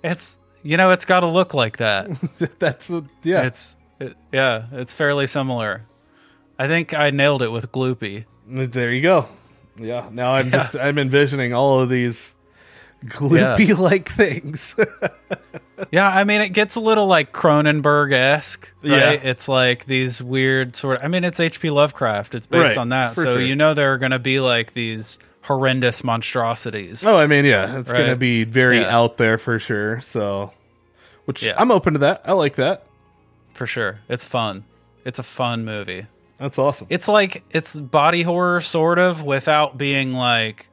[0.04, 2.08] It's you know it's got to look like that.
[2.58, 3.42] that's what, yeah.
[3.42, 5.84] It's it, yeah, it's fairly similar.
[6.58, 8.26] I think I nailed it with Gloopy.
[8.46, 9.28] There you go.
[9.76, 10.10] Yeah.
[10.12, 12.34] Now I'm just I'm envisioning all of these
[13.06, 14.74] gloopy like things.
[15.90, 18.90] Yeah, I mean, it gets a little like Cronenberg esque, right?
[18.90, 19.10] Yeah.
[19.30, 21.04] It's like these weird sort of.
[21.04, 21.70] I mean, it's H.P.
[21.70, 22.34] Lovecraft.
[22.34, 23.40] It's based Right, on that, so sure.
[23.40, 27.04] you know there are going to be like these horrendous monstrosities.
[27.04, 28.96] oh, I mean, yeah, it's gonna be very Yeah.
[28.96, 30.00] out there for sure.
[30.00, 30.52] So,
[31.24, 31.54] which Yeah.
[31.58, 32.22] I'm open to that.
[32.24, 32.86] I like that.
[33.52, 33.98] for sure.
[34.08, 34.64] It's fun.
[35.04, 36.06] It's a fun movie.
[36.38, 36.86] That's awesome.
[36.90, 40.68] It's like it's body horror sort of without being like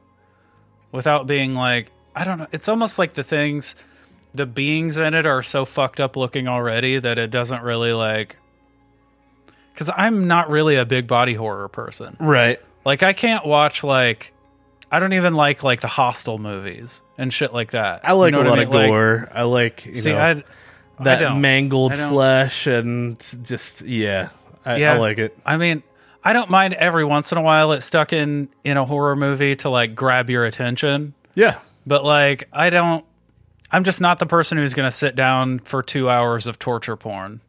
[0.92, 2.46] without being like I don't know.
[2.52, 3.76] It's almost like the things
[4.34, 8.36] the beings in it are so fucked up looking already that it doesn't really like
[9.74, 12.16] cuz I'm not really a big body horror person.
[12.20, 12.60] right.
[12.84, 14.32] Like I can't watch like
[14.90, 18.00] I don't even like like the Hostel movies and shit like that.
[18.04, 18.78] I like You know a lot of mean?
[18.78, 19.28] Like, gore.
[19.32, 20.42] I like you see, know I, I
[21.04, 24.30] that mangled I flesh and just yeah.
[24.64, 24.94] I, Yeah.
[24.94, 25.36] I like it.
[25.46, 25.82] I mean,
[26.22, 29.56] I don't mind every once in a while it stuck in in a horror movie
[29.56, 31.58] to like grab your attention, Yeah.
[31.86, 33.04] But like I don't.
[33.72, 36.96] I'm just not the person who's going to sit down for two hours of torture
[36.96, 37.40] porn.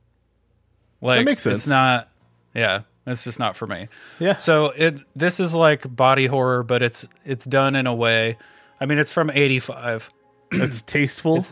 [1.01, 1.61] Like makes sense.
[1.61, 2.09] It's not.
[2.53, 3.87] Yeah, it's just not for me.
[4.19, 4.35] Yeah.
[4.35, 8.37] So it this is like body horror, but it's it's done in a way.
[8.79, 10.11] I mean, it's from '85,
[10.51, 11.45] It's tasteful.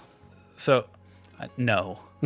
[0.55, 0.85] so
[1.39, 1.99] uh, no.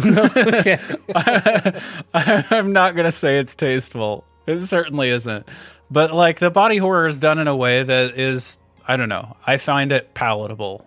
[2.13, 4.25] I'm not gonna say it's tasteful.
[4.47, 5.47] It certainly isn't.
[5.91, 9.37] But like the body horror is done in a way that is, I don't know.
[9.45, 10.85] I find it palatable,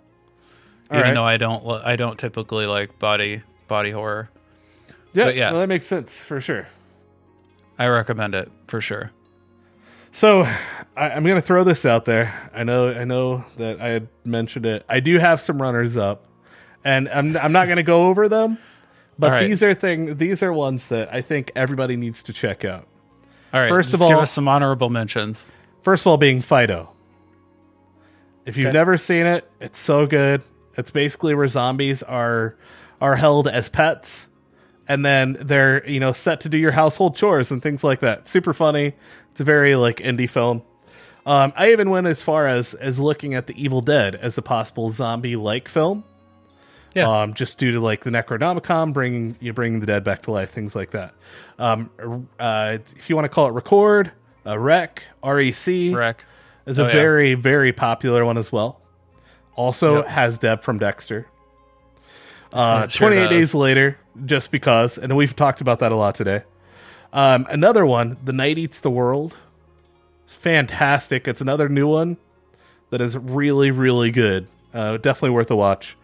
[0.91, 1.15] even right.
[1.15, 1.67] though I don't.
[1.67, 4.31] I don't typically like body body horror.
[5.13, 5.51] yeah, but yeah.
[5.51, 6.69] no, that makes sense for sure.
[7.79, 9.11] I recommend it for sure.
[10.13, 10.43] So
[10.97, 12.51] I, I'm going to throw this out there.
[12.55, 14.83] I know, I know that I had mentioned it.
[14.89, 16.25] I do have some runners up,
[16.85, 18.59] and I'm I'm not going to go over them,
[19.19, 19.47] but All right.
[19.47, 22.87] these are thing these are ones that I think everybody needs to check out.
[23.53, 23.69] All right.
[23.69, 25.47] First of give all- us some honorable mentions.
[25.83, 26.91] First of all, being Fido.
[28.47, 28.73] If you've Okay.
[28.77, 30.43] never seen it, it's so good.
[30.77, 32.55] It's basically where zombies are
[33.01, 34.27] are held as pets,
[34.89, 38.27] and then they're you know set to do your household chores and things like that.
[38.29, 38.95] Super funny.
[39.33, 40.63] It's a very like indie film.
[41.27, 44.43] Um, I even went as far as as looking at the Evil Dead as a
[44.43, 46.05] possible zombie like film.
[46.95, 47.23] Yeah.
[47.23, 50.51] Um, just due to like the Necronomicon bringing you bringing the dead back to life,
[50.51, 51.15] things like that.
[51.59, 51.91] Um,
[52.39, 54.13] uh, if you want to call it Record,
[54.47, 56.17] uh, Rec, Rec, REC,
[56.67, 56.93] Is a Oh, yeah.
[56.93, 58.81] very very popular one as well.
[59.55, 60.07] Also Yep.
[60.09, 61.27] has Deb from Dexter.
[62.53, 63.31] Uh, sure 28 does.
[63.31, 66.43] days later, just because, and we've talked about that a lot today.
[67.13, 69.37] Um, another one, The Night Eats the World.
[70.27, 71.27] It's fantastic.
[71.29, 72.17] It's another new one
[72.91, 74.49] that is really really good.
[74.75, 75.97] Uh, definitely worth a watch.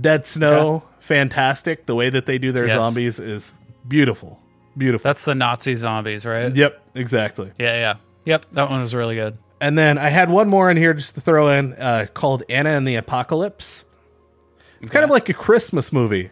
[0.00, 1.86] Dead Snow, fantastic.
[1.86, 2.74] The way that they do their Yes.
[2.80, 3.54] zombies is
[3.88, 4.38] beautiful,
[4.76, 5.08] beautiful.
[5.08, 6.54] That's the Nazi zombies, right?
[6.54, 7.50] yep, exactly.
[7.58, 7.94] Yeah, yeah.
[8.24, 9.36] Yep, that one was really good.
[9.60, 12.70] And then I had one more in here just to throw in uh, called Anna
[12.70, 13.84] and the Apocalypse.
[14.80, 16.30] It's kind of like a Christmas movie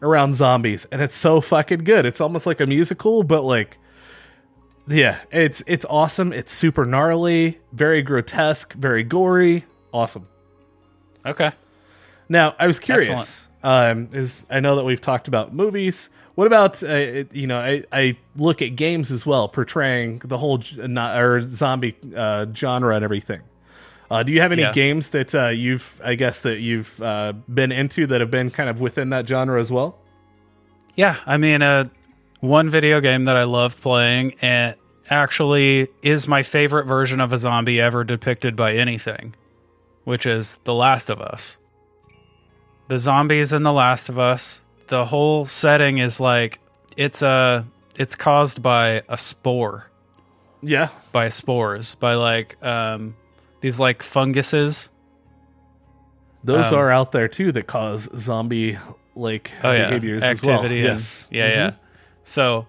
[0.00, 2.06] around zombies, and it's so fucking good.
[2.06, 3.78] It's almost like a musical, but like,
[4.86, 6.32] yeah, it's it's awesome.
[6.32, 10.28] It's super gnarly, very grotesque, very gory, awesome.
[11.26, 11.50] Okay.
[12.28, 13.48] Now, I was curious.
[13.64, 16.08] Um, is I know that we've talked about movies.
[16.34, 17.58] What about uh, you know?
[17.58, 22.46] I, I look at games as well, portraying the whole j- not, or zombie uh,
[22.54, 23.42] genre and everything.
[24.10, 24.72] Uh, do you have any Yeah.
[24.72, 28.68] games that uh, you've, I guess, that you've uh, been into that have been kind
[28.70, 29.98] of within that genre as well?
[30.94, 31.88] Yeah, I mean, uh,
[32.40, 34.74] one video game that I love playing and
[35.10, 39.34] actually is my favorite version of a zombie ever depicted by anything,
[40.04, 41.58] which is The Last of Us.
[42.88, 44.61] The zombies in The Last of Us,
[44.92, 46.60] the whole setting is like
[46.98, 47.66] it's a
[47.96, 49.86] it's caused by a spore,
[50.60, 50.88] Yeah.
[51.12, 53.16] by spores, by like um,
[53.62, 54.90] these like funguses.
[56.44, 58.76] Those Um, are out there too that cause zombie
[59.16, 60.52] like Oh yeah, behaviors activity.
[60.52, 60.64] as well.
[60.66, 61.26] and- Yes.
[61.30, 61.54] yeah, Mhm.
[61.56, 61.70] yeah.
[62.24, 62.66] So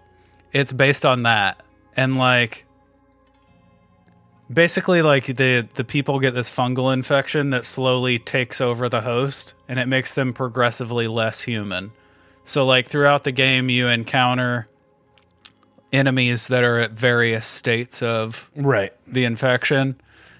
[0.54, 1.62] it's based on that,
[1.98, 2.66] and like
[4.52, 9.54] basically, like the the people get this fungal infection that slowly takes over the host,
[9.68, 11.92] and it makes them progressively less human.
[12.46, 14.68] So like throughout the game, you encounter
[15.92, 18.94] enemies that are at various states of Right.
[19.08, 19.96] the infection.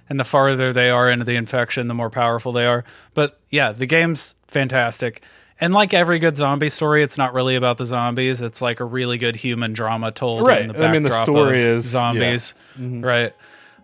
[0.10, 2.84] And the farther they are into the infection the more powerful they are.
[3.14, 5.24] But yeah the game's fantastic.
[5.62, 8.42] And like every good zombie story it's not really about the zombies.
[8.42, 10.62] It's like a really good human drama told Right.
[10.64, 13.02] in the I mean, the backdrop story of is- zombies mm-hmm.
[13.02, 13.34] right?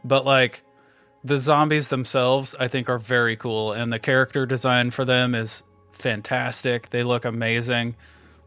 [0.04, 0.62] But like
[1.24, 3.74] the zombies themselves i think are very cool.
[3.74, 5.64] And the character design for them is
[6.00, 7.96] fantastic they look amazing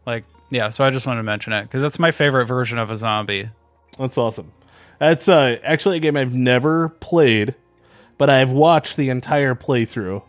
[0.05, 2.89] like yeah so i just wanted to mention it because that's my favorite version of
[2.89, 3.49] a zombie
[3.97, 4.51] That's awesome.
[4.99, 7.55] That's uh, actually a game I've never played,
[8.17, 10.23] but I've watched the entire playthrough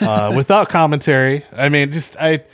[0.00, 1.44] uh, without commentary.
[1.52, 2.44] I mean, just I,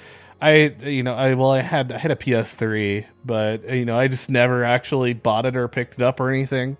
[0.40, 4.08] I you know I well I had I had a PS3, but you know I
[4.08, 6.76] just never actually bought it or picked it up or anything.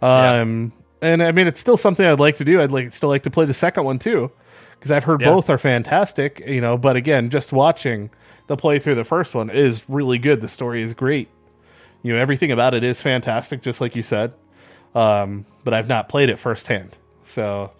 [0.00, 0.72] Um,
[1.02, 2.60] and I mean it's still something I'd like to do.
[2.60, 4.30] I'd like still like to play the second one too,
[4.78, 5.28] because I've heard Yeah.
[5.32, 6.42] both are fantastic.
[6.46, 8.10] You know, but again, just watching
[8.46, 10.40] the playthrough the first one is really good.
[10.40, 11.28] The story is great.
[12.02, 14.32] You know everything about it is fantastic just like you said.
[14.94, 16.96] Um, but i've not played it firsthand.
[17.24, 17.72] So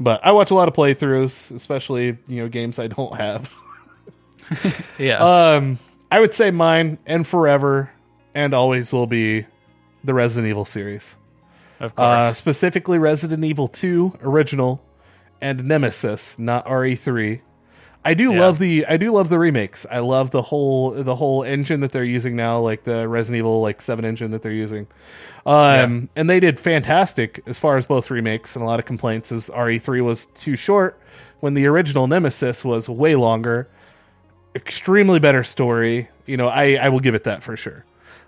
[0.00, 3.52] but i watch a lot of playthroughs especially you know games i don't have.
[4.98, 5.18] Yeah.
[5.56, 5.78] Um,
[6.10, 7.90] i would say mine and forever
[8.34, 9.44] and always will be
[10.04, 11.16] the resident evil series.
[11.80, 12.06] Of course.
[12.06, 14.80] Uh, specifically resident evil 2 original
[15.40, 17.40] and nemesis not re3
[18.04, 18.40] I do Yeah.
[18.40, 19.84] love the I do love the remakes.
[19.90, 23.60] I love the whole the whole engine that they're using now, like the Resident Evil
[23.60, 24.86] like seven engine that they're using.
[25.44, 28.54] Um, and they did fantastic as far as both remakes.
[28.54, 30.98] And a lot of complaints is RE3 was too short
[31.40, 33.68] when the original Nemesis was way longer.
[34.54, 36.08] Extremely better story.
[36.24, 37.84] You know, I I will give it that for sure.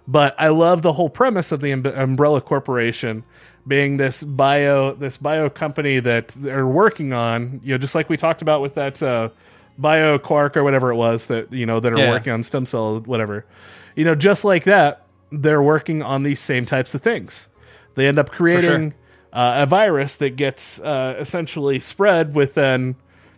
[0.06, 3.22] But I love the whole premise of the Um- Umbrella Corporation
[3.70, 7.60] being this bio this bio company that they're working on.
[7.64, 9.30] You know, just like we talked about with that uh,
[9.80, 12.10] Bioquark or whatever it was that you know that are Yeah.
[12.10, 13.46] working on stem cell whatever.
[13.96, 17.48] You know, just like that, they're working on these same types of things.
[17.94, 18.94] They end up creating
[19.32, 22.96] uh, a virus that gets uh, essentially spread within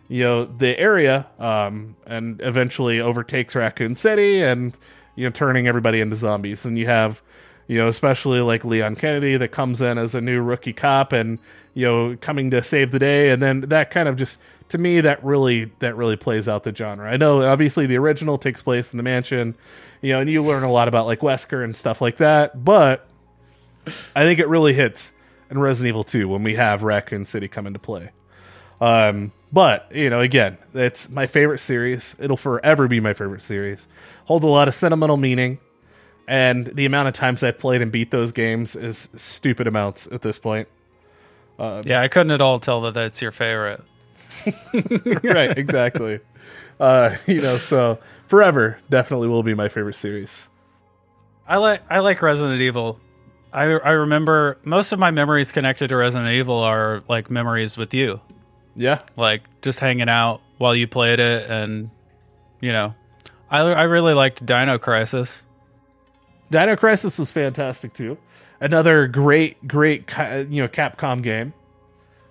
[0.09, 4.77] you know the area um, and eventually overtakes Raccoon City and
[5.15, 6.65] you know turning everybody into zombies.
[6.65, 7.21] And you have
[7.67, 11.39] you know especially like Leon Kennedy that comes in as a new rookie cop and
[11.73, 14.37] you know coming to save the day, and then that kind of just
[14.69, 17.09] to me that really that really plays out the genre.
[17.09, 19.55] I know obviously the original takes place in the mansion,
[20.01, 23.07] you know, and you learn a lot about like Wesker and stuff like that, but
[24.15, 25.11] I think it really hits
[25.49, 28.11] in Resident Evil 2 when we have Raccoon City come into play.
[28.81, 32.15] Um, but you know, again, it's my favorite series.
[32.19, 33.87] It'll forever be my favorite series.
[34.25, 35.59] Holds a lot of sentimental meaning,
[36.27, 40.21] and the amount of times I've played and beat those games is stupid amounts at
[40.21, 40.67] this point.
[41.59, 43.81] yeah, I couldn't at all tell that that's your favorite.
[45.23, 46.19] right, exactly.
[46.79, 50.47] Uh, you know, so forever definitely will be my favorite series.
[51.47, 52.99] I like I like Resident Evil.
[53.51, 57.93] I I remember most of my memories connected to Resident Evil are like memories with
[57.93, 58.19] you,
[58.75, 61.89] Yeah, like just hanging out while you played it, and
[62.59, 62.95] you know,
[63.49, 65.43] I I really liked Dino Crisis.
[66.53, 68.17] Dino Crisis was fantastic too.
[68.61, 70.09] Another great, great,
[70.49, 71.53] you know, Capcom game.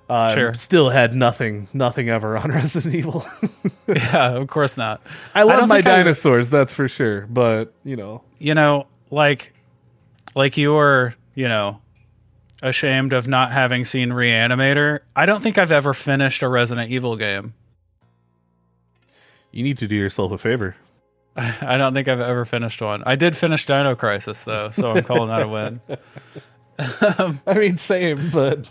[0.09, 0.55] Um, Sure.
[0.55, 3.25] Still had nothing, nothing ever on Resident Evil.
[3.87, 5.01] yeah, of course not.
[5.35, 7.27] I love don't my think I- dinosaurs, that's for sure.
[7.27, 9.53] But you know, you know, like
[10.35, 11.81] like you were, you know,
[12.63, 15.01] ashamed of not having seen Reanimator.
[15.17, 17.55] I don't think I've ever finished a Resident Evil game.
[19.51, 20.77] you need to do yourself a favor.
[21.63, 23.03] I don't think I've ever finished one.
[23.07, 25.81] I did finish Dino Crisis though, so I'm calling that a win.
[27.47, 28.67] I mean, same, but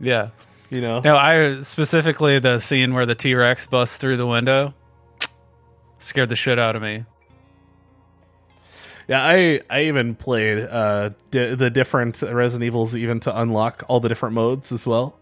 [0.00, 0.30] Yeah.
[0.70, 4.74] you know, No, I specifically the scene where the T Rex busts through the window
[5.98, 7.04] scared the shit out of me.
[9.08, 9.22] yeah.
[9.24, 14.08] I I even played uh di- the different Resident Evils even to unlock all the
[14.08, 15.18] different modes as well.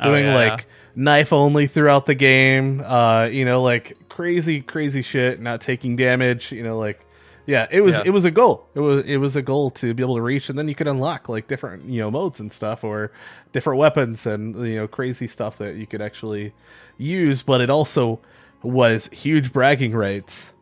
[0.00, 0.34] Oh, Doing yeah.
[0.34, 2.82] like knife only throughout the game.
[2.84, 6.50] Uh, you know, like crazy, crazy shit, not taking damage.
[6.52, 7.00] You know, like
[7.46, 8.02] yeah, it was Yeah.
[8.06, 8.66] it was a goal.
[8.74, 10.88] It was it was a goal to be able to reach, and then you could
[10.88, 13.12] unlock like different you know modes and stuff, or
[13.52, 16.52] different weapons and you know crazy stuff that you could actually
[16.98, 17.42] use.
[17.42, 18.20] But it also
[18.62, 20.52] was huge bragging rights.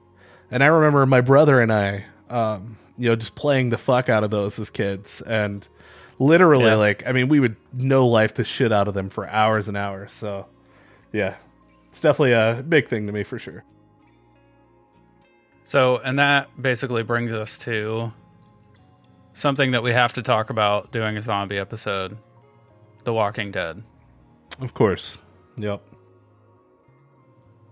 [0.51, 4.25] And I remember my brother and I um, you know, just playing the fuck out
[4.25, 5.67] of those as kids, and
[6.19, 6.75] literally, Yeah.
[6.77, 9.77] like, I mean, we would no life the shit out of them for hours and
[9.77, 10.13] hours.
[10.13, 10.47] So,
[11.13, 11.35] yeah,
[11.95, 13.63] it's definitely a big thing to me for sure.
[15.63, 18.13] So, and that basically brings us to
[19.33, 22.19] something that we have to talk about doing a zombie episode
[23.05, 23.85] The Walking Dead.
[24.61, 25.19] Of course.
[25.57, 25.83] Yep.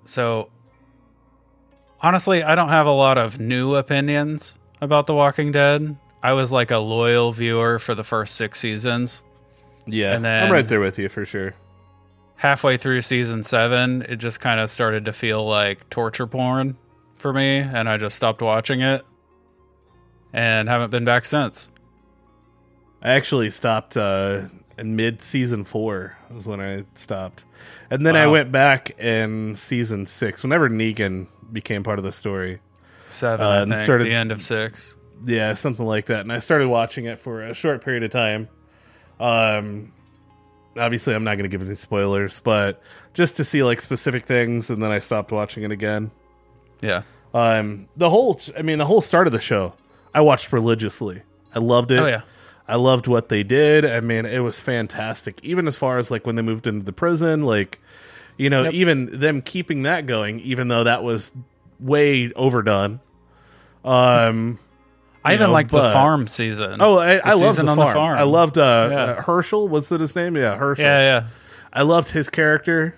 [0.04, 0.50] So,
[2.00, 5.96] honestly, I don't have a lot of new opinions about The Walking Dead.
[6.22, 9.24] I was like a loyal viewer for the first six seasons.
[9.84, 11.54] Yeah, And then- I'm right there with you for sure.
[12.36, 16.76] Halfway through season seven, it just kind of started to feel like torture porn
[17.16, 19.04] for me, and I just stopped watching it
[20.32, 21.70] and haven't been back since.
[23.00, 24.42] I actually stopped uh,
[24.76, 27.44] in mid season four was when I stopped,
[27.90, 32.60] and then I went back in season six whenever Negan became part of the story.
[33.06, 34.96] Seven, Uh, and think, started- the end of six.
[35.24, 36.22] Yeah, something like that.
[36.22, 38.48] And I started watching it for a short period of time.
[39.20, 39.92] Um,
[40.78, 42.80] obviously, I'm not going to give any spoilers, but
[43.14, 46.10] just to see like specific things, and then I stopped watching it again.
[46.80, 47.02] Yeah.
[47.34, 49.74] Um, the whole, I mean, the whole start of the show,
[50.14, 51.22] I watched religiously.
[51.54, 51.98] I loved it.
[51.98, 52.22] Oh, yeah.
[52.68, 53.84] I loved what they did.
[53.84, 55.40] I mean, it was fantastic.
[55.42, 57.80] Even as far as like when they moved into the prison, like
[58.38, 58.72] you know, Yep.
[58.74, 61.32] even them keeping that going, even though that was
[61.80, 63.00] way overdone.
[63.84, 64.58] Um.
[65.24, 66.76] I even know, liked the farm season.
[66.80, 67.88] Oh, I, I loved the on farm.
[67.88, 68.18] the farm.
[68.18, 68.96] I loved uh, Yeah.
[69.04, 69.68] uh, Hershel.
[69.68, 70.36] Was that his name?
[70.36, 70.84] Yeah, Hershel.
[70.84, 71.26] Yeah, yeah.
[71.72, 72.96] I loved his character.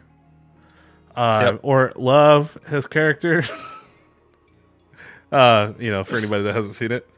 [1.15, 1.61] Uh, Yep.
[1.63, 3.45] or love his character.
[5.33, 7.09] uh, you know, for anybody that hasn't seen it.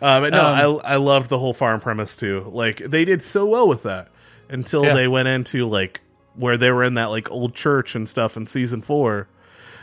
[0.00, 2.44] Uh, but no, Um, I I loved the whole farm premise too.
[2.52, 4.08] Like they did so well with that
[4.48, 4.94] until Yeah.
[4.94, 6.00] they went into like
[6.34, 9.28] where they were in that like old church and stuff in season four.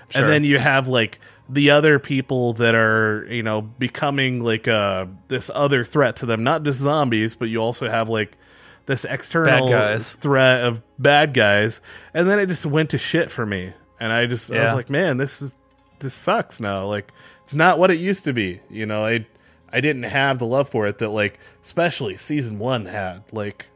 [0.09, 0.21] Sure.
[0.21, 5.05] And then you have like the other people that are, you know, becoming like uh
[5.27, 8.37] this other threat to them, not just zombies, but you also have like
[8.85, 10.13] this external guys.
[10.13, 11.81] threat of bad guys.
[12.13, 13.73] And then it just went to shit for me.
[13.99, 15.55] And I just I was like, man, this is
[15.99, 16.85] this sucks now.
[16.85, 17.11] Like
[17.43, 18.61] it's not what it used to be.
[18.69, 19.25] You know, I
[19.71, 23.23] I didn't have the love for it that like especially season 1 had.
[23.31, 23.67] Like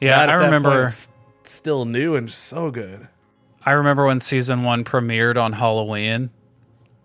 [0.00, 0.84] Yeah, I remember.
[0.84, 1.08] point
[1.44, 3.08] still new and just so good.
[3.66, 6.30] I remember when season one premiered on Halloween.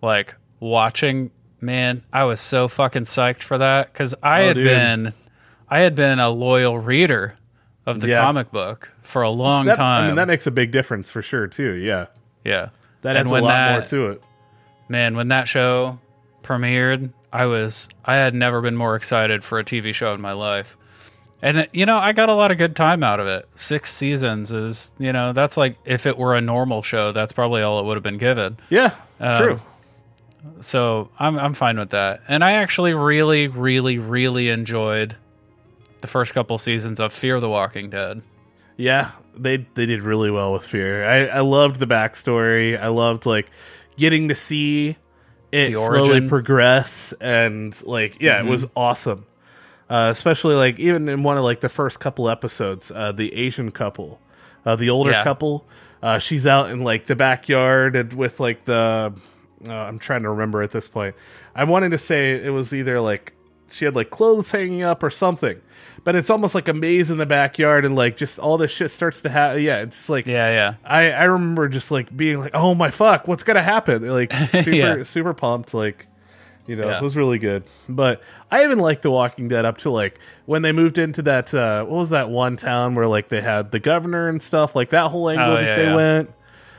[0.02, 4.64] Like watching, man, I was so fucking psyched for that because I Oh, had dude.
[4.64, 5.12] been,
[5.68, 7.34] I had been a loyal reader
[7.86, 8.20] of the Yeah.
[8.22, 10.04] comic book for a long That- time.
[10.04, 11.72] I mean that makes a big difference for sure too.
[11.72, 12.06] Yeah.
[12.44, 12.68] yeah,
[13.02, 14.22] That adds a lot that- more to it.
[14.88, 15.98] man, when that show
[16.42, 20.32] premiered, I was, I had never been more excited for a TV show in my
[20.32, 20.76] life.
[21.42, 23.46] And you know, I got a lot of good time out of it.
[23.54, 27.62] Six seasons is, you know, that's like if it were a normal show, that's probably
[27.62, 28.58] all it would have been given.
[28.68, 29.60] Yeah, Um, true.
[30.60, 32.22] So I'm I'm fine with that.
[32.28, 35.16] And I actually really, really, really enjoyed
[36.00, 38.22] the first couple seasons of Fear the Walking Dead.
[38.76, 41.04] Yeah, they they did really well with Fear.
[41.04, 42.80] I, I loved the backstory.
[42.80, 43.50] I loved like
[43.96, 44.96] getting to see
[45.52, 48.78] it slowly progress and like yeah, it was Mm-hmm.
[48.78, 49.26] awesome.
[49.90, 53.72] Uh, especially like even in one of like the first couple episodes, uh, the Asian
[53.72, 54.20] couple,
[54.64, 55.24] uh, the older Yeah.
[55.24, 55.66] couple,
[56.00, 59.12] uh, she's out in like the backyard and with like the
[59.68, 61.14] uh, I'm trying to remember at this point.
[61.54, 63.34] I wanted to say it was either like
[63.70, 65.60] she had like clothes hanging up or something,
[66.02, 68.90] but it's almost like a maze in the backyard and like just all this shit
[68.90, 69.62] starts to happen.
[69.62, 70.74] Yeah, it's just like Yeah, yeah.
[70.84, 74.08] I I remember just like being like, oh my fuck, what's gonna happen?
[74.08, 75.02] Like super Yeah.
[75.02, 75.74] super pumped.
[75.74, 76.06] Like
[76.66, 76.98] you know, Yeah.
[76.98, 77.64] it was really good.
[77.88, 81.52] But I even liked The Walking Dead up to like when they moved into that
[81.52, 84.90] uh what was that one town where like they had the governor and stuff, like
[84.90, 86.30] that whole angle Oh, that yeah, they went.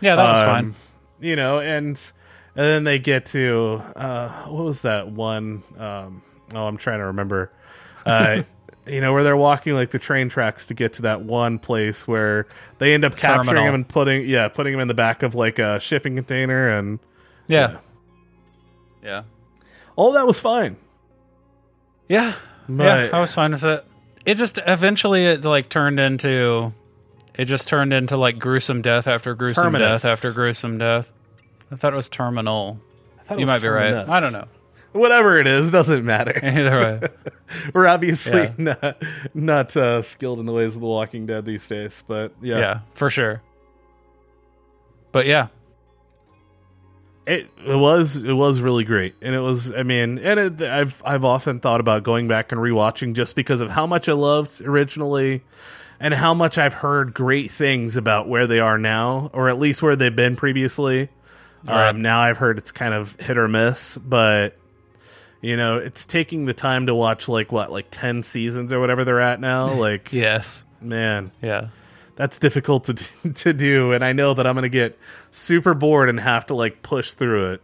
[0.02, 0.76] Yeah, that was Um, fine.
[1.20, 1.99] You know, and
[2.56, 6.22] and then they get to uh what was that one um
[6.53, 7.52] oh I'm trying to remember.
[8.06, 8.44] Uh
[8.88, 12.07] You know where they're walking like the train tracks to get to that one place
[12.07, 12.48] where
[12.80, 13.68] they end up capturing Terminal.
[13.69, 16.98] him and putting yeah putting him in the back of like a shipping container and
[17.48, 17.78] Yeah.
[19.03, 19.22] Yeah.
[19.95, 20.78] all that was fine.
[22.07, 22.34] Yeah.
[22.68, 23.86] But yeah, I was fine with it.
[24.26, 26.73] It just eventually it like turned into
[27.36, 30.02] it just turned into like gruesome death after gruesome Terminus.
[30.02, 31.11] death after gruesome death.
[31.72, 32.80] I thought it was terminal.
[33.19, 33.93] I thought it You might be right.
[33.93, 34.48] I don't know.
[34.93, 36.38] Whatever it is, doesn't matter.
[36.43, 37.07] Either way.
[37.73, 38.53] We're obviously Yeah.
[38.57, 39.03] not
[39.34, 42.80] not uh, skilled in the ways of The Walking Dead these days, but yeah, yeah,
[42.93, 43.41] for sure.
[45.14, 45.48] But yeah,
[47.26, 51.02] it, it was it was really great, and it was I mean, and it, I've
[51.06, 54.60] I've often thought about going back and rewatching just because of how much I loved
[54.61, 55.41] originally,
[55.99, 59.81] and how much I've heard great things about where they are now, or at least
[59.81, 61.10] where they've been previously.
[61.66, 61.90] Right.
[61.90, 64.58] Um, now I've heard it's kind of hit or miss, but
[65.42, 69.04] you know, it's taking the time to watch like what, like 10 seasons or whatever
[69.04, 69.66] they're at now.
[69.76, 70.66] Like, Yes.
[70.82, 71.68] man, Yeah.
[72.16, 72.94] that's difficult to
[73.34, 74.98] to do and I know that I'm going to get
[75.32, 77.62] super bored and have to like push through it.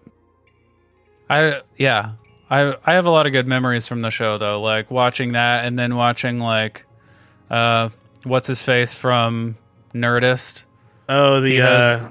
[1.30, 2.14] I yeah.
[2.50, 5.66] I I have a lot of good memories from the show though, like watching that
[5.66, 6.86] and then watching like
[7.50, 7.90] uh
[8.24, 9.58] what's his face from
[9.94, 10.64] Nerdist.
[11.10, 12.10] Oh, the He uh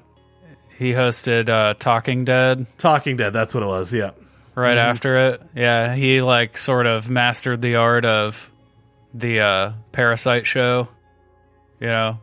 [0.79, 3.93] He hosted uh Talking Dead Talking Dead, that's what it was.
[3.93, 4.11] Yeah.
[4.55, 5.43] right after it.
[5.55, 8.51] Yeah, he like sort of mastered the art of
[9.15, 10.89] the uh Parasite show.
[11.81, 12.19] You know,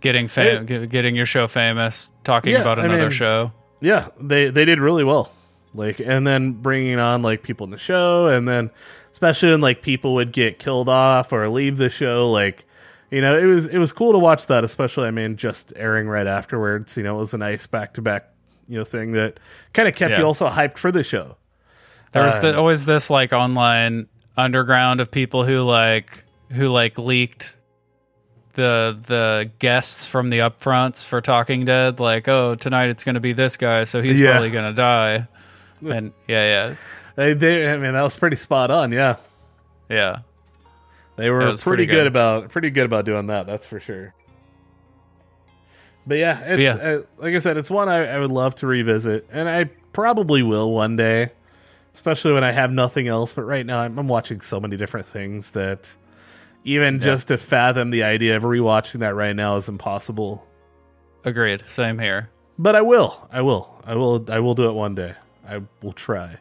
[0.00, 3.52] getting fam- ge- getting your show famous, talking Yeah, about I another mean- show.
[3.80, 5.30] Yeah, they they did really well.
[5.74, 8.70] Like and then bringing on like people in the show and then
[9.12, 12.64] especially when like people would get killed off or leave the show like
[13.14, 16.08] you know, it was it was cool to watch that, especially I mean just airing
[16.08, 18.28] right afterwards, you know, it was a nice back-to-back,
[18.68, 19.38] you know, thing that
[19.72, 20.18] kind of kept Yeah.
[20.20, 21.36] you also hyped for the show.
[22.12, 26.98] There was Uh, the, always this like online underground of people who like who like
[26.98, 27.56] leaked
[28.54, 31.98] the the guests from the upfronts for Talking Dead.
[32.00, 34.32] Like, oh, tonight it's going to be this guy, so he's Yeah.
[34.32, 35.28] probably going to die.
[35.86, 36.74] And yeah,
[37.16, 39.16] They, they I mean, that was pretty spot on, yeah.
[39.90, 40.16] yeah, yeah.
[41.16, 41.92] They were pretty, pretty good.
[41.92, 42.06] good.
[42.06, 43.46] about pretty good about doing that.
[43.46, 44.14] That's for sure.
[46.06, 46.74] But yeah, it's yeah.
[46.74, 50.42] Uh, like I said, it's one I, I would love to revisit, and I probably
[50.42, 51.30] will one day,
[51.94, 53.32] especially when I have nothing else.
[53.32, 55.94] But right now, I'm, I'm watching so many different things that
[56.64, 60.46] even just to fathom the idea of rewatching that right now is impossible.
[61.24, 61.66] Agreed.
[61.66, 62.30] Same here.
[62.58, 65.14] But I will, I will, I will, I will do it one day.
[65.46, 66.36] I will try.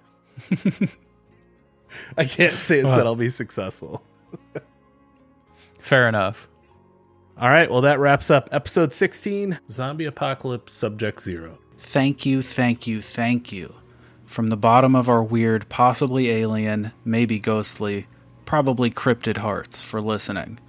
[2.18, 4.04] I can't say it's that I'll be successful.
[5.80, 6.48] Fair enough.
[7.38, 11.58] All right, well, that wraps up episode 16 Zombie Apocalypse Subject Zero.
[11.78, 13.76] Thank you, thank you, thank you.
[14.26, 18.08] From the bottom of our weird, possibly alien, maybe ghostly,
[18.46, 20.60] probably cryptid hearts for listening.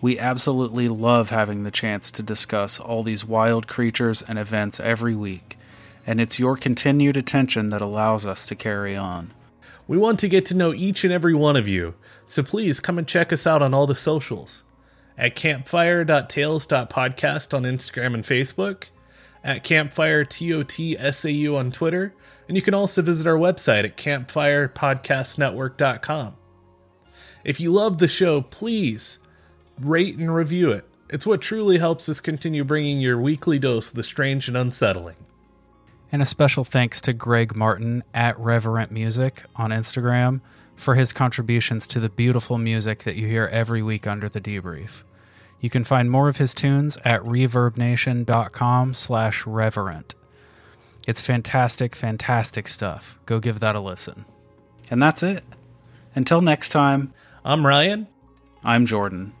[0.00, 5.16] We absolutely love having the chance to discuss all these wild creatures and events every
[5.16, 5.58] week,
[6.06, 9.32] and it's your continued attention that allows us to carry on.
[9.88, 11.94] We want to get to know each and every one of you,
[12.28, 14.64] so please come and check us out on all the socials
[15.16, 18.84] at campfire.tales.podcast on Instagram and Facebook,
[19.42, 22.14] at campfire TOTSAU on Twitter,
[22.46, 26.36] and you can also visit our website at campfirepodcastnetwork.com.
[27.44, 29.18] If you love the show, please
[29.80, 30.84] rate and review it.
[31.08, 35.16] It's what truly helps us continue bringing your weekly dose of the strange and unsettling.
[36.12, 40.40] And a special thanks to Greg Martin at Reverent Music on Instagram
[40.78, 45.02] for his contributions to the beautiful music that you hear every week under the debrief.
[45.60, 50.14] You can find more of his tunes at reverbnation.com slash reverent.
[51.06, 53.18] It's fantastic, fantastic stuff.
[53.26, 54.24] Go give that a listen.
[54.90, 55.44] And that's it.
[56.14, 57.12] Until next time,
[57.44, 58.06] I'm Ryan,
[58.62, 59.32] I'm Jordan.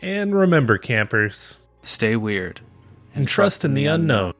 [0.00, 2.60] and remember, campers, Stay weird
[3.14, 4.34] and trust in the unknown.